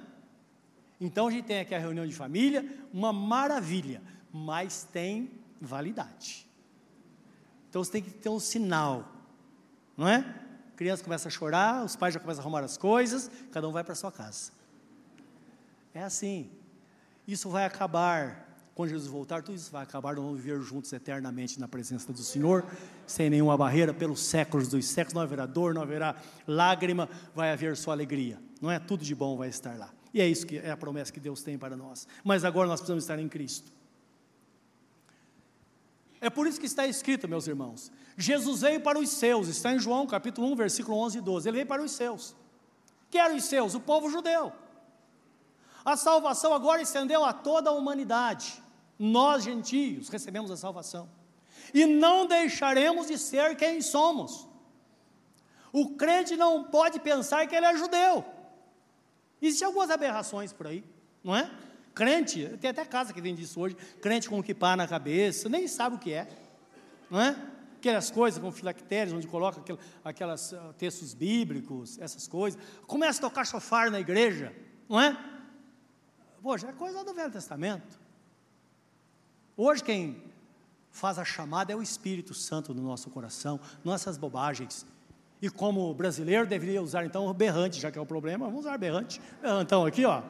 Então 1.02 1.28
a 1.28 1.32
gente 1.32 1.46
tem 1.46 1.60
aqui 1.60 1.74
a 1.74 1.80
reunião 1.80 2.06
de 2.06 2.14
família, 2.14 2.64
uma 2.94 3.12
maravilha, 3.12 4.04
mas 4.32 4.84
tem 4.84 5.32
validade. 5.60 6.48
Então 7.68 7.84
você 7.84 7.92
tem 7.92 8.04
que 8.04 8.12
ter 8.12 8.30
um 8.30 8.40
sinal, 8.40 9.12
não 9.98 10.08
é? 10.08 10.18
A 10.72 10.78
criança 10.78 11.04
começa 11.04 11.28
a 11.28 11.32
chorar, 11.32 11.84
os 11.84 11.96
pais 11.96 12.14
já 12.14 12.20
começam 12.20 12.42
a 12.42 12.44
arrumar 12.44 12.64
as 12.64 12.78
coisas, 12.78 13.32
cada 13.52 13.68
um 13.68 13.72
vai 13.72 13.84
para 13.84 13.96
sua 13.96 14.12
casa. 14.12 14.52
É 15.92 16.04
assim. 16.04 16.52
Isso 17.28 17.50
vai 17.50 17.66
acabar. 17.66 18.50
Quando 18.76 18.90
Jesus 18.90 19.10
voltar, 19.10 19.42
tudo 19.42 19.56
isso 19.56 19.72
vai 19.72 19.84
acabar, 19.84 20.16
nós 20.16 20.24
vamos 20.24 20.40
viver 20.40 20.62
juntos 20.62 20.94
eternamente 20.94 21.60
na 21.60 21.68
presença 21.68 22.14
do 22.14 22.24
Senhor, 22.24 22.64
sem 23.06 23.30
nenhuma 23.30 23.58
barreira, 23.58 23.94
pelos 23.94 24.22
séculos 24.22 24.68
dos 24.68 24.86
séculos, 24.86 25.14
não 25.14 25.22
haverá 25.22 25.46
dor, 25.46 25.74
não 25.74 25.82
haverá 25.82 26.16
lágrima, 26.48 27.10
vai 27.36 27.52
haver 27.52 27.76
só 27.76 27.92
alegria, 27.92 28.40
não 28.62 28.72
é? 28.72 28.80
Tudo 28.80 29.04
de 29.04 29.14
bom 29.14 29.36
vai 29.36 29.50
estar 29.50 29.78
lá. 29.78 29.92
E 30.14 30.20
é 30.20 30.28
isso 30.28 30.46
que 30.46 30.58
é 30.58 30.72
a 30.72 30.78
promessa 30.78 31.12
que 31.12 31.20
Deus 31.20 31.42
tem 31.42 31.58
para 31.58 31.76
nós. 31.76 32.08
Mas 32.24 32.44
agora 32.44 32.68
nós 32.68 32.80
precisamos 32.80 33.04
estar 33.04 33.18
em 33.20 33.30
Cristo. 33.30 33.72
É 36.20 36.30
por 36.30 36.46
isso 36.46 36.60
que 36.60 36.66
está 36.66 36.86
escrito, 36.86 37.28
meus 37.28 37.48
irmãos. 37.48 37.92
Jesus 38.16 38.62
veio 38.62 38.82
para 38.82 39.00
os 39.00 39.10
seus, 39.10 39.48
está 39.48 39.74
em 39.74 39.80
João 39.80 40.06
capítulo 40.06 40.52
1, 40.52 40.56
versículo 40.56 40.98
11 40.98 41.18
e 41.18 41.22
12. 41.22 41.50
Ele 41.50 41.56
veio 41.56 41.68
para 41.68 41.82
os 41.82 41.92
seus. 41.92 42.36
Que 43.10 43.18
eram 43.18 43.36
os 43.36 43.46
seus? 43.46 43.74
O 43.74 43.80
povo 43.80 44.10
judeu. 44.10 44.54
A 45.84 45.98
salvação 45.98 46.54
agora 46.54 46.82
estendeu 46.82 47.26
a 47.26 47.34
toda 47.34 47.72
a 47.72 47.74
humanidade. 47.74 48.62
Nós, 49.00 49.44
gentios, 49.44 50.10
recebemos 50.10 50.52
a 50.52 50.58
salvação. 50.58 51.10
E 51.74 51.86
não 51.86 52.28
deixaremos 52.28 53.08
de 53.08 53.18
ser 53.18 53.56
quem 53.56 53.82
somos. 53.82 54.48
O 55.74 55.96
crente 55.96 56.36
não 56.36 56.66
pode 56.66 57.00
pensar 57.00 57.48
que 57.48 57.56
ele 57.56 57.66
é 57.66 57.78
judeu. 57.78 58.24
Existem 59.42 59.66
algumas 59.66 59.90
aberrações 59.90 60.54
por 60.54 60.68
aí, 60.68 60.84
não 61.24 61.36
é? 61.36 61.50
Crente, 61.94 62.48
tem 62.60 62.70
até 62.70 62.86
casa 62.86 63.12
que 63.12 63.22
vende 63.22 63.42
isso 63.42 63.60
hoje, 63.60 63.76
crente 64.02 64.30
com 64.30 64.42
pá 64.54 64.76
na 64.76 64.88
cabeça, 64.88 65.50
nem 65.50 65.68
sabe 65.68 65.96
o 65.96 66.00
que 66.00 66.14
é, 66.14 66.28
não 67.10 67.20
é? 67.20 67.36
Aquelas 67.78 68.12
coisas 68.12 68.42
com 68.42 68.52
filactérios, 68.52 69.16
onde 69.16 69.28
coloca 69.28 69.60
aquel, 69.60 69.80
aquelas 70.06 70.52
uh, 70.52 70.74
textos 70.78 71.16
bíblicos, 71.16 71.98
essas 71.98 72.28
coisas. 72.28 72.62
Começa 72.86 73.20
a 73.20 73.30
tocar 73.30 73.44
chofar 73.44 73.90
na 73.90 74.00
igreja, 74.00 74.56
não 74.88 75.02
é? 75.02 75.18
Poxa, 76.42 76.68
é 76.68 76.74
coisa 76.74 77.04
do 77.04 77.14
Velho 77.14 77.32
Testamento. 77.32 78.00
Hoje 79.58 79.84
quem 79.84 80.24
faz 80.92 81.18
a 81.18 81.26
chamada 81.26 81.74
é 81.74 81.76
o 81.76 81.82
Espírito 81.82 82.34
Santo 82.34 82.74
no 82.74 82.84
nosso 82.84 83.10
coração, 83.10 83.60
não 83.84 83.94
essas 83.94 84.18
bobagens. 84.18 84.86
E 85.42 85.50
como 85.50 85.94
brasileiro 85.94 86.46
deveria 86.46 86.82
usar 86.82 87.04
então 87.04 87.26
o 87.26 87.34
berrante, 87.34 87.80
já 87.80 87.90
que 87.90 87.98
é 87.98 88.02
o 88.02 88.06
problema, 88.06 88.46
vamos 88.46 88.62
usar 88.62 88.78
berrante. 88.78 89.20
Berrantão 89.42 89.86
aqui, 89.86 90.06
ó. 90.06 90.22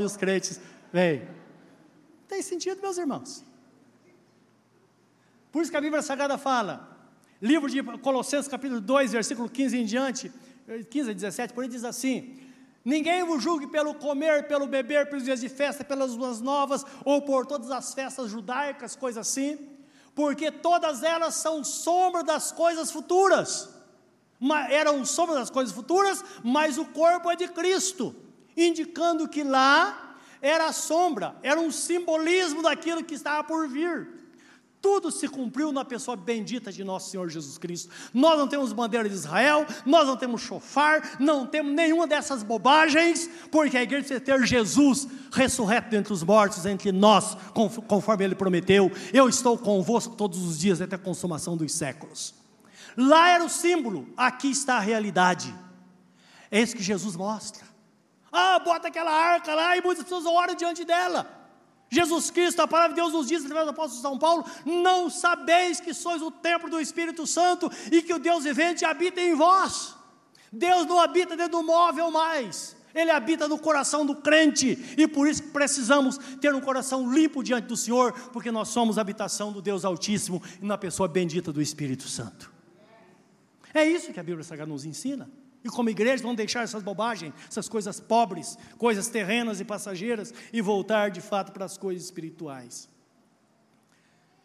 E 0.00 0.04
os 0.04 0.16
crentes, 0.16 0.60
vem. 0.92 1.28
Tem 2.26 2.40
sentido, 2.40 2.80
meus 2.80 2.96
irmãos. 2.96 3.44
Por 5.52 5.62
isso 5.62 5.70
que 5.70 5.76
a 5.76 5.80
Bíblia 5.80 6.02
Sagrada 6.02 6.38
fala, 6.38 6.96
livro 7.40 7.68
de 7.68 7.82
Colossenses, 7.98 8.48
capítulo 8.48 8.80
2, 8.80 9.12
versículo 9.12 9.48
15 9.48 9.78
em 9.78 9.84
diante, 9.84 10.32
15 10.90 11.10
a 11.10 11.12
17, 11.12 11.52
por 11.52 11.62
aí 11.62 11.68
diz 11.68 11.84
assim: 11.84 12.38
Ninguém 12.84 13.22
vos 13.22 13.42
julgue 13.42 13.66
pelo 13.66 13.94
comer, 13.94 14.48
pelo 14.48 14.66
beber, 14.66 15.10
pelos 15.10 15.24
dias 15.24 15.40
de 15.40 15.48
festa, 15.48 15.84
pelas 15.84 16.14
luas 16.14 16.40
novas, 16.40 16.84
ou 17.04 17.20
por 17.20 17.44
todas 17.44 17.70
as 17.70 17.92
festas 17.92 18.30
judaicas, 18.30 18.96
coisas 18.96 19.26
assim, 19.26 19.58
porque 20.18 20.50
todas 20.50 21.04
elas 21.04 21.36
são 21.36 21.62
sombra 21.62 22.24
das 22.24 22.50
coisas 22.50 22.90
futuras. 22.90 23.68
Eram 24.68 25.04
sombra 25.04 25.36
das 25.36 25.48
coisas 25.48 25.72
futuras, 25.72 26.24
mas 26.42 26.76
o 26.76 26.86
corpo 26.86 27.30
é 27.30 27.36
de 27.36 27.46
Cristo, 27.46 28.16
indicando 28.56 29.28
que 29.28 29.44
lá 29.44 30.16
era 30.42 30.66
a 30.66 30.72
sombra, 30.72 31.36
era 31.40 31.60
um 31.60 31.70
simbolismo 31.70 32.62
daquilo 32.62 33.04
que 33.04 33.14
estava 33.14 33.44
por 33.44 33.68
vir. 33.68 34.27
Tudo 34.80 35.10
se 35.10 35.26
cumpriu 35.26 35.72
na 35.72 35.84
pessoa 35.84 36.16
bendita 36.16 36.70
de 36.70 36.84
nosso 36.84 37.10
Senhor 37.10 37.28
Jesus 37.28 37.58
Cristo. 37.58 37.90
Nós 38.14 38.38
não 38.38 38.46
temos 38.46 38.72
bandeira 38.72 39.08
de 39.08 39.14
Israel, 39.14 39.66
nós 39.84 40.06
não 40.06 40.16
temos 40.16 40.40
chofar, 40.40 41.16
não 41.18 41.46
temos 41.46 41.72
nenhuma 41.72 42.06
dessas 42.06 42.44
bobagens, 42.44 43.28
porque 43.50 43.76
a 43.76 43.82
igreja 43.82 44.06
precisa 44.06 44.20
ter 44.20 44.46
Jesus 44.46 45.08
ressurreto 45.32 45.90
dentre 45.90 46.12
os 46.12 46.22
mortos, 46.22 46.64
entre 46.64 46.92
nós, 46.92 47.36
conforme 47.88 48.24
ele 48.24 48.34
prometeu. 48.36 48.90
Eu 49.12 49.28
estou 49.28 49.58
convosco 49.58 50.14
todos 50.14 50.38
os 50.44 50.58
dias 50.58 50.80
até 50.80 50.94
a 50.94 50.98
consumação 50.98 51.56
dos 51.56 51.72
séculos. 51.72 52.34
Lá 52.96 53.30
era 53.30 53.44
o 53.44 53.48
símbolo, 53.48 54.08
aqui 54.16 54.50
está 54.50 54.76
a 54.76 54.80
realidade. 54.80 55.52
É 56.50 56.60
isso 56.60 56.76
que 56.76 56.82
Jesus 56.82 57.16
mostra. 57.16 57.66
Ah, 58.30 58.58
bota 58.58 58.88
aquela 58.88 59.10
arca 59.10 59.54
lá 59.54 59.76
e 59.76 59.82
muitas 59.82 60.04
pessoas 60.04 60.24
oram 60.24 60.54
diante 60.54 60.84
dela. 60.84 61.37
Jesus 61.90 62.30
Cristo, 62.30 62.60
a 62.60 62.68
palavra 62.68 62.94
de 62.94 63.00
Deus 63.00 63.12
nos 63.12 63.28
diz, 63.28 63.42
através 63.42 63.66
do 63.66 63.70
apóstolo 63.70 64.02
São 64.02 64.18
Paulo: 64.18 64.44
Não 64.64 65.08
sabeis 65.08 65.80
que 65.80 65.94
sois 65.94 66.20
o 66.20 66.30
templo 66.30 66.68
do 66.68 66.80
Espírito 66.80 67.26
Santo 67.26 67.70
e 67.90 68.02
que 68.02 68.12
o 68.12 68.18
Deus 68.18 68.44
vivente 68.44 68.84
habita 68.84 69.20
em 69.20 69.34
vós. 69.34 69.94
Deus 70.52 70.86
não 70.86 70.98
habita 70.98 71.36
dentro 71.36 71.58
do 71.58 71.62
móvel 71.62 72.10
mais, 72.10 72.76
Ele 72.94 73.10
habita 73.10 73.48
no 73.48 73.58
coração 73.58 74.04
do 74.04 74.16
crente, 74.16 74.94
e 74.96 75.06
por 75.06 75.28
isso 75.28 75.42
precisamos 75.44 76.18
ter 76.40 76.54
um 76.54 76.60
coração 76.60 77.10
limpo 77.12 77.42
diante 77.42 77.66
do 77.66 77.76
Senhor, 77.76 78.12
porque 78.32 78.50
nós 78.50 78.68
somos 78.68 78.98
habitação 78.98 79.52
do 79.52 79.62
Deus 79.62 79.84
Altíssimo 79.84 80.42
e 80.60 80.64
na 80.64 80.76
pessoa 80.76 81.08
bendita 81.08 81.52
do 81.52 81.60
Espírito 81.62 82.08
Santo. 82.08 82.52
É 83.72 83.84
isso 83.84 84.12
que 84.12 84.20
a 84.20 84.22
Bíblia 84.22 84.44
Sagrada 84.44 84.70
nos 84.70 84.84
ensina. 84.84 85.28
E 85.64 85.68
como 85.68 85.90
igreja 85.90 86.22
vamos 86.22 86.36
deixar 86.36 86.62
essas 86.62 86.82
bobagens, 86.82 87.34
essas 87.48 87.68
coisas 87.68 87.98
pobres, 87.98 88.56
coisas 88.76 89.08
terrenas 89.08 89.60
e 89.60 89.64
passageiras 89.64 90.32
e 90.52 90.60
voltar 90.60 91.10
de 91.10 91.20
fato 91.20 91.52
para 91.52 91.64
as 91.64 91.76
coisas 91.76 92.04
espirituais. 92.04 92.88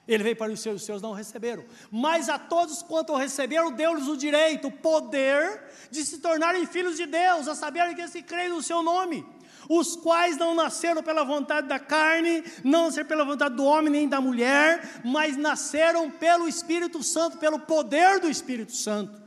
Ele 0.08 0.24
veio 0.24 0.36
para 0.36 0.52
os 0.52 0.60
seus, 0.60 0.82
os 0.82 0.86
seus 0.86 1.02
não 1.02 1.14
receberam. 1.14 1.64
Mas 1.90 2.28
a 2.28 2.38
todos 2.38 2.84
quanto 2.84 3.16
receberam, 3.16 3.72
deu-lhes 3.72 4.08
o 4.08 4.18
direito, 4.18 4.68
o 4.68 4.72
poder 4.72 5.64
de 5.90 6.04
se 6.04 6.18
tornarem 6.18 6.66
filhos 6.66 6.98
de 6.98 7.06
Deus, 7.06 7.48
a 7.48 7.56
saberem 7.56 7.96
que 7.96 8.06
se 8.08 8.22
creem 8.22 8.50
no 8.50 8.62
seu 8.62 8.84
nome. 8.84 9.26
Os 9.70 9.96
quais 9.96 10.36
não 10.36 10.54
nasceram 10.54 11.02
pela 11.02 11.24
vontade 11.24 11.70
da 11.70 11.80
carne, 11.80 12.44
não 12.66 12.88
nasceram 12.88 13.08
pela 13.08 13.24
vontade 13.24 13.56
do 13.56 13.64
homem 13.64 13.90
nem 13.90 14.10
da 14.10 14.20
mulher, 14.20 15.02
mas 15.06 15.38
nasceram 15.38 16.12
pelo 16.12 16.50
Espírito 16.50 17.02
Santo, 17.02 17.38
pelo 17.38 17.60
poder 17.60 18.20
do 18.20 18.30
Espírito 18.30 18.76
Santo. 18.76 19.23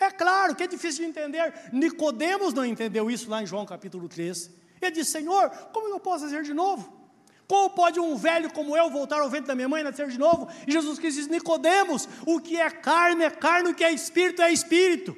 É 0.00 0.10
claro 0.10 0.56
que 0.56 0.62
é 0.62 0.66
difícil 0.66 1.04
de 1.04 1.10
entender. 1.10 1.52
Nicodemos 1.70 2.54
não 2.54 2.64
entendeu 2.64 3.10
isso 3.10 3.28
lá 3.28 3.42
em 3.42 3.46
João 3.46 3.66
capítulo 3.66 4.08
3. 4.08 4.50
Ele 4.80 4.90
disse: 4.90 5.10
Senhor, 5.10 5.50
como 5.72 5.88
eu 5.88 6.00
posso 6.00 6.24
nascer 6.24 6.42
de 6.42 6.54
novo? 6.54 6.98
Como 7.46 7.68
pode 7.70 8.00
um 8.00 8.16
velho 8.16 8.50
como 8.52 8.76
eu 8.76 8.88
voltar 8.88 9.20
ao 9.20 9.28
ventre 9.28 9.48
da 9.48 9.54
minha 9.54 9.68
mãe 9.68 9.82
e 9.82 9.84
nascer 9.84 10.08
de 10.08 10.18
novo? 10.18 10.48
E 10.66 10.72
Jesus 10.72 10.98
Cristo 10.98 11.18
diz: 11.18 11.26
Nicodemos, 11.26 12.08
o 12.24 12.40
que 12.40 12.58
é 12.58 12.70
carne 12.70 13.24
é 13.24 13.30
carne, 13.30 13.70
o 13.70 13.74
que 13.74 13.84
é 13.84 13.92
espírito 13.92 14.40
é 14.40 14.50
espírito. 14.50 15.14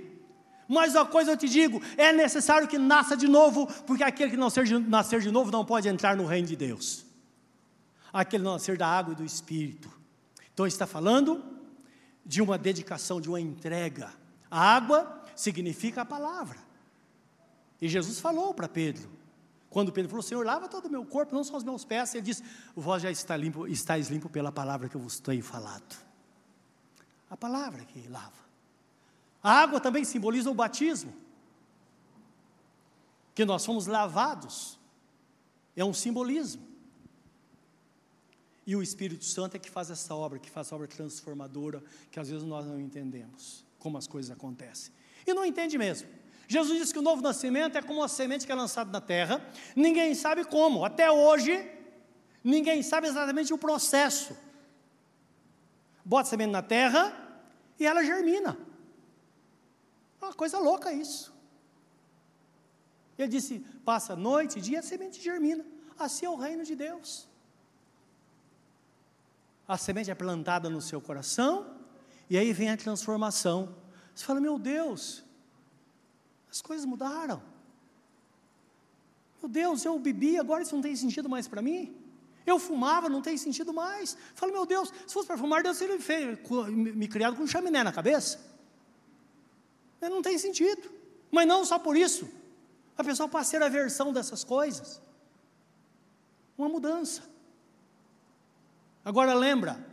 Mas 0.66 0.94
uma 0.94 1.06
coisa 1.06 1.30
eu 1.30 1.36
te 1.36 1.48
digo: 1.48 1.80
é 1.96 2.12
necessário 2.12 2.66
que 2.66 2.76
nasça 2.76 3.16
de 3.16 3.28
novo, 3.28 3.68
porque 3.86 4.02
aquele 4.02 4.32
que 4.32 4.36
não 4.36 4.48
nascer 4.88 5.20
de, 5.20 5.30
novo 5.30 5.52
não 5.52 5.64
pode 5.64 5.86
entrar 5.86 6.16
no 6.16 6.26
reino 6.26 6.48
de 6.48 6.56
Deus. 6.56 7.06
Aquele 8.12 8.42
não 8.42 8.54
nascer 8.54 8.76
da 8.76 8.88
água 8.88 9.12
e 9.12 9.16
do 9.16 9.24
espírito. 9.24 9.92
Então 10.52 10.66
está 10.66 10.86
falando 10.88 11.44
de 12.26 12.42
uma 12.42 12.58
dedicação, 12.58 13.20
de 13.20 13.28
uma 13.28 13.40
entrega 13.40 14.21
água 14.60 15.24
significa 15.34 16.02
a 16.02 16.04
palavra. 16.04 16.58
E 17.80 17.88
Jesus 17.88 18.20
falou 18.20 18.52
para 18.52 18.68
Pedro, 18.68 19.10
quando 19.70 19.90
Pedro 19.90 20.10
falou, 20.10 20.22
Senhor, 20.22 20.44
lava 20.44 20.68
todo 20.68 20.86
o 20.86 20.90
meu 20.90 21.04
corpo, 21.06 21.34
não 21.34 21.42
só 21.42 21.56
os 21.56 21.64
meus 21.64 21.84
pés, 21.84 22.14
ele 22.14 22.22
disse, 22.22 22.44
vós 22.76 23.02
já 23.02 23.10
está 23.10 23.34
limpo, 23.34 23.66
estáis 23.66 24.08
limpo 24.08 24.28
pela 24.28 24.52
palavra 24.52 24.88
que 24.88 24.94
eu 24.94 25.00
vos 25.00 25.18
tenho 25.18 25.42
falado. 25.42 25.96
A 27.30 27.36
palavra 27.36 27.82
que 27.86 28.06
lava. 28.08 28.42
A 29.42 29.50
água 29.50 29.80
também 29.80 30.04
simboliza 30.04 30.50
o 30.50 30.54
batismo. 30.54 31.14
Que 33.34 33.46
nós 33.46 33.64
fomos 33.64 33.86
lavados. 33.86 34.78
É 35.74 35.82
um 35.82 35.94
simbolismo. 35.94 36.62
E 38.66 38.76
o 38.76 38.82
Espírito 38.82 39.24
Santo 39.24 39.56
é 39.56 39.58
que 39.58 39.70
faz 39.70 39.90
essa 39.90 40.14
obra, 40.14 40.38
que 40.38 40.50
faz 40.50 40.70
a 40.70 40.76
obra 40.76 40.86
transformadora, 40.86 41.82
que 42.10 42.20
às 42.20 42.28
vezes 42.28 42.44
nós 42.44 42.66
não 42.66 42.78
entendemos 42.78 43.64
como 43.82 43.98
as 43.98 44.06
coisas 44.06 44.30
acontecem. 44.30 44.94
E 45.26 45.34
não 45.34 45.44
entende 45.44 45.76
mesmo. 45.76 46.08
Jesus 46.46 46.78
disse 46.78 46.92
que 46.92 47.00
o 47.00 47.02
novo 47.10 47.20
nascimento 47.20 47.76
é 47.76 47.82
como 47.82 47.98
uma 48.00 48.08
semente 48.08 48.46
que 48.46 48.52
é 48.52 48.54
lançada 48.54 48.92
na 48.92 49.00
terra, 49.00 49.44
ninguém 49.74 50.14
sabe 50.14 50.44
como, 50.44 50.84
até 50.84 51.10
hoje, 51.10 51.52
ninguém 52.44 52.80
sabe 52.82 53.08
exatamente 53.08 53.52
o 53.52 53.58
processo. 53.58 54.36
Bota 56.04 56.28
a 56.28 56.30
semente 56.30 56.52
na 56.52 56.62
terra 56.62 57.02
e 57.78 57.84
ela 57.84 58.04
germina. 58.04 58.56
É 60.20 60.24
uma 60.26 60.34
coisa 60.34 60.58
louca 60.60 60.92
isso. 60.92 61.34
Ele 63.18 63.28
disse: 63.28 63.58
passa 63.84 64.14
noite 64.14 64.58
e 64.58 64.62
dia, 64.62 64.78
a 64.78 64.82
semente 64.82 65.20
germina. 65.20 65.64
Assim 65.98 66.26
é 66.26 66.30
o 66.30 66.36
reino 66.36 66.64
de 66.64 66.76
Deus. 66.76 67.28
A 69.66 69.76
semente 69.76 70.10
é 70.10 70.14
plantada 70.14 70.68
no 70.68 70.80
seu 70.80 71.00
coração, 71.00 71.71
e 72.32 72.38
aí 72.38 72.50
vem 72.50 72.70
a 72.70 72.78
transformação. 72.78 73.76
Você 74.14 74.24
fala, 74.24 74.40
meu 74.40 74.58
Deus, 74.58 75.22
as 76.50 76.62
coisas 76.62 76.86
mudaram. 76.86 77.42
Meu 79.38 79.50
Deus, 79.50 79.84
eu 79.84 79.98
bebi, 79.98 80.38
agora 80.38 80.62
isso 80.62 80.74
não 80.74 80.80
tem 80.80 80.96
sentido 80.96 81.28
mais 81.28 81.46
para 81.46 81.60
mim. 81.60 81.94
Eu 82.46 82.58
fumava, 82.58 83.10
não 83.10 83.20
tem 83.20 83.36
sentido 83.36 83.70
mais. 83.70 84.16
Falo, 84.34 84.50
meu 84.50 84.64
Deus, 84.64 84.90
se 85.06 85.12
fosse 85.12 85.26
para 85.26 85.36
fumar, 85.36 85.62
Deus 85.62 85.76
teria 85.76 85.98
me, 86.70 86.92
me 86.92 87.06
criado 87.06 87.36
com 87.36 87.42
um 87.42 87.46
chaminé 87.46 87.84
na 87.84 87.92
cabeça. 87.92 88.40
Não 90.00 90.22
tem 90.22 90.38
sentido. 90.38 90.90
Mas 91.30 91.46
não 91.46 91.66
só 91.66 91.78
por 91.78 91.98
isso. 91.98 92.26
A 92.96 93.04
pessoa 93.04 93.28
passa 93.28 93.58
a 93.58 93.60
ter 93.60 93.66
a 93.66 93.68
versão 93.68 94.10
dessas 94.10 94.42
coisas. 94.42 95.02
Uma 96.56 96.70
mudança. 96.70 97.24
Agora 99.04 99.34
lembra, 99.34 99.91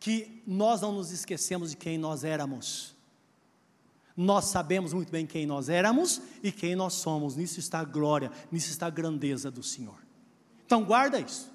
que 0.00 0.42
nós 0.46 0.80
não 0.80 0.92
nos 0.92 1.12
esquecemos 1.12 1.70
de 1.70 1.76
quem 1.76 1.98
nós 1.98 2.24
éramos. 2.24 2.96
Nós 4.16 4.46
sabemos 4.46 4.94
muito 4.94 5.12
bem 5.12 5.26
quem 5.26 5.46
nós 5.46 5.68
éramos 5.68 6.20
e 6.42 6.50
quem 6.50 6.74
nós 6.74 6.94
somos. 6.94 7.36
Nisso 7.36 7.60
está 7.60 7.80
a 7.80 7.84
glória, 7.84 8.32
nisso 8.50 8.70
está 8.70 8.86
a 8.86 8.90
grandeza 8.90 9.50
do 9.50 9.62
Senhor. 9.62 9.98
Então 10.64 10.82
guarda 10.82 11.20
isso. 11.20 11.52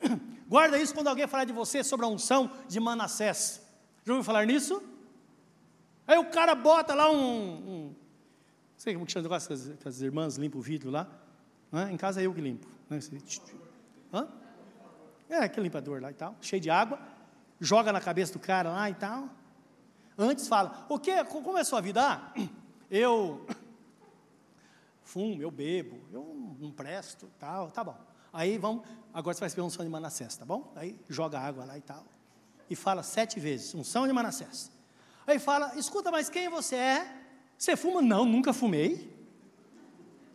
Guarda 0.48 0.78
isso 0.78 0.94
quando 0.94 1.08
alguém 1.08 1.26
falar 1.26 1.44
de 1.44 1.52
você 1.52 1.82
sobre 1.82 2.06
a 2.06 2.08
unção 2.08 2.48
de 2.68 2.78
Manassés. 2.78 3.60
Já 4.04 4.12
ouviu 4.12 4.22
falar 4.22 4.46
nisso? 4.46 4.80
Aí 6.06 6.16
o 6.18 6.26
cara 6.26 6.54
bota 6.54 6.94
lá 6.94 7.10
um. 7.10 7.16
um 7.16 7.84
não 7.88 7.94
sei 8.76 8.94
como 8.94 9.06
que 9.06 9.10
chama 9.10 9.24
negócio 9.24 9.48
que 9.48 9.54
as, 9.54 9.86
as 9.86 10.00
irmãs 10.02 10.36
limpam 10.36 10.60
o 10.60 10.62
vidro 10.62 10.88
lá. 10.88 11.08
É? 11.72 11.90
Em 11.90 11.96
casa 11.96 12.20
é 12.20 12.26
eu 12.26 12.32
que 12.32 12.40
limpo. 12.40 12.68
Né? 12.88 13.00
Hã? 14.12 14.28
É, 15.28 15.38
aquele 15.38 15.64
limpador 15.64 16.00
lá 16.00 16.12
e 16.12 16.14
tal, 16.14 16.36
cheio 16.40 16.62
de 16.62 16.70
água 16.70 17.00
joga 17.60 17.92
na 17.92 18.00
cabeça 18.00 18.32
do 18.32 18.38
cara 18.38 18.70
lá 18.70 18.90
e 18.90 18.94
tal. 18.94 19.28
Antes 20.18 20.48
fala, 20.48 20.86
o 20.88 20.98
que, 20.98 21.24
como 21.24 21.58
é 21.58 21.60
a 21.60 21.64
sua 21.64 21.80
vida? 21.80 22.02
Ah, 22.02 22.32
eu 22.90 23.46
fumo, 25.02 25.42
eu 25.42 25.50
bebo, 25.50 26.00
eu 26.12 26.56
não 26.58 26.70
presto, 26.70 27.30
tal, 27.38 27.70
tá 27.70 27.84
bom. 27.84 27.96
Aí 28.32 28.58
vamos, 28.58 28.86
agora 29.12 29.34
você 29.34 29.40
vai 29.40 29.48
receber 29.48 29.62
unção 29.62 29.84
de 29.84 29.90
Manassés, 29.90 30.36
tá 30.36 30.44
bom? 30.44 30.72
Aí 30.74 30.98
joga 31.08 31.38
água 31.38 31.64
lá 31.64 31.78
e 31.78 31.80
tal. 31.80 32.04
E 32.68 32.76
fala 32.76 33.02
sete 33.02 33.38
vezes, 33.38 33.74
unção 33.74 34.06
de 34.06 34.12
Manassés. 34.12 34.70
Aí 35.26 35.38
fala, 35.38 35.74
escuta, 35.76 36.10
mas 36.10 36.28
quem 36.28 36.48
você 36.48 36.76
é? 36.76 37.22
Você 37.56 37.76
fuma? 37.76 38.02
Não, 38.02 38.24
nunca 38.24 38.52
fumei. 38.52 39.14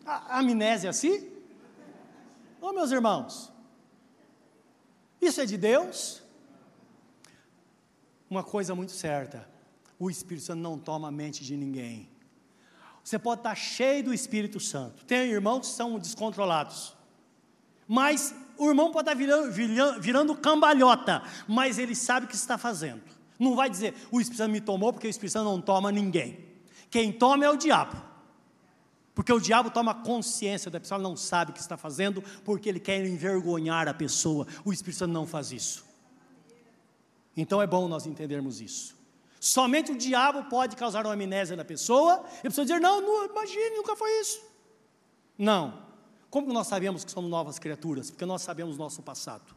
A, 0.05 0.39
amnésia 0.39 0.89
assim? 0.89 1.31
Ô 2.59 2.73
meus 2.73 2.91
irmãos, 2.91 3.51
isso 5.21 5.41
é 5.41 5.45
de 5.45 5.57
Deus? 5.57 6.20
Uma 8.31 8.43
coisa 8.43 8.73
muito 8.73 8.93
certa: 8.93 9.47
o 9.99 10.09
Espírito 10.09 10.45
Santo 10.45 10.61
não 10.61 10.79
toma 10.79 11.09
a 11.09 11.11
mente 11.11 11.43
de 11.43 11.55
ninguém. 11.55 12.09
Você 13.03 13.19
pode 13.19 13.41
estar 13.41 13.55
cheio 13.55 14.05
do 14.05 14.13
Espírito 14.13 14.59
Santo. 14.59 15.03
Tem 15.05 15.29
irmãos 15.29 15.61
que 15.61 15.73
são 15.73 15.99
descontrolados. 15.99 16.95
Mas 17.87 18.33
o 18.57 18.69
irmão 18.69 18.91
pode 18.91 19.09
estar 19.09 19.17
virando, 19.17 19.51
virando, 19.51 20.01
virando 20.01 20.35
cambalhota, 20.35 21.21
mas 21.47 21.77
ele 21.77 21.93
sabe 21.93 22.25
o 22.25 22.29
que 22.29 22.35
está 22.35 22.57
fazendo. 22.57 23.01
Não 23.37 23.55
vai 23.55 23.69
dizer, 23.69 23.95
o 24.11 24.21
Espírito 24.21 24.37
Santo 24.37 24.51
me 24.51 24.61
tomou, 24.61 24.93
porque 24.93 25.07
o 25.07 25.09
Espírito 25.09 25.33
Santo 25.33 25.45
não 25.45 25.59
toma 25.59 25.91
ninguém. 25.91 26.45
Quem 26.89 27.11
toma 27.11 27.43
é 27.43 27.49
o 27.49 27.57
diabo. 27.57 28.01
Porque 29.13 29.33
o 29.33 29.39
diabo 29.39 29.71
toma 29.71 29.93
consciência 29.93 30.71
da 30.71 30.79
pessoa, 30.79 30.99
não 30.99 31.17
sabe 31.17 31.51
o 31.51 31.53
que 31.53 31.59
está 31.59 31.75
fazendo, 31.75 32.23
porque 32.45 32.69
ele 32.69 32.79
quer 32.79 33.03
envergonhar 33.05 33.87
a 33.87 33.93
pessoa. 33.93 34.47
O 34.63 34.71
Espírito 34.71 34.99
Santo 34.99 35.11
não 35.11 35.27
faz 35.27 35.51
isso. 35.51 35.90
Então 37.35 37.61
é 37.61 37.67
bom 37.67 37.87
nós 37.87 38.05
entendermos 38.05 38.61
isso. 38.61 38.95
Somente 39.39 39.91
o 39.91 39.97
diabo 39.97 40.43
pode 40.49 40.75
causar 40.75 41.05
uma 41.05 41.13
amnésia 41.13 41.55
na 41.55 41.65
pessoa, 41.65 42.23
e 42.43 42.47
a 42.47 42.49
pessoa 42.49 42.63
dizer, 42.63 42.79
não, 42.79 43.01
não 43.01 43.25
imagine, 43.25 43.75
nunca 43.75 43.95
foi 43.95 44.11
isso. 44.19 44.41
Não. 45.37 45.81
Como 46.29 46.53
nós 46.53 46.67
sabemos 46.67 47.03
que 47.03 47.11
somos 47.11 47.29
novas 47.29 47.57
criaturas? 47.57 48.11
Porque 48.11 48.25
nós 48.25 48.41
sabemos 48.41 48.77
nosso 48.77 49.01
passado. 49.01 49.55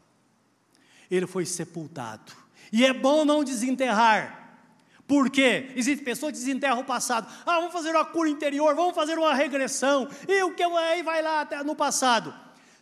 Ele 1.10 1.26
foi 1.26 1.44
sepultado. 1.44 2.32
E 2.72 2.84
é 2.84 2.92
bom 2.92 3.24
não 3.24 3.44
desenterrar. 3.44 4.58
Por 5.06 5.30
quê? 5.30 5.70
Existem 5.76 6.04
pessoas 6.04 6.32
que 6.32 6.38
desenterram 6.38 6.80
o 6.80 6.84
passado. 6.84 7.30
Ah, 7.44 7.56
vamos 7.56 7.72
fazer 7.72 7.90
uma 7.90 8.06
cura 8.06 8.30
interior, 8.30 8.74
vamos 8.74 8.94
fazer 8.94 9.18
uma 9.18 9.34
regressão. 9.34 10.08
E 10.26 10.42
o 10.42 10.54
que 10.54 10.62
aí 10.62 11.02
vai 11.02 11.20
lá 11.20 11.42
até 11.42 11.62
no 11.62 11.76
passado. 11.76 12.34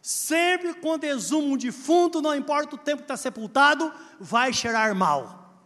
Sempre 0.03 0.75
quando 0.75 1.05
exuma 1.05 1.47
um 1.47 1.57
defunto, 1.57 2.21
não 2.21 2.35
importa 2.35 2.75
o 2.75 2.79
tempo 2.79 2.99
que 2.99 3.05
está 3.05 3.17
sepultado, 3.17 3.93
vai 4.19 4.53
cheirar 4.53 4.93
mal. 4.97 5.57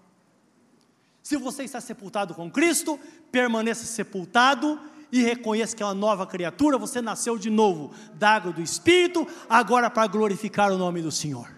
Se 1.22 1.38
você 1.38 1.64
está 1.64 1.80
sepultado 1.80 2.34
com 2.34 2.50
Cristo, 2.50 3.00
permaneça 3.32 3.86
sepultado 3.86 4.78
e 5.10 5.22
reconheça 5.22 5.74
que 5.74 5.82
é 5.82 5.86
uma 5.86 5.94
nova 5.94 6.26
criatura, 6.26 6.76
você 6.76 7.00
nasceu 7.00 7.38
de 7.38 7.48
novo, 7.48 7.94
da 8.12 8.32
água 8.32 8.52
do 8.52 8.60
Espírito, 8.60 9.26
agora 9.48 9.88
para 9.88 10.06
glorificar 10.06 10.70
o 10.70 10.76
nome 10.76 11.00
do 11.00 11.10
Senhor. 11.10 11.50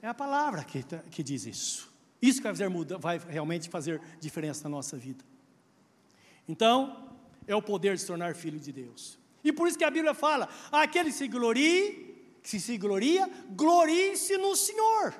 É 0.00 0.06
a 0.06 0.14
palavra 0.14 0.62
que, 0.62 0.84
que 1.10 1.22
diz 1.22 1.46
isso. 1.46 1.92
Isso 2.22 2.40
que 2.40 2.44
vai, 2.44 2.54
fazer, 2.54 2.98
vai 2.98 3.18
realmente 3.18 3.68
fazer 3.68 4.00
diferença 4.20 4.62
na 4.64 4.70
nossa 4.70 4.96
vida. 4.96 5.24
Então, 6.48 7.08
é 7.46 7.56
o 7.56 7.60
poder 7.60 7.94
de 7.94 8.02
se 8.02 8.06
tornar 8.06 8.36
filho 8.36 8.60
de 8.60 8.70
Deus. 8.70 9.18
E 9.44 9.52
por 9.52 9.68
isso 9.68 9.78
que 9.78 9.84
a 9.84 9.90
Bíblia 9.90 10.14
fala: 10.14 10.48
aquele 10.72 11.10
que 11.10 11.16
se 11.16 11.28
glorie, 11.28 12.38
que 12.42 12.58
se 12.58 12.76
gloria, 12.78 13.30
glorie-se 13.50 14.36
no 14.38 14.56
Senhor. 14.56 15.14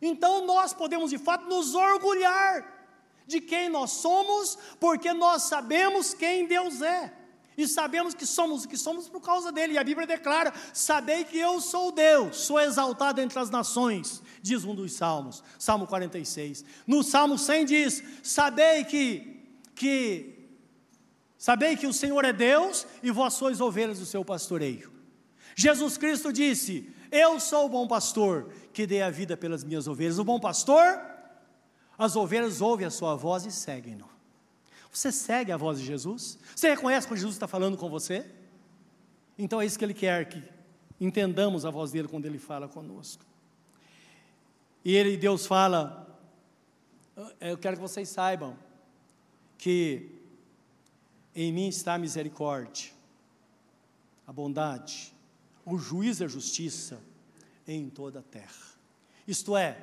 Então 0.00 0.44
nós 0.44 0.74
podemos 0.74 1.10
de 1.10 1.18
fato 1.18 1.48
nos 1.48 1.74
orgulhar 1.74 2.74
de 3.26 3.40
quem 3.40 3.68
nós 3.68 3.90
somos, 3.92 4.56
porque 4.78 5.12
nós 5.12 5.44
sabemos 5.44 6.14
quem 6.14 6.46
Deus 6.46 6.82
é 6.82 7.12
e 7.56 7.66
sabemos 7.66 8.14
que 8.14 8.26
somos 8.26 8.64
o 8.64 8.68
que 8.68 8.76
somos 8.76 9.08
por 9.08 9.20
causa 9.20 9.50
dele. 9.50 9.74
E 9.74 9.78
a 9.78 9.84
Bíblia 9.84 10.06
declara: 10.06 10.52
Sabei 10.74 11.24
que 11.24 11.38
eu 11.38 11.60
sou 11.60 11.90
Deus, 11.90 12.36
sou 12.36 12.60
exaltado 12.60 13.20
entre 13.20 13.38
as 13.38 13.48
nações, 13.48 14.22
diz 14.42 14.64
um 14.64 14.74
dos 14.74 14.92
salmos, 14.92 15.42
Salmo 15.58 15.86
46. 15.86 16.64
No 16.86 17.02
Salmo 17.02 17.38
100 17.38 17.64
diz: 17.64 18.02
Sabei 18.22 18.84
que, 18.84 19.42
que 19.74 20.35
Sabei 21.46 21.76
que 21.76 21.86
o 21.86 21.92
Senhor 21.92 22.24
é 22.24 22.32
Deus 22.32 22.84
e 23.04 23.10
vós 23.12 23.34
sois 23.34 23.60
ovelhas 23.60 24.00
do 24.00 24.04
seu 24.04 24.24
pastoreio. 24.24 24.90
Jesus 25.54 25.96
Cristo 25.96 26.32
disse: 26.32 26.92
Eu 27.08 27.38
sou 27.38 27.66
o 27.66 27.68
bom 27.68 27.86
pastor 27.86 28.52
que 28.72 28.84
dei 28.84 29.00
a 29.00 29.10
vida 29.10 29.36
pelas 29.36 29.62
minhas 29.62 29.86
ovelhas. 29.86 30.18
O 30.18 30.24
bom 30.24 30.40
pastor, 30.40 31.00
as 31.96 32.16
ovelhas 32.16 32.60
ouvem 32.60 32.84
a 32.84 32.90
sua 32.90 33.14
voz 33.14 33.46
e 33.46 33.52
seguem-no. 33.52 34.08
Você 34.90 35.12
segue 35.12 35.52
a 35.52 35.56
voz 35.56 35.78
de 35.78 35.86
Jesus? 35.86 36.36
Você 36.52 36.70
reconhece 36.70 37.06
quando 37.06 37.20
Jesus 37.20 37.36
está 37.36 37.46
falando 37.46 37.76
com 37.76 37.88
você? 37.88 38.26
Então 39.38 39.60
é 39.60 39.66
isso 39.66 39.78
que 39.78 39.84
Ele 39.84 39.94
quer 39.94 40.28
que 40.28 40.42
entendamos 41.00 41.64
a 41.64 41.70
voz 41.70 41.92
dele 41.92 42.08
quando 42.08 42.26
Ele 42.26 42.40
fala 42.40 42.66
conosco. 42.66 43.24
E 44.84 44.96
Ele, 44.96 45.16
Deus 45.16 45.46
fala, 45.46 46.20
eu 47.40 47.56
quero 47.56 47.76
que 47.76 47.82
vocês 47.82 48.08
saibam 48.08 48.58
que 49.56 50.15
em 51.36 51.52
mim 51.52 51.68
está 51.68 51.94
a 51.94 51.98
misericórdia, 51.98 52.90
a 54.26 54.32
bondade, 54.32 55.14
o 55.66 55.76
juízo 55.76 56.22
e 56.22 56.24
a 56.24 56.28
justiça 56.28 56.98
em 57.68 57.90
toda 57.90 58.20
a 58.20 58.22
terra. 58.22 58.74
Isto 59.28 59.54
é, 59.54 59.76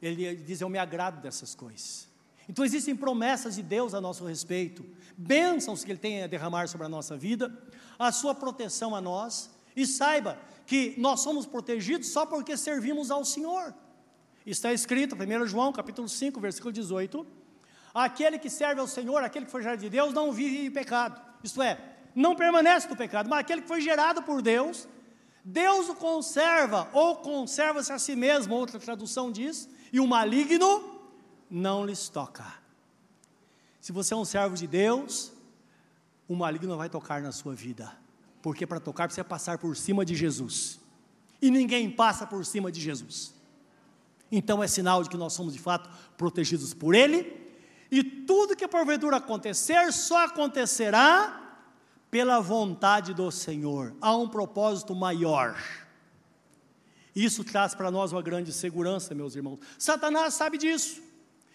ele 0.00 0.36
diz: 0.36 0.60
Eu 0.60 0.70
me 0.70 0.78
agrado 0.78 1.20
dessas 1.20 1.54
coisas. 1.54 2.08
Então 2.48 2.64
existem 2.64 2.96
promessas 2.96 3.56
de 3.56 3.62
Deus 3.62 3.92
a 3.92 4.00
nosso 4.00 4.24
respeito, 4.24 4.84
bênçãos 5.16 5.84
que 5.84 5.90
Ele 5.90 5.98
tem 5.98 6.22
a 6.22 6.26
derramar 6.26 6.68
sobre 6.68 6.86
a 6.86 6.88
nossa 6.88 7.16
vida, 7.16 7.52
a 7.98 8.12
sua 8.12 8.34
proteção 8.34 8.94
a 8.94 9.00
nós, 9.00 9.50
e 9.74 9.84
saiba 9.86 10.38
que 10.64 10.94
nós 10.96 11.20
somos 11.20 11.44
protegidos 11.44 12.08
só 12.08 12.24
porque 12.24 12.56
servimos 12.56 13.10
ao 13.10 13.24
Senhor. 13.24 13.74
Está 14.46 14.72
escrito, 14.72 15.16
1 15.16 15.46
João 15.46 15.72
capítulo 15.72 16.08
5, 16.08 16.40
versículo 16.40 16.72
18: 16.72 17.26
aquele 18.04 18.38
que 18.38 18.50
serve 18.50 18.80
ao 18.80 18.86
Senhor, 18.86 19.24
aquele 19.24 19.46
que 19.46 19.50
foi 19.50 19.62
gerado 19.62 19.80
de 19.80 19.88
Deus, 19.88 20.12
não 20.12 20.30
vive 20.30 20.66
em 20.66 20.70
pecado. 20.70 21.20
Isto 21.42 21.62
é, 21.62 21.78
não 22.14 22.36
permanece 22.36 22.88
no 22.88 22.96
pecado, 22.96 23.28
mas 23.28 23.40
aquele 23.40 23.62
que 23.62 23.68
foi 23.68 23.80
gerado 23.80 24.22
por 24.22 24.42
Deus, 24.42 24.86
Deus 25.42 25.88
o 25.88 25.94
conserva, 25.94 26.88
ou 26.92 27.16
conserva-se 27.16 27.92
a 27.92 27.98
si 27.98 28.14
mesmo, 28.14 28.54
outra 28.54 28.78
tradução 28.78 29.32
diz, 29.32 29.68
e 29.90 29.98
o 29.98 30.06
maligno 30.06 31.00
não 31.50 31.86
lhes 31.86 32.08
toca. 32.08 32.44
Se 33.80 33.92
você 33.92 34.12
é 34.12 34.16
um 34.16 34.24
servo 34.24 34.56
de 34.56 34.66
Deus, 34.66 35.32
o 36.28 36.34
maligno 36.34 36.68
não 36.68 36.76
vai 36.76 36.90
tocar 36.90 37.22
na 37.22 37.32
sua 37.32 37.54
vida, 37.54 37.96
porque 38.42 38.66
para 38.66 38.80
tocar 38.80 39.06
precisa 39.06 39.24
passar 39.24 39.56
por 39.56 39.74
cima 39.74 40.04
de 40.04 40.14
Jesus, 40.14 40.80
e 41.40 41.50
ninguém 41.50 41.90
passa 41.90 42.26
por 42.26 42.44
cima 42.44 42.70
de 42.70 42.80
Jesus. 42.80 43.34
Então 44.30 44.62
é 44.62 44.68
sinal 44.68 45.02
de 45.02 45.08
que 45.08 45.16
nós 45.16 45.32
somos 45.32 45.54
de 45.54 45.60
fato 45.60 45.88
protegidos 46.18 46.74
por 46.74 46.94
Ele, 46.94 47.45
e 47.90 48.02
tudo 48.02 48.56
que 48.56 48.66
porventura 48.66 49.16
acontecer, 49.16 49.92
só 49.92 50.24
acontecerá 50.24 51.42
pela 52.10 52.40
vontade 52.40 53.12
do 53.12 53.30
Senhor, 53.30 53.94
há 54.00 54.16
um 54.16 54.28
propósito 54.28 54.94
maior. 54.94 55.56
Isso 57.14 57.42
traz 57.42 57.74
para 57.74 57.90
nós 57.90 58.12
uma 58.12 58.22
grande 58.22 58.52
segurança, 58.52 59.14
meus 59.14 59.34
irmãos. 59.34 59.58
Satanás 59.78 60.34
sabe 60.34 60.58
disso. 60.58 61.02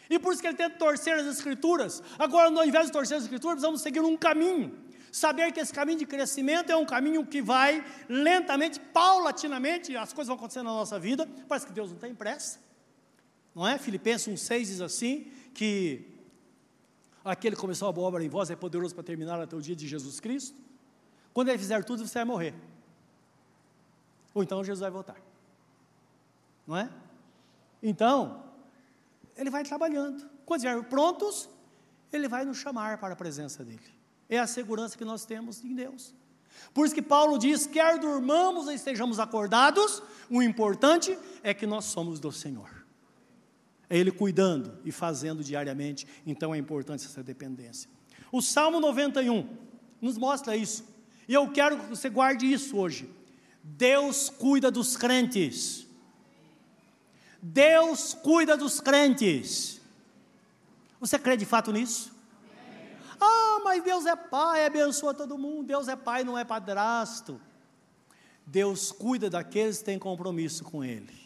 E 0.10 0.20
por 0.20 0.34
isso 0.34 0.42
que 0.42 0.48
ele 0.48 0.58
tenta 0.58 0.76
torcer 0.78 1.14
as 1.14 1.26
escrituras. 1.26 2.02
Agora, 2.18 2.50
ao 2.50 2.66
invés 2.66 2.88
de 2.88 2.92
torcer 2.92 3.18
as 3.18 3.24
escrituras, 3.24 3.56
precisamos 3.56 3.82
seguir 3.82 4.02
um 4.02 4.18
caminho. 4.18 4.78
Saber 5.12 5.52
que 5.52 5.60
esse 5.60 5.74
caminho 5.74 6.00
de 6.00 6.06
crescimento 6.06 6.72
é 6.72 6.76
um 6.76 6.86
caminho 6.86 7.26
que 7.26 7.42
vai 7.42 7.86
lentamente, 8.10 8.80
paulatinamente, 8.80 9.96
as 9.96 10.12
coisas 10.12 10.28
vão 10.28 10.38
acontecendo 10.38 10.66
na 10.66 10.72
nossa 10.72 11.00
vida. 11.00 11.30
Parece 11.48 11.68
que 11.68 11.74
Deus 11.74 11.92
não 11.92 11.98
tem 11.98 12.16
pressa. 12.16 12.60
Não 13.54 13.68
é? 13.68 13.78
Filipenses 13.78 14.28
1,6 14.28 14.60
diz 14.60 14.82
assim: 14.82 15.32
que 15.54 16.11
aquele 17.24 17.56
que 17.56 17.62
começou 17.62 17.88
a 17.88 17.92
boa 17.92 18.08
obra 18.08 18.24
em 18.24 18.30
vós 18.30 18.50
é 18.50 18.56
poderoso 18.56 18.94
para 18.94 19.04
terminar 19.04 19.40
até 19.40 19.56
o 19.56 19.62
dia 19.62 19.76
de 19.76 19.88
Jesus 19.88 20.20
Cristo. 20.20 20.58
Quando 21.34 21.50
ele 21.50 21.58
fizer 21.58 21.84
tudo, 21.84 22.06
você 22.06 22.20
vai 22.20 22.26
morrer. 22.26 22.54
Ou 24.34 24.44
então 24.44 24.64
Jesus 24.64 24.80
vai 24.80 24.92
voltar. 24.92 25.18
Não 26.66 26.78
é? 26.78 26.90
Então, 27.82 28.44
ele 29.36 29.50
vai 29.50 29.64
trabalhando. 29.64 30.30
Quando 30.46 30.60
estivermos 30.60 30.88
prontos, 30.88 31.50
ele 32.12 32.28
vai 32.28 32.46
nos 32.46 32.58
chamar 32.58 32.98
para 32.98 33.14
a 33.14 33.16
presença 33.16 33.64
dele. 33.64 33.92
É 34.30 34.40
a 34.40 34.48
segurança 34.48 34.98
que 34.98 35.06
nós 35.06 35.26
temos 35.26 35.64
em 35.64 35.74
Deus. 35.74 36.14
Por 36.74 36.86
isso 36.86 36.96
que 36.96 37.02
Paulo 37.02 37.38
diz: 37.38 37.66
quer 37.66 38.00
durmamos 38.00 38.68
ou 38.68 38.72
estejamos 38.72 39.20
acordados, 39.20 40.02
o 40.30 40.42
importante 40.42 41.18
é 41.44 41.54
que 41.54 41.66
nós 41.66 41.86
somos 41.86 42.20
do 42.20 42.32
Senhor. 42.32 42.81
É 43.92 43.98
Ele 43.98 44.10
cuidando 44.10 44.80
e 44.86 44.92
fazendo 44.92 45.44
diariamente, 45.44 46.08
então 46.26 46.56
é 46.56 46.58
importante 46.58 47.06
essa 47.06 47.22
dependência. 47.22 47.90
O 48.32 48.42
Salmo 48.42 48.80
91 48.80 49.46
nos 50.00 50.18
mostra 50.18 50.56
isso, 50.56 50.86
e 51.28 51.34
eu 51.34 51.52
quero 51.52 51.78
que 51.78 51.88
você 51.88 52.10
guarde 52.10 52.50
isso 52.50 52.78
hoje. 52.78 53.14
Deus 53.62 54.30
cuida 54.30 54.72
dos 54.72 54.96
crentes. 54.96 55.86
Deus 57.42 58.14
cuida 58.14 58.56
dos 58.56 58.80
crentes. 58.80 59.82
Você 61.02 61.20
crê 61.20 61.36
de 61.36 61.46
fato 61.46 61.74
nisso? 61.74 62.14
Ah, 63.20 63.60
mas 63.62 63.84
Deus 63.84 64.06
é 64.06 64.16
pai, 64.16 64.66
abençoa 64.66 65.14
todo 65.14 65.38
mundo. 65.38 65.68
Deus 65.68 65.90
é 65.90 65.98
pai, 65.98 66.24
não 66.24 66.38
é 66.38 66.46
padrasto. 66.46 67.42
Deus 68.46 68.90
cuida 68.90 69.30
daqueles 69.30 69.80
que 69.80 69.84
têm 69.84 70.00
compromisso 70.00 70.64
com 70.64 70.82
Ele. 70.82 71.21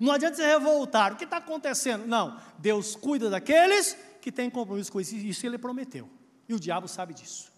Não 0.00 0.14
adianta 0.14 0.36
se 0.36 0.42
revoltar. 0.42 1.12
O 1.12 1.16
que 1.16 1.24
está 1.24 1.36
acontecendo? 1.36 2.06
Não. 2.06 2.40
Deus 2.58 2.96
cuida 2.96 3.30
daqueles 3.30 3.96
que 4.20 4.32
têm 4.32 4.50
compromisso 4.50 4.90
com 4.90 5.00
isso. 5.00 5.14
Isso 5.14 5.46
Ele 5.46 5.58
prometeu. 5.58 6.08
E 6.48 6.54
o 6.54 6.58
diabo 6.58 6.88
sabe 6.88 7.14
disso. 7.14 7.52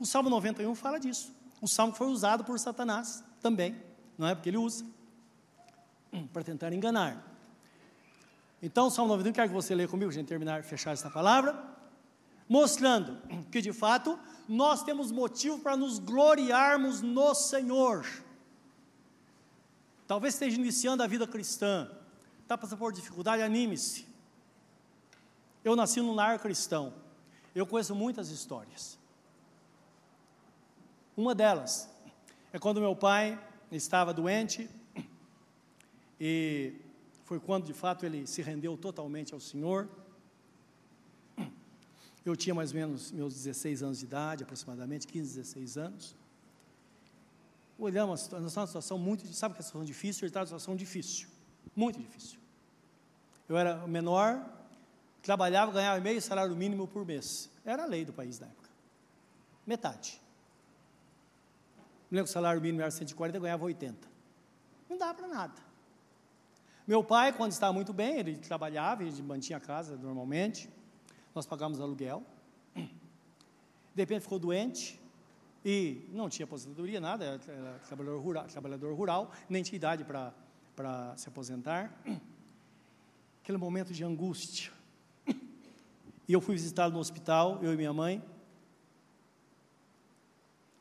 O 0.00 0.06
Salmo 0.06 0.30
91 0.30 0.74
fala 0.74 0.98
disso. 0.98 1.32
O 1.64 1.68
salmo 1.68 1.94
foi 1.94 2.08
usado 2.08 2.44
por 2.44 2.58
Satanás 2.58 3.24
também. 3.40 3.74
Não 4.18 4.28
é 4.28 4.34
porque 4.34 4.50
ele 4.50 4.58
usa 4.58 4.84
para 6.30 6.44
tentar 6.44 6.72
enganar. 6.74 7.24
Então, 8.62 8.90
Salmo 8.90 9.10
91, 9.12 9.32
quero 9.32 9.48
que 9.48 9.54
você 9.54 9.74
leia 9.74 9.88
comigo, 9.88 10.12
gente 10.12 10.28
terminar, 10.28 10.62
fechar 10.62 10.92
essa 10.92 11.10
palavra, 11.10 11.58
mostrando 12.48 13.18
que 13.50 13.60
de 13.60 13.72
fato 13.72 14.18
nós 14.48 14.82
temos 14.82 15.10
motivo 15.10 15.58
para 15.58 15.76
nos 15.76 15.98
gloriarmos 15.98 17.00
no 17.00 17.34
Senhor. 17.34 18.06
Talvez 20.06 20.34
esteja 20.34 20.56
iniciando 20.56 21.02
a 21.02 21.06
vida 21.06 21.26
cristã, 21.26 21.90
está 22.42 22.58
passando 22.58 22.78
por 22.78 22.92
dificuldade, 22.92 23.42
anime-se. 23.42 24.06
Eu 25.64 25.74
nasci 25.74 26.00
num 26.00 26.14
lar 26.14 26.38
cristão, 26.38 26.92
eu 27.54 27.66
conheço 27.66 27.94
muitas 27.94 28.28
histórias. 28.28 28.98
Uma 31.16 31.34
delas 31.34 31.88
é 32.52 32.58
quando 32.58 32.80
meu 32.80 32.94
pai 32.94 33.40
estava 33.70 34.12
doente 34.12 34.68
e 36.20 36.74
foi 37.24 37.40
quando 37.40 37.64
de 37.64 37.72
fato 37.72 38.04
ele 38.04 38.26
se 38.26 38.42
rendeu 38.42 38.76
totalmente 38.76 39.32
ao 39.32 39.40
Senhor. 39.40 39.88
Eu 42.24 42.36
tinha 42.36 42.54
mais 42.54 42.70
ou 42.72 42.76
menos 42.76 43.10
meus 43.12 43.34
16 43.34 43.82
anos 43.82 43.98
de 44.00 44.04
idade, 44.04 44.42
aproximadamente 44.42 45.06
15, 45.06 45.36
16 45.36 45.78
anos. 45.78 46.16
Olhamos, 47.78 48.20
nós 48.20 48.22
estamos 48.22 48.54
numa 48.54 48.66
situação 48.66 48.98
muito, 48.98 49.26
sabe 49.34 49.54
que 49.54 49.58
é 49.58 49.60
uma 49.60 49.64
situação 49.64 49.84
difícil? 49.84 50.20
Ele 50.20 50.30
está 50.30 50.40
numa 50.40 50.46
situação 50.46 50.76
difícil, 50.76 51.28
muito 51.74 51.98
difícil. 51.98 52.38
Eu 53.48 53.56
era 53.56 53.86
menor, 53.86 54.48
trabalhava, 55.20 55.72
ganhava 55.72 56.00
meio 56.00 56.22
salário 56.22 56.54
mínimo 56.54 56.86
por 56.86 57.04
mês. 57.04 57.50
Era 57.64 57.82
a 57.82 57.86
lei 57.86 58.04
do 58.04 58.12
país 58.12 58.38
na 58.38 58.46
época. 58.46 58.70
Metade. 59.66 60.20
Me 62.10 62.16
lembro 62.16 62.26
que 62.26 62.30
o 62.30 62.32
salário 62.32 62.60
mínimo 62.60 62.80
era 62.80 62.90
140, 62.90 63.36
eu 63.36 63.42
ganhava 63.42 63.64
80. 63.64 64.06
Não 64.88 64.96
dá 64.96 65.12
para 65.12 65.26
nada. 65.26 65.60
Meu 66.86 67.02
pai, 67.02 67.32
quando 67.32 67.50
estava 67.52 67.72
muito 67.72 67.92
bem, 67.92 68.18
ele 68.18 68.36
trabalhava, 68.36 69.02
ele 69.02 69.22
mantinha 69.22 69.56
a 69.56 69.60
casa 69.60 69.96
normalmente. 69.96 70.70
Nós 71.34 71.44
pagávamos 71.44 71.80
aluguel. 71.80 72.22
De 72.74 74.02
repente 74.02 74.22
ficou 74.22 74.38
doente 74.38 75.00
e 75.64 76.06
não 76.12 76.28
tinha 76.28 76.44
aposentadoria, 76.44 77.00
nada, 77.00 77.24
era, 77.24 77.78
trabalhador, 77.86 78.20
rural, 78.20 78.46
trabalhador 78.46 78.94
rural, 78.94 79.32
nem 79.48 79.62
tinha 79.62 79.76
idade 79.76 80.04
para 80.04 81.16
se 81.16 81.28
aposentar. 81.28 81.90
Aquele 83.42 83.58
momento 83.58 83.92
de 83.92 84.04
angústia. 84.04 84.72
E 86.26 86.32
eu 86.32 86.40
fui 86.40 86.54
visitá-lo 86.54 86.92
no 86.92 86.98
hospital, 86.98 87.62
eu 87.62 87.72
e 87.72 87.76
minha 87.76 87.92
mãe. 87.92 88.22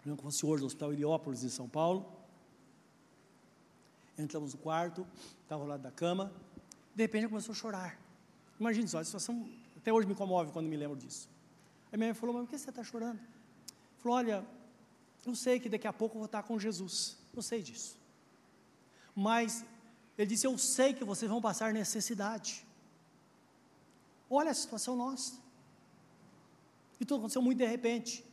Lembro 0.05 0.17
que 0.17 0.23
fosse 0.23 0.45
hoje 0.45 0.61
no 0.61 0.67
Hospital 0.67 0.93
Heliópolis, 0.93 1.43
em 1.43 1.49
São 1.49 1.67
Paulo. 1.67 2.05
Entramos 4.17 4.53
no 4.53 4.59
quarto, 4.59 5.05
estava 5.41 5.63
ao 5.63 5.67
lado 5.67 5.81
da 5.81 5.91
cama. 5.91 6.31
De 6.95 7.03
repente, 7.03 7.27
começou 7.27 7.51
a 7.51 7.55
chorar. 7.55 7.99
Imagine 8.59 8.87
só, 8.87 8.99
a 8.99 9.03
situação 9.03 9.49
até 9.77 9.91
hoje 9.91 10.07
me 10.07 10.15
comove 10.15 10.51
quando 10.51 10.67
me 10.67 10.77
lembro 10.77 10.95
disso. 10.95 11.29
Aí 11.91 11.97
minha 11.97 12.09
mãe 12.09 12.13
falou: 12.13 12.35
Mas 12.35 12.45
por 12.45 12.51
que 12.51 12.57
você 12.57 12.69
está 12.69 12.83
chorando? 12.83 13.19
Falou: 13.97 14.17
Olha, 14.17 14.45
eu 15.25 15.35
sei 15.35 15.59
que 15.59 15.69
daqui 15.69 15.87
a 15.87 15.93
pouco 15.93 16.15
eu 16.15 16.19
vou 16.19 16.25
estar 16.25 16.43
com 16.43 16.59
Jesus. 16.59 17.17
Eu 17.33 17.41
sei 17.41 17.61
disso. 17.61 17.97
Mas 19.15 19.65
ele 20.17 20.27
disse: 20.27 20.45
Eu 20.45 20.57
sei 20.57 20.93
que 20.93 21.03
vocês 21.03 21.29
vão 21.29 21.41
passar 21.41 21.73
necessidade. 21.73 22.65
Olha 24.29 24.51
a 24.51 24.53
situação 24.53 24.95
nossa. 24.95 25.33
E 26.99 27.05
tudo 27.05 27.19
aconteceu 27.19 27.41
muito 27.41 27.57
de 27.57 27.65
repente. 27.65 28.25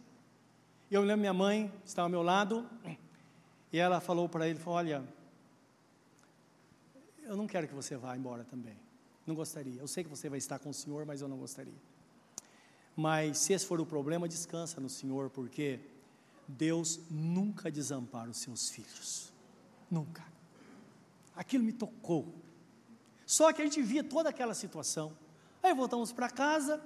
Eu 0.90 1.02
lembro 1.02 1.20
minha 1.20 1.34
mãe, 1.34 1.72
estava 1.84 2.06
ao 2.06 2.10
meu 2.10 2.22
lado, 2.22 2.68
e 3.72 3.78
ela 3.78 4.00
falou 4.00 4.28
para 4.28 4.48
ele: 4.48 4.58
falou, 4.58 4.78
Olha, 4.78 5.04
eu 7.22 7.36
não 7.36 7.46
quero 7.46 7.68
que 7.68 7.74
você 7.74 7.96
vá 7.96 8.16
embora 8.16 8.44
também. 8.44 8.76
Não 9.26 9.34
gostaria. 9.34 9.80
Eu 9.80 9.86
sei 9.86 10.02
que 10.02 10.10
você 10.10 10.28
vai 10.28 10.38
estar 10.38 10.58
com 10.58 10.70
o 10.70 10.74
Senhor, 10.74 11.06
mas 11.06 11.20
eu 11.20 11.28
não 11.28 11.36
gostaria. 11.36 11.80
Mas 12.96 13.38
se 13.38 13.52
esse 13.52 13.64
for 13.64 13.80
o 13.80 13.86
problema, 13.86 14.28
descansa 14.28 14.80
no 14.80 14.88
Senhor, 14.88 15.30
porque 15.30 15.78
Deus 16.50 17.00
nunca 17.10 17.70
desampara 17.70 18.30
os 18.30 18.38
seus 18.38 18.68
filhos. 18.68 19.32
Nunca. 19.90 20.22
Aquilo 21.34 21.64
me 21.64 21.72
tocou. 21.72 22.34
Só 23.24 23.52
que 23.52 23.62
a 23.62 23.64
gente 23.64 23.80
via 23.80 24.04
toda 24.04 24.28
aquela 24.28 24.54
situação. 24.54 25.16
Aí 25.62 25.72
voltamos 25.72 26.12
para 26.12 26.28
casa. 26.28 26.82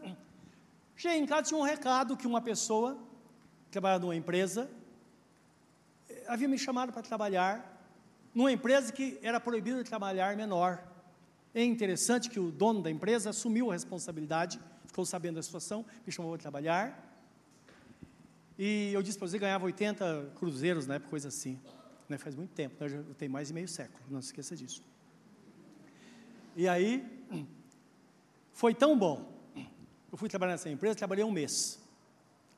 Cheguei 0.95 1.19
em 1.19 1.27
casa, 1.27 1.49
tinha 1.49 1.59
um 1.59 1.63
recado 1.63 2.17
que 2.17 2.27
uma 2.27 2.41
pessoa, 2.41 2.99
trabalhava 3.71 4.03
numa 4.03 4.15
empresa, 4.15 4.71
havia 6.29 6.47
me 6.47 6.59
chamado 6.59 6.93
para 6.93 7.03
trabalhar 7.03 7.75
numa 8.35 8.53
empresa 8.53 8.93
que 8.93 9.19
era 9.23 9.41
proibido 9.41 9.83
de 9.83 9.89
trabalhar 9.89 10.37
menor. 10.37 10.83
É 11.55 11.65
interessante 11.65 12.29
que 12.29 12.41
o 12.41 12.51
dono 12.51 12.83
da 12.83 12.91
empresa 12.91 13.31
assumiu 13.31 13.71
a 13.71 13.75
responsabilidade, 13.75 14.61
ficou 14.87 15.05
sabendo 15.05 15.37
da 15.37 15.43
situação, 15.43 15.85
me 16.07 16.13
chamou 16.13 16.33
para 16.33 16.43
trabalhar. 16.43 17.04
E 18.59 18.93
eu 18.93 19.03
disse 19.03 19.19
para 19.19 19.27
você, 19.27 19.39
ganhava 19.39 19.65
80 19.65 20.33
cruzeiros 20.37 20.89
época, 20.89 21.11
coisa 21.11 21.29
assim. 21.29 21.59
Né, 22.09 22.19
faz 22.19 22.35
muito 22.35 22.51
tempo, 22.51 22.77
né, 22.79 23.05
eu 23.09 23.15
tenho 23.15 23.31
mais 23.31 23.49
de 23.49 23.55
meio 23.55 23.67
século, 23.67 24.05
não 24.11 24.21
se 24.21 24.29
esqueça 24.29 24.55
disso. 24.55 24.85
E 26.55 26.69
aí, 26.69 27.05
foi 28.53 28.75
tão 28.75 28.97
bom. 28.97 29.33
Eu 30.13 30.19
fui 30.19 30.29
trabalhar 30.29 30.53
nessa 30.53 30.71
empresa, 30.71 30.95
trabalhei 30.95 31.25
um 31.25 31.31
mês. 31.31 31.81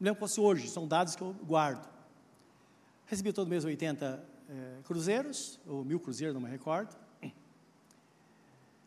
Lembro 0.00 0.16
que 0.16 0.20
fosse 0.20 0.40
hoje, 0.40 0.68
são 0.68 0.86
dados 0.86 1.16
que 1.16 1.22
eu 1.22 1.32
guardo. 1.32 1.88
Recebi 3.06 3.32
todo 3.32 3.48
mês 3.48 3.64
80 3.64 4.22
é, 4.48 4.82
cruzeiros, 4.84 5.58
ou 5.66 5.84
mil 5.84 6.00
cruzeiros, 6.00 6.34
não 6.34 6.40
me 6.40 6.50
recordo. 6.50 6.94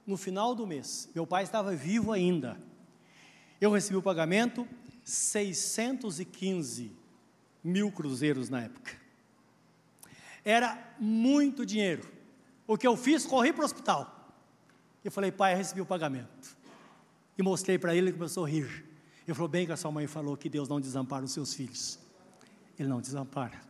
No 0.06 0.18
final 0.18 0.54
do 0.54 0.68
mês, 0.68 1.10
meu 1.16 1.26
pai 1.26 1.44
estava 1.44 1.74
vivo 1.74 2.12
ainda. 2.12 2.60
Eu 3.62 3.72
recebi 3.72 3.96
o 3.96 4.02
pagamento 4.02 4.68
615 5.04 6.99
mil 7.64 7.92
cruzeiros 7.92 8.50
na 8.50 8.62
época. 8.62 8.92
Era 10.44 10.96
muito 11.00 11.66
dinheiro. 11.66 12.08
O 12.66 12.78
que 12.78 12.88
eu 12.88 12.96
fiz, 12.96 13.26
corri 13.26 13.52
para 13.52 13.64
o 13.64 13.66
hospital. 13.66 14.34
Eu 15.04 15.12
falei, 15.12 15.32
pai, 15.32 15.54
eu 15.54 15.58
recebi 15.58 15.82
o 15.82 15.86
pagamento. 15.86 16.58
E 17.38 17.44
mostrei 17.44 17.78
para 17.78 17.96
ele 17.96 18.10
e 18.10 18.14
começou 18.14 18.46
a 18.46 18.50
rir. 18.50 18.86
Ele 19.28 19.34
falou, 19.34 19.48
bem 19.48 19.66
que 19.66 19.72
a 19.72 19.78
sua 19.78 19.92
mãe 19.92 20.08
falou 20.08 20.36
que 20.36 20.50
Deus 20.50 20.68
não 20.68 20.80
desampara 20.80 21.24
os 21.24 21.32
seus 21.32 21.54
filhos. 21.54 22.00
Ele 22.78 22.90
não 22.90 23.00
desampara. 23.00 23.69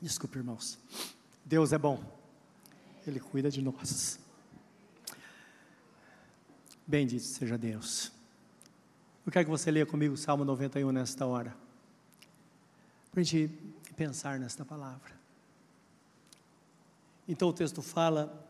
Desculpe, 0.00 0.38
irmãos. 0.38 0.78
Deus 1.44 1.72
é 1.72 1.78
bom. 1.78 2.02
Ele 3.06 3.20
cuida 3.20 3.50
de 3.50 3.60
nós. 3.60 4.18
Bendito 6.86 7.22
seja 7.22 7.58
Deus. 7.58 8.10
Eu 9.24 9.32
quero 9.32 9.44
que 9.44 9.50
você 9.50 9.70
leia 9.70 9.86
comigo 9.86 10.14
o 10.14 10.16
Salmo 10.16 10.44
91 10.44 10.90
nesta 10.90 11.26
hora. 11.26 11.54
Para 13.12 13.20
a 13.20 13.24
gente 13.24 13.52
pensar 13.94 14.38
nesta 14.38 14.64
palavra. 14.64 15.12
Então 17.28 17.48
o 17.48 17.52
texto 17.52 17.82
fala: 17.82 18.48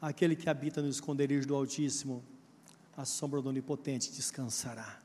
aquele 0.00 0.34
que 0.34 0.48
habita 0.48 0.80
no 0.80 0.88
esconderijo 0.88 1.46
do 1.46 1.54
Altíssimo, 1.54 2.24
a 2.96 3.04
sombra 3.04 3.42
do 3.42 3.50
Onipotente 3.50 4.10
descansará. 4.10 4.98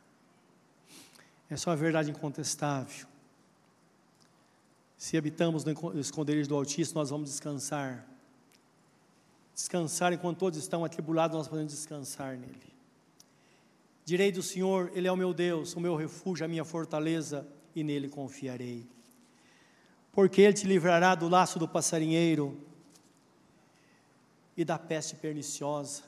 Essa 1.50 1.70
é 1.70 1.72
uma 1.72 1.78
verdade 1.78 2.10
incontestável. 2.10 3.08
Se 5.00 5.16
habitamos 5.16 5.64
no 5.64 5.98
esconderijo 5.98 6.50
do 6.50 6.56
Altíssimo, 6.58 7.00
nós 7.00 7.10
vamos 7.10 7.30
descansar. 7.30 8.06
Descansar 9.56 10.12
enquanto 10.12 10.40
todos 10.40 10.60
estão 10.60 10.84
atribulados, 10.84 11.38
nós 11.38 11.48
podemos 11.48 11.72
descansar 11.72 12.38
nele. 12.38 12.74
Direi 14.04 14.30
do 14.30 14.44
Senhor, 14.44 14.92
Ele 14.94 15.08
é 15.08 15.12
o 15.12 15.16
meu 15.16 15.34
Deus, 15.34 15.74
o 15.74 15.80
meu 15.80 15.96
refúgio, 15.96 16.44
a 16.44 16.50
minha 16.50 16.66
fortaleza, 16.66 17.48
e 17.74 17.82
nele 17.82 18.10
confiarei. 18.10 18.86
Porque 20.12 20.42
Ele 20.42 20.54
te 20.54 20.68
livrará 20.68 21.16
do 21.16 21.30
laço 21.30 21.58
do 21.58 21.68
passarinheiro 21.68 22.62
e 24.58 24.66
da 24.66 24.78
peste 24.78 25.16
perniciosa. 25.16 26.04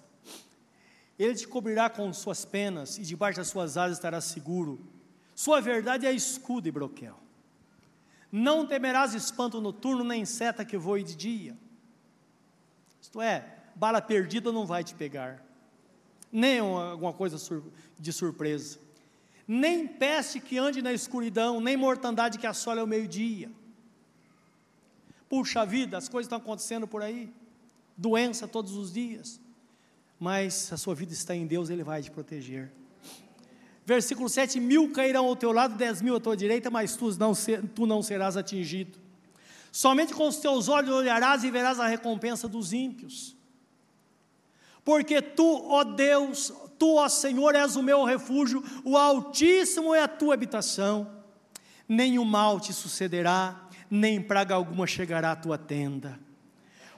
Ele 1.18 1.34
te 1.34 1.48
cobrirá 1.48 1.90
com 1.90 2.12
suas 2.12 2.44
penas, 2.44 2.98
e 2.98 3.04
debaixo 3.04 3.40
das 3.40 3.48
suas 3.48 3.78
asas 3.78 4.00
estará 4.00 4.20
seguro. 4.20 4.86
Sua 5.34 5.62
verdade 5.62 6.06
é 6.06 6.12
escudo 6.12 6.68
e 6.68 6.72
broquel. 6.72 7.21
Não 8.32 8.66
temerás 8.66 9.14
espanto 9.14 9.60
noturno, 9.60 10.04
nem 10.04 10.24
seta 10.26 10.64
que 10.64 10.78
voe 10.78 11.04
de 11.04 11.16
dia. 11.16 11.58
Isto 13.02 13.22
é, 13.22 13.58
bala 13.76 14.02
perdida 14.02 14.52
não 14.52 14.66
vai 14.66 14.84
te 14.84 14.96
pegar, 14.96 15.44
nem 16.32 16.60
alguma 16.60 17.12
coisa 17.12 17.38
de 18.00 18.14
surpresa, 18.14 18.80
nem 19.48 19.88
peste 19.88 20.40
que 20.40 20.58
ande 20.58 20.82
na 20.82 20.94
escuridão, 20.94 21.60
nem 21.60 21.76
mortandade 21.76 22.38
que 22.38 22.48
assole 22.48 22.80
ao 22.80 22.88
meio-dia. 22.88 23.52
Puxa 25.28 25.66
vida, 25.66 25.98
as 25.98 26.08
coisas 26.08 26.28
estão 26.28 26.38
acontecendo 26.38 26.88
por 26.88 27.02
aí, 27.02 27.34
doença 27.98 28.48
todos 28.48 28.74
os 28.74 28.94
dias. 28.94 29.40
mas 30.22 30.72
a 30.72 30.78
sua 30.78 30.94
vida 30.94 31.14
está 31.14 31.36
em 31.36 31.48
Deus, 31.48 31.72
Ele 31.72 31.84
vai 31.84 32.04
te 32.04 32.12
proteger. 32.12 32.72
Versículo 33.92 34.30
7: 34.30 34.58
Mil 34.58 34.90
cairão 34.92 35.26
ao 35.26 35.36
teu 35.36 35.52
lado, 35.52 35.76
dez 35.76 36.02
mil 36.02 36.16
à 36.16 36.20
tua 36.20 36.38
direita, 36.38 36.70
mas 36.70 36.96
tu 36.96 37.14
não, 37.20 37.34
tu 37.76 37.86
não 37.86 38.02
serás 38.02 38.38
atingido. 38.38 38.98
Somente 39.70 40.14
com 40.14 40.30
os 40.30 40.38
teus 40.38 40.70
olhos 40.70 40.96
olharás 40.96 41.44
e 41.44 41.52
verás 41.52 41.78
a 41.78 41.88
recompensa 41.88 42.48
dos 42.48 42.72
ímpios. 42.72 43.36
Porque 44.86 45.22
tu, 45.22 45.66
ó 45.68 45.84
Deus, 45.84 46.54
tu, 46.80 46.96
ó 46.96 47.10
Senhor, 47.10 47.54
és 47.54 47.76
o 47.76 47.84
meu 47.84 48.06
refúgio, 48.06 48.64
o 48.86 48.98
Altíssimo 48.98 49.94
é 49.94 50.02
a 50.02 50.08
tua 50.08 50.36
habitação. 50.36 51.06
Nenhum 51.86 52.24
mal 52.24 52.62
te 52.62 52.72
sucederá, 52.72 53.68
nem 53.90 54.22
praga 54.22 54.56
alguma 54.56 54.88
chegará 54.88 55.34
à 55.34 55.36
tua 55.36 55.58
tenda 55.58 56.18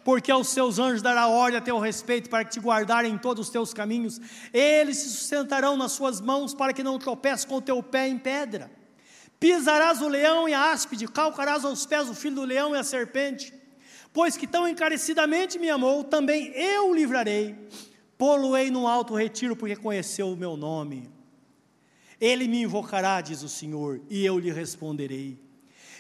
porque 0.04 0.32
aos 0.32 0.50
seus 0.50 0.80
anjos 0.80 1.02
dará 1.02 1.28
ordem 1.28 1.58
a 1.58 1.62
teu 1.62 1.80
respeito 1.80 2.30
para 2.30 2.44
que 2.44 2.52
te 2.52 2.60
guardarem 2.60 3.14
em 3.14 3.18
todos 3.18 3.48
os 3.48 3.52
teus 3.52 3.74
caminhos. 3.74 4.20
Eles 4.54 4.98
se 4.98 5.10
sustentarão 5.10 5.78
nas 5.78 5.94
suas 5.94 6.20
mãos 6.20 6.54
para 6.54 6.74
que 6.74 6.84
não 6.84 7.00
tropeces 7.00 7.46
com 7.46 7.56
o 7.56 7.62
teu 7.62 7.82
pé 7.82 8.08
em 8.08 8.18
pedra. 8.18 8.70
Pisarás 9.40 10.02
o 10.02 10.08
leão 10.08 10.48
e 10.48 10.54
a 10.54 10.72
áspide, 10.72 11.08
calcarás 11.08 11.66
aos 11.66 11.86
pés 11.86 12.10
o 12.10 12.14
filho 12.14 12.36
do 12.36 12.44
leão 12.44 12.76
e 12.76 12.78
a 12.78 12.84
serpente. 12.84 13.54
Pois 14.12 14.38
que 14.38 14.46
tão 14.46 14.68
encarecidamente 14.68 15.58
me 15.58 15.70
amou, 15.70 16.04
também 16.04 16.48
eu 16.54 16.90
o 16.90 16.96
livrarei. 16.96 17.56
Pô-lo-ei 18.18 18.70
no 18.70 18.88
alto 18.88 19.16
retiro, 19.16 19.56
porque 19.56 19.76
conheceu 19.76 20.30
o 20.30 20.38
meu 20.38 20.56
nome. 20.56 21.10
Ele 22.22 22.48
me 22.48 22.62
invocará, 22.62 23.20
diz 23.22 23.42
o 23.42 23.50
Senhor, 23.50 24.02
e 24.10 24.24
eu 24.24 24.38
lhe 24.38 24.52
responderei. 24.52 25.38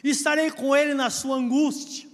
Estarei 0.04 0.52
com 0.52 0.76
ele 0.76 0.94
na 0.94 1.10
sua 1.10 1.36
angústia 1.38 2.13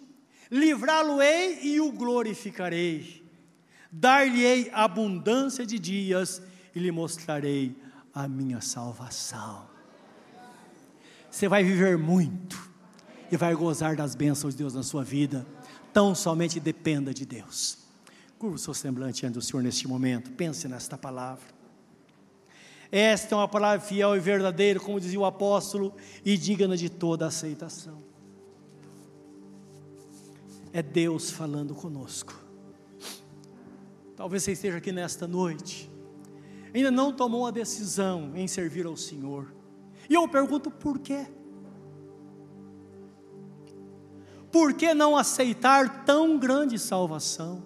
livrá-lo-ei 0.50 1.60
e 1.64 1.80
o 1.80 1.92
glorificarei, 1.92 3.24
dar-lhe-ei 3.92 4.70
abundância 4.74 5.66
de 5.66 5.78
dias 5.78 6.42
e 6.76 6.80
lhe 6.80 6.92
mostrarei 6.92 7.76
a 8.14 8.28
minha 8.28 8.62
salvação. 8.62 9.68
Você 11.30 11.48
vai 11.48 11.64
viver 11.64 11.98
muito 11.98 12.70
e 13.32 13.38
vai 13.38 13.54
gozar 13.54 13.96
das 13.96 14.16
bênçãos 14.16 14.56
de 14.56 14.60
Deus 14.60 14.74
na 14.74 14.82
sua 14.82 15.04
vida, 15.04 15.46
tão 15.94 16.16
somente 16.16 16.60
dependa 16.60 17.14
de 17.14 17.26
Deus. 17.26 17.78
Curva 18.40 18.56
o 18.56 18.60
seu 18.60 18.74
semblante 18.74 19.26
ante 19.26 19.38
o 19.38 19.42
Senhor 19.42 19.62
neste 19.62 19.88
momento, 19.88 20.32
pense 20.32 20.68
nesta 20.68 20.98
palavra. 20.98 21.60
Esta 22.92 23.36
é 23.36 23.38
uma 23.38 23.48
palavra 23.48 23.80
fiel 23.86 24.16
e 24.16 24.20
verdadeira, 24.20 24.80
como 24.80 25.00
dizia 25.00 25.20
o 25.20 25.26
apóstolo, 25.26 25.94
e 26.26 26.36
digna 26.36 26.76
de 26.76 26.90
toda 26.90 27.28
aceitação 27.28 28.09
é 30.72 30.82
Deus 30.82 31.32
falando 31.32 31.74
conosco. 31.74 32.34
Talvez 34.16 34.44
você 34.44 34.52
esteja 34.52 34.78
aqui 34.78 34.92
nesta 34.92 35.28
noite, 35.28 35.90
ainda 36.74 36.92
não 36.92 37.14
tomou 37.14 37.48
a 37.48 37.52
decisão 37.52 38.36
em 38.36 38.48
servir 38.48 38.86
ao 38.86 38.98
Senhor, 38.98 39.54
e 40.10 40.14
eu 40.14 40.28
pergunto 40.28 40.70
por 40.70 41.00
quê? 41.00 41.26
Por 44.52 44.74
que 44.74 44.94
não 44.94 45.16
aceitar 45.16 46.04
tão 46.06 46.38
grande 46.38 46.80
salvação? 46.80 47.64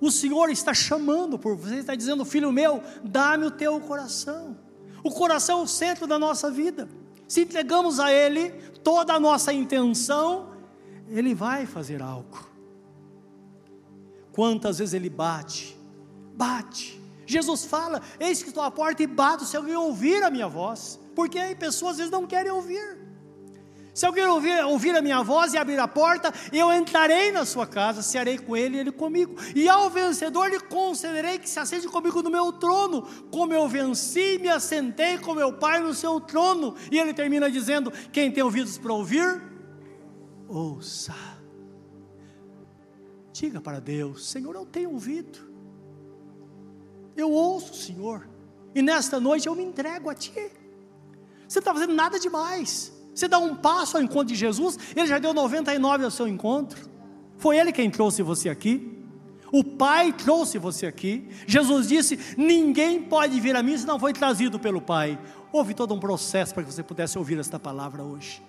O 0.00 0.10
Senhor 0.10 0.50
está 0.50 0.74
chamando 0.74 1.38
por 1.38 1.56
você, 1.56 1.76
está 1.76 1.94
dizendo, 1.94 2.24
filho 2.24 2.52
meu, 2.52 2.82
dá-me 3.02 3.46
o 3.46 3.50
teu 3.50 3.80
coração. 3.80 4.58
O 5.02 5.10
coração 5.10 5.60
é 5.60 5.62
o 5.62 5.66
centro 5.66 6.06
da 6.06 6.18
nossa 6.18 6.50
vida. 6.50 6.88
Se 7.26 7.42
entregamos 7.42 7.98
a 7.98 8.12
Ele 8.12 8.52
toda 8.86 9.14
a 9.14 9.18
nossa 9.18 9.52
intenção, 9.52 10.52
Ele 11.08 11.34
vai 11.34 11.66
fazer 11.66 12.00
algo. 12.00 12.38
Quantas 14.30 14.78
vezes 14.78 14.94
Ele 14.94 15.10
bate, 15.10 15.76
bate. 16.36 17.02
Jesus 17.26 17.64
fala: 17.64 18.00
Eis 18.20 18.44
que 18.44 18.50
estou 18.50 18.62
à 18.62 18.70
porta 18.70 19.02
e 19.02 19.06
bato, 19.08 19.44
se 19.44 19.56
alguém 19.56 19.74
ouvir 19.74 20.22
a 20.22 20.30
minha 20.30 20.46
voz, 20.46 21.00
porque 21.16 21.36
aí 21.36 21.56
pessoas 21.56 21.92
às 21.92 21.96
vezes 21.96 22.12
não 22.12 22.28
querem 22.28 22.52
ouvir. 22.52 22.96
Se 23.96 24.04
alguém 24.04 24.26
ouvir, 24.26 24.62
ouvir 24.62 24.94
a 24.94 25.00
minha 25.00 25.22
voz 25.22 25.54
e 25.54 25.56
abrir 25.56 25.78
a 25.78 25.88
porta, 25.88 26.30
eu 26.52 26.70
entrarei 26.70 27.32
na 27.32 27.46
sua 27.46 27.66
casa, 27.66 28.02
cearei 28.02 28.36
com 28.36 28.54
ele 28.54 28.76
e 28.76 28.80
ele 28.80 28.92
comigo. 28.92 29.34
E 29.54 29.70
ao 29.70 29.88
vencedor 29.88 30.50
lhe 30.50 30.60
concederei 30.60 31.38
que 31.38 31.48
se 31.48 31.58
assente 31.58 31.88
comigo 31.88 32.22
no 32.22 32.28
meu 32.28 32.52
trono, 32.52 33.08
como 33.30 33.54
eu 33.54 33.66
venci 33.66 34.34
e 34.34 34.38
me 34.38 34.50
assentei 34.50 35.16
com 35.16 35.32
meu 35.32 35.50
Pai 35.50 35.80
no 35.80 35.94
seu 35.94 36.20
trono. 36.20 36.76
E 36.92 36.98
ele 36.98 37.14
termina 37.14 37.50
dizendo: 37.50 37.90
Quem 38.12 38.30
tem 38.30 38.44
ouvidos 38.44 38.76
para 38.76 38.92
ouvir, 38.92 39.42
ouça. 40.46 41.14
Diga 43.32 43.62
para 43.62 43.80
Deus: 43.80 44.28
Senhor, 44.28 44.54
eu 44.54 44.66
tenho 44.66 44.90
ouvido, 44.90 45.38
eu 47.16 47.30
ouço, 47.30 47.72
Senhor, 47.72 48.28
e 48.74 48.82
nesta 48.82 49.18
noite 49.18 49.46
eu 49.46 49.54
me 49.54 49.64
entrego 49.64 50.10
a 50.10 50.14
Ti. 50.14 50.32
Você 51.48 51.60
não 51.60 51.62
está 51.62 51.72
fazendo 51.72 51.94
nada 51.94 52.20
demais. 52.20 52.94
Você 53.16 53.26
dá 53.26 53.38
um 53.38 53.56
passo 53.56 53.96
ao 53.96 54.02
encontro 54.02 54.26
de 54.26 54.34
Jesus, 54.34 54.78
ele 54.94 55.06
já 55.06 55.18
deu 55.18 55.32
99 55.32 56.04
ao 56.04 56.10
seu 56.10 56.28
encontro. 56.28 56.90
Foi 57.38 57.56
ele 57.56 57.72
quem 57.72 57.90
trouxe 57.90 58.22
você 58.22 58.50
aqui. 58.50 58.94
O 59.50 59.64
Pai 59.64 60.12
trouxe 60.12 60.58
você 60.58 60.84
aqui. 60.84 61.26
Jesus 61.46 61.88
disse: 61.88 62.18
Ninguém 62.36 63.02
pode 63.02 63.40
vir 63.40 63.56
a 63.56 63.62
mim 63.62 63.78
se 63.78 63.86
não 63.86 63.98
foi 63.98 64.12
trazido 64.12 64.60
pelo 64.60 64.82
Pai. 64.82 65.18
Houve 65.50 65.72
todo 65.72 65.94
um 65.94 65.98
processo 65.98 66.52
para 66.52 66.62
que 66.62 66.70
você 66.70 66.82
pudesse 66.82 67.16
ouvir 67.16 67.38
esta 67.38 67.58
palavra 67.58 68.02
hoje. 68.02 68.42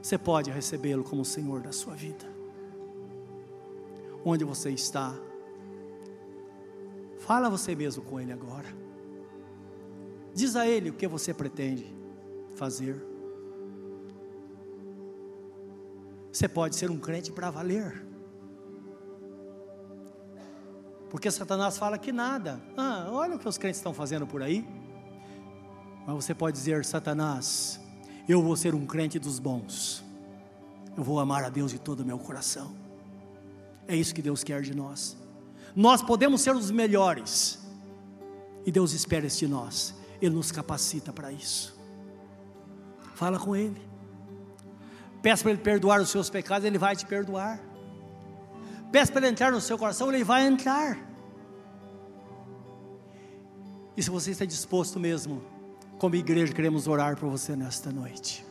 Você 0.00 0.16
pode 0.16 0.50
recebê-lo 0.50 1.04
como 1.04 1.22
Senhor 1.22 1.60
da 1.60 1.72
sua 1.72 1.94
vida. 1.94 2.24
Onde 4.24 4.42
você 4.42 4.70
está? 4.70 5.14
Fala 7.18 7.50
você 7.50 7.74
mesmo 7.74 8.02
com 8.02 8.18
Ele 8.18 8.32
agora. 8.32 8.74
Diz 10.32 10.56
a 10.56 10.66
Ele 10.66 10.88
o 10.88 10.94
que 10.94 11.06
você 11.06 11.34
pretende 11.34 11.99
fazer. 12.60 13.02
Você 16.30 16.46
pode 16.46 16.76
ser 16.76 16.90
um 16.90 16.98
crente 16.98 17.32
para 17.32 17.50
valer. 17.50 18.06
Porque 21.08 21.30
Satanás 21.30 21.78
fala 21.78 21.96
que 21.96 22.12
nada. 22.12 22.60
Ah, 22.76 23.08
olha 23.10 23.36
o 23.36 23.38
que 23.38 23.48
os 23.48 23.56
crentes 23.56 23.78
estão 23.78 23.94
fazendo 23.94 24.26
por 24.26 24.42
aí. 24.42 24.68
Mas 26.06 26.14
você 26.14 26.34
pode 26.34 26.54
dizer, 26.54 26.84
Satanás, 26.84 27.80
eu 28.28 28.42
vou 28.42 28.54
ser 28.56 28.74
um 28.74 28.84
crente 28.84 29.18
dos 29.18 29.38
bons. 29.38 30.04
Eu 30.94 31.02
vou 31.02 31.18
amar 31.18 31.42
a 31.44 31.48
Deus 31.48 31.70
de 31.70 31.78
todo 31.78 32.00
o 32.00 32.04
meu 32.04 32.18
coração. 32.18 32.76
É 33.88 33.96
isso 33.96 34.14
que 34.14 34.20
Deus 34.20 34.44
quer 34.44 34.60
de 34.60 34.76
nós. 34.76 35.16
Nós 35.74 36.02
podemos 36.02 36.42
ser 36.42 36.54
os 36.54 36.70
melhores. 36.70 37.58
E 38.66 38.70
Deus 38.70 38.92
espera 38.92 39.26
isso 39.26 39.38
de 39.38 39.48
nós. 39.48 39.94
Ele 40.20 40.34
nos 40.34 40.52
capacita 40.52 41.10
para 41.10 41.32
isso. 41.32 41.79
Fala 43.20 43.38
com 43.38 43.54
Ele. 43.54 43.76
Peça 45.20 45.42
para 45.42 45.52
Ele 45.52 45.60
perdoar 45.60 46.00
os 46.00 46.08
seus 46.08 46.30
pecados, 46.30 46.64
Ele 46.64 46.78
vai 46.78 46.96
te 46.96 47.04
perdoar. 47.04 47.60
Peça 48.90 49.12
para 49.12 49.20
Ele 49.20 49.32
entrar 49.32 49.52
no 49.52 49.60
seu 49.60 49.76
coração, 49.76 50.10
Ele 50.10 50.24
vai 50.24 50.46
entrar. 50.46 50.96
E 53.94 54.02
se 54.02 54.08
você 54.08 54.30
está 54.30 54.46
disposto 54.46 54.98
mesmo, 54.98 55.42
como 55.98 56.16
igreja, 56.16 56.54
queremos 56.54 56.88
orar 56.88 57.14
por 57.14 57.28
você 57.28 57.54
nesta 57.54 57.92
noite. 57.92 58.42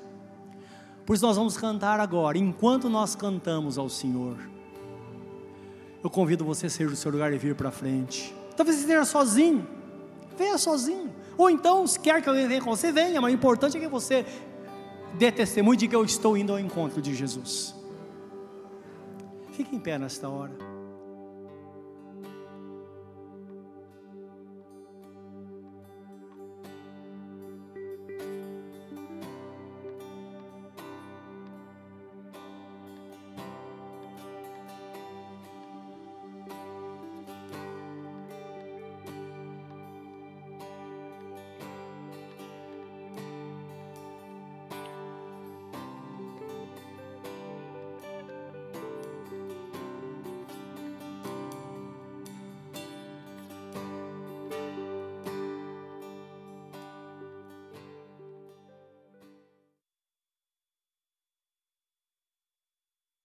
Por 1.04 1.16
isso 1.16 1.26
nós 1.26 1.36
vamos 1.36 1.58
cantar 1.58 2.00
agora. 2.00 2.38
Enquanto 2.38 2.88
nós 2.88 3.16
cantamos 3.16 3.76
ao 3.80 3.90
Senhor, 3.90 4.38
eu 6.04 6.12
convido 6.12 6.46
você 6.46 6.68
a 6.68 6.70
sair 6.70 6.86
do 6.86 6.96
seu 6.96 7.12
lugar 7.12 7.34
e 7.34 7.40
vir 7.40 7.56
para 7.56 7.72
frente. 7.72 8.36
Talvez 8.56 8.78
você 8.78 8.84
esteja 8.84 9.04
sozinho. 9.04 9.68
Venha 10.38 10.60
sozinho. 10.60 11.10
Ou 11.36 11.50
então, 11.50 11.88
se 11.88 12.00
quer 12.00 12.22
que 12.22 12.30
alguém 12.30 12.48
venha 12.48 12.62
com 12.62 12.70
você, 12.70 12.92
venha. 12.92 13.20
Mas 13.20 13.32
o 13.32 13.34
importante 13.34 13.76
é 13.76 13.80
que 13.80 13.88
você 13.88 14.26
dê 15.18 15.32
testemunho 15.32 15.78
de 15.78 15.88
que 15.88 15.96
eu 15.96 16.04
estou 16.04 16.38
indo 16.38 16.52
ao 16.52 16.60
encontro 16.60 17.02
de 17.02 17.14
Jesus. 17.14 17.76
Fique 19.52 19.76
em 19.76 19.80
pé 19.80 19.98
nesta 19.98 20.30
hora. 20.30 20.69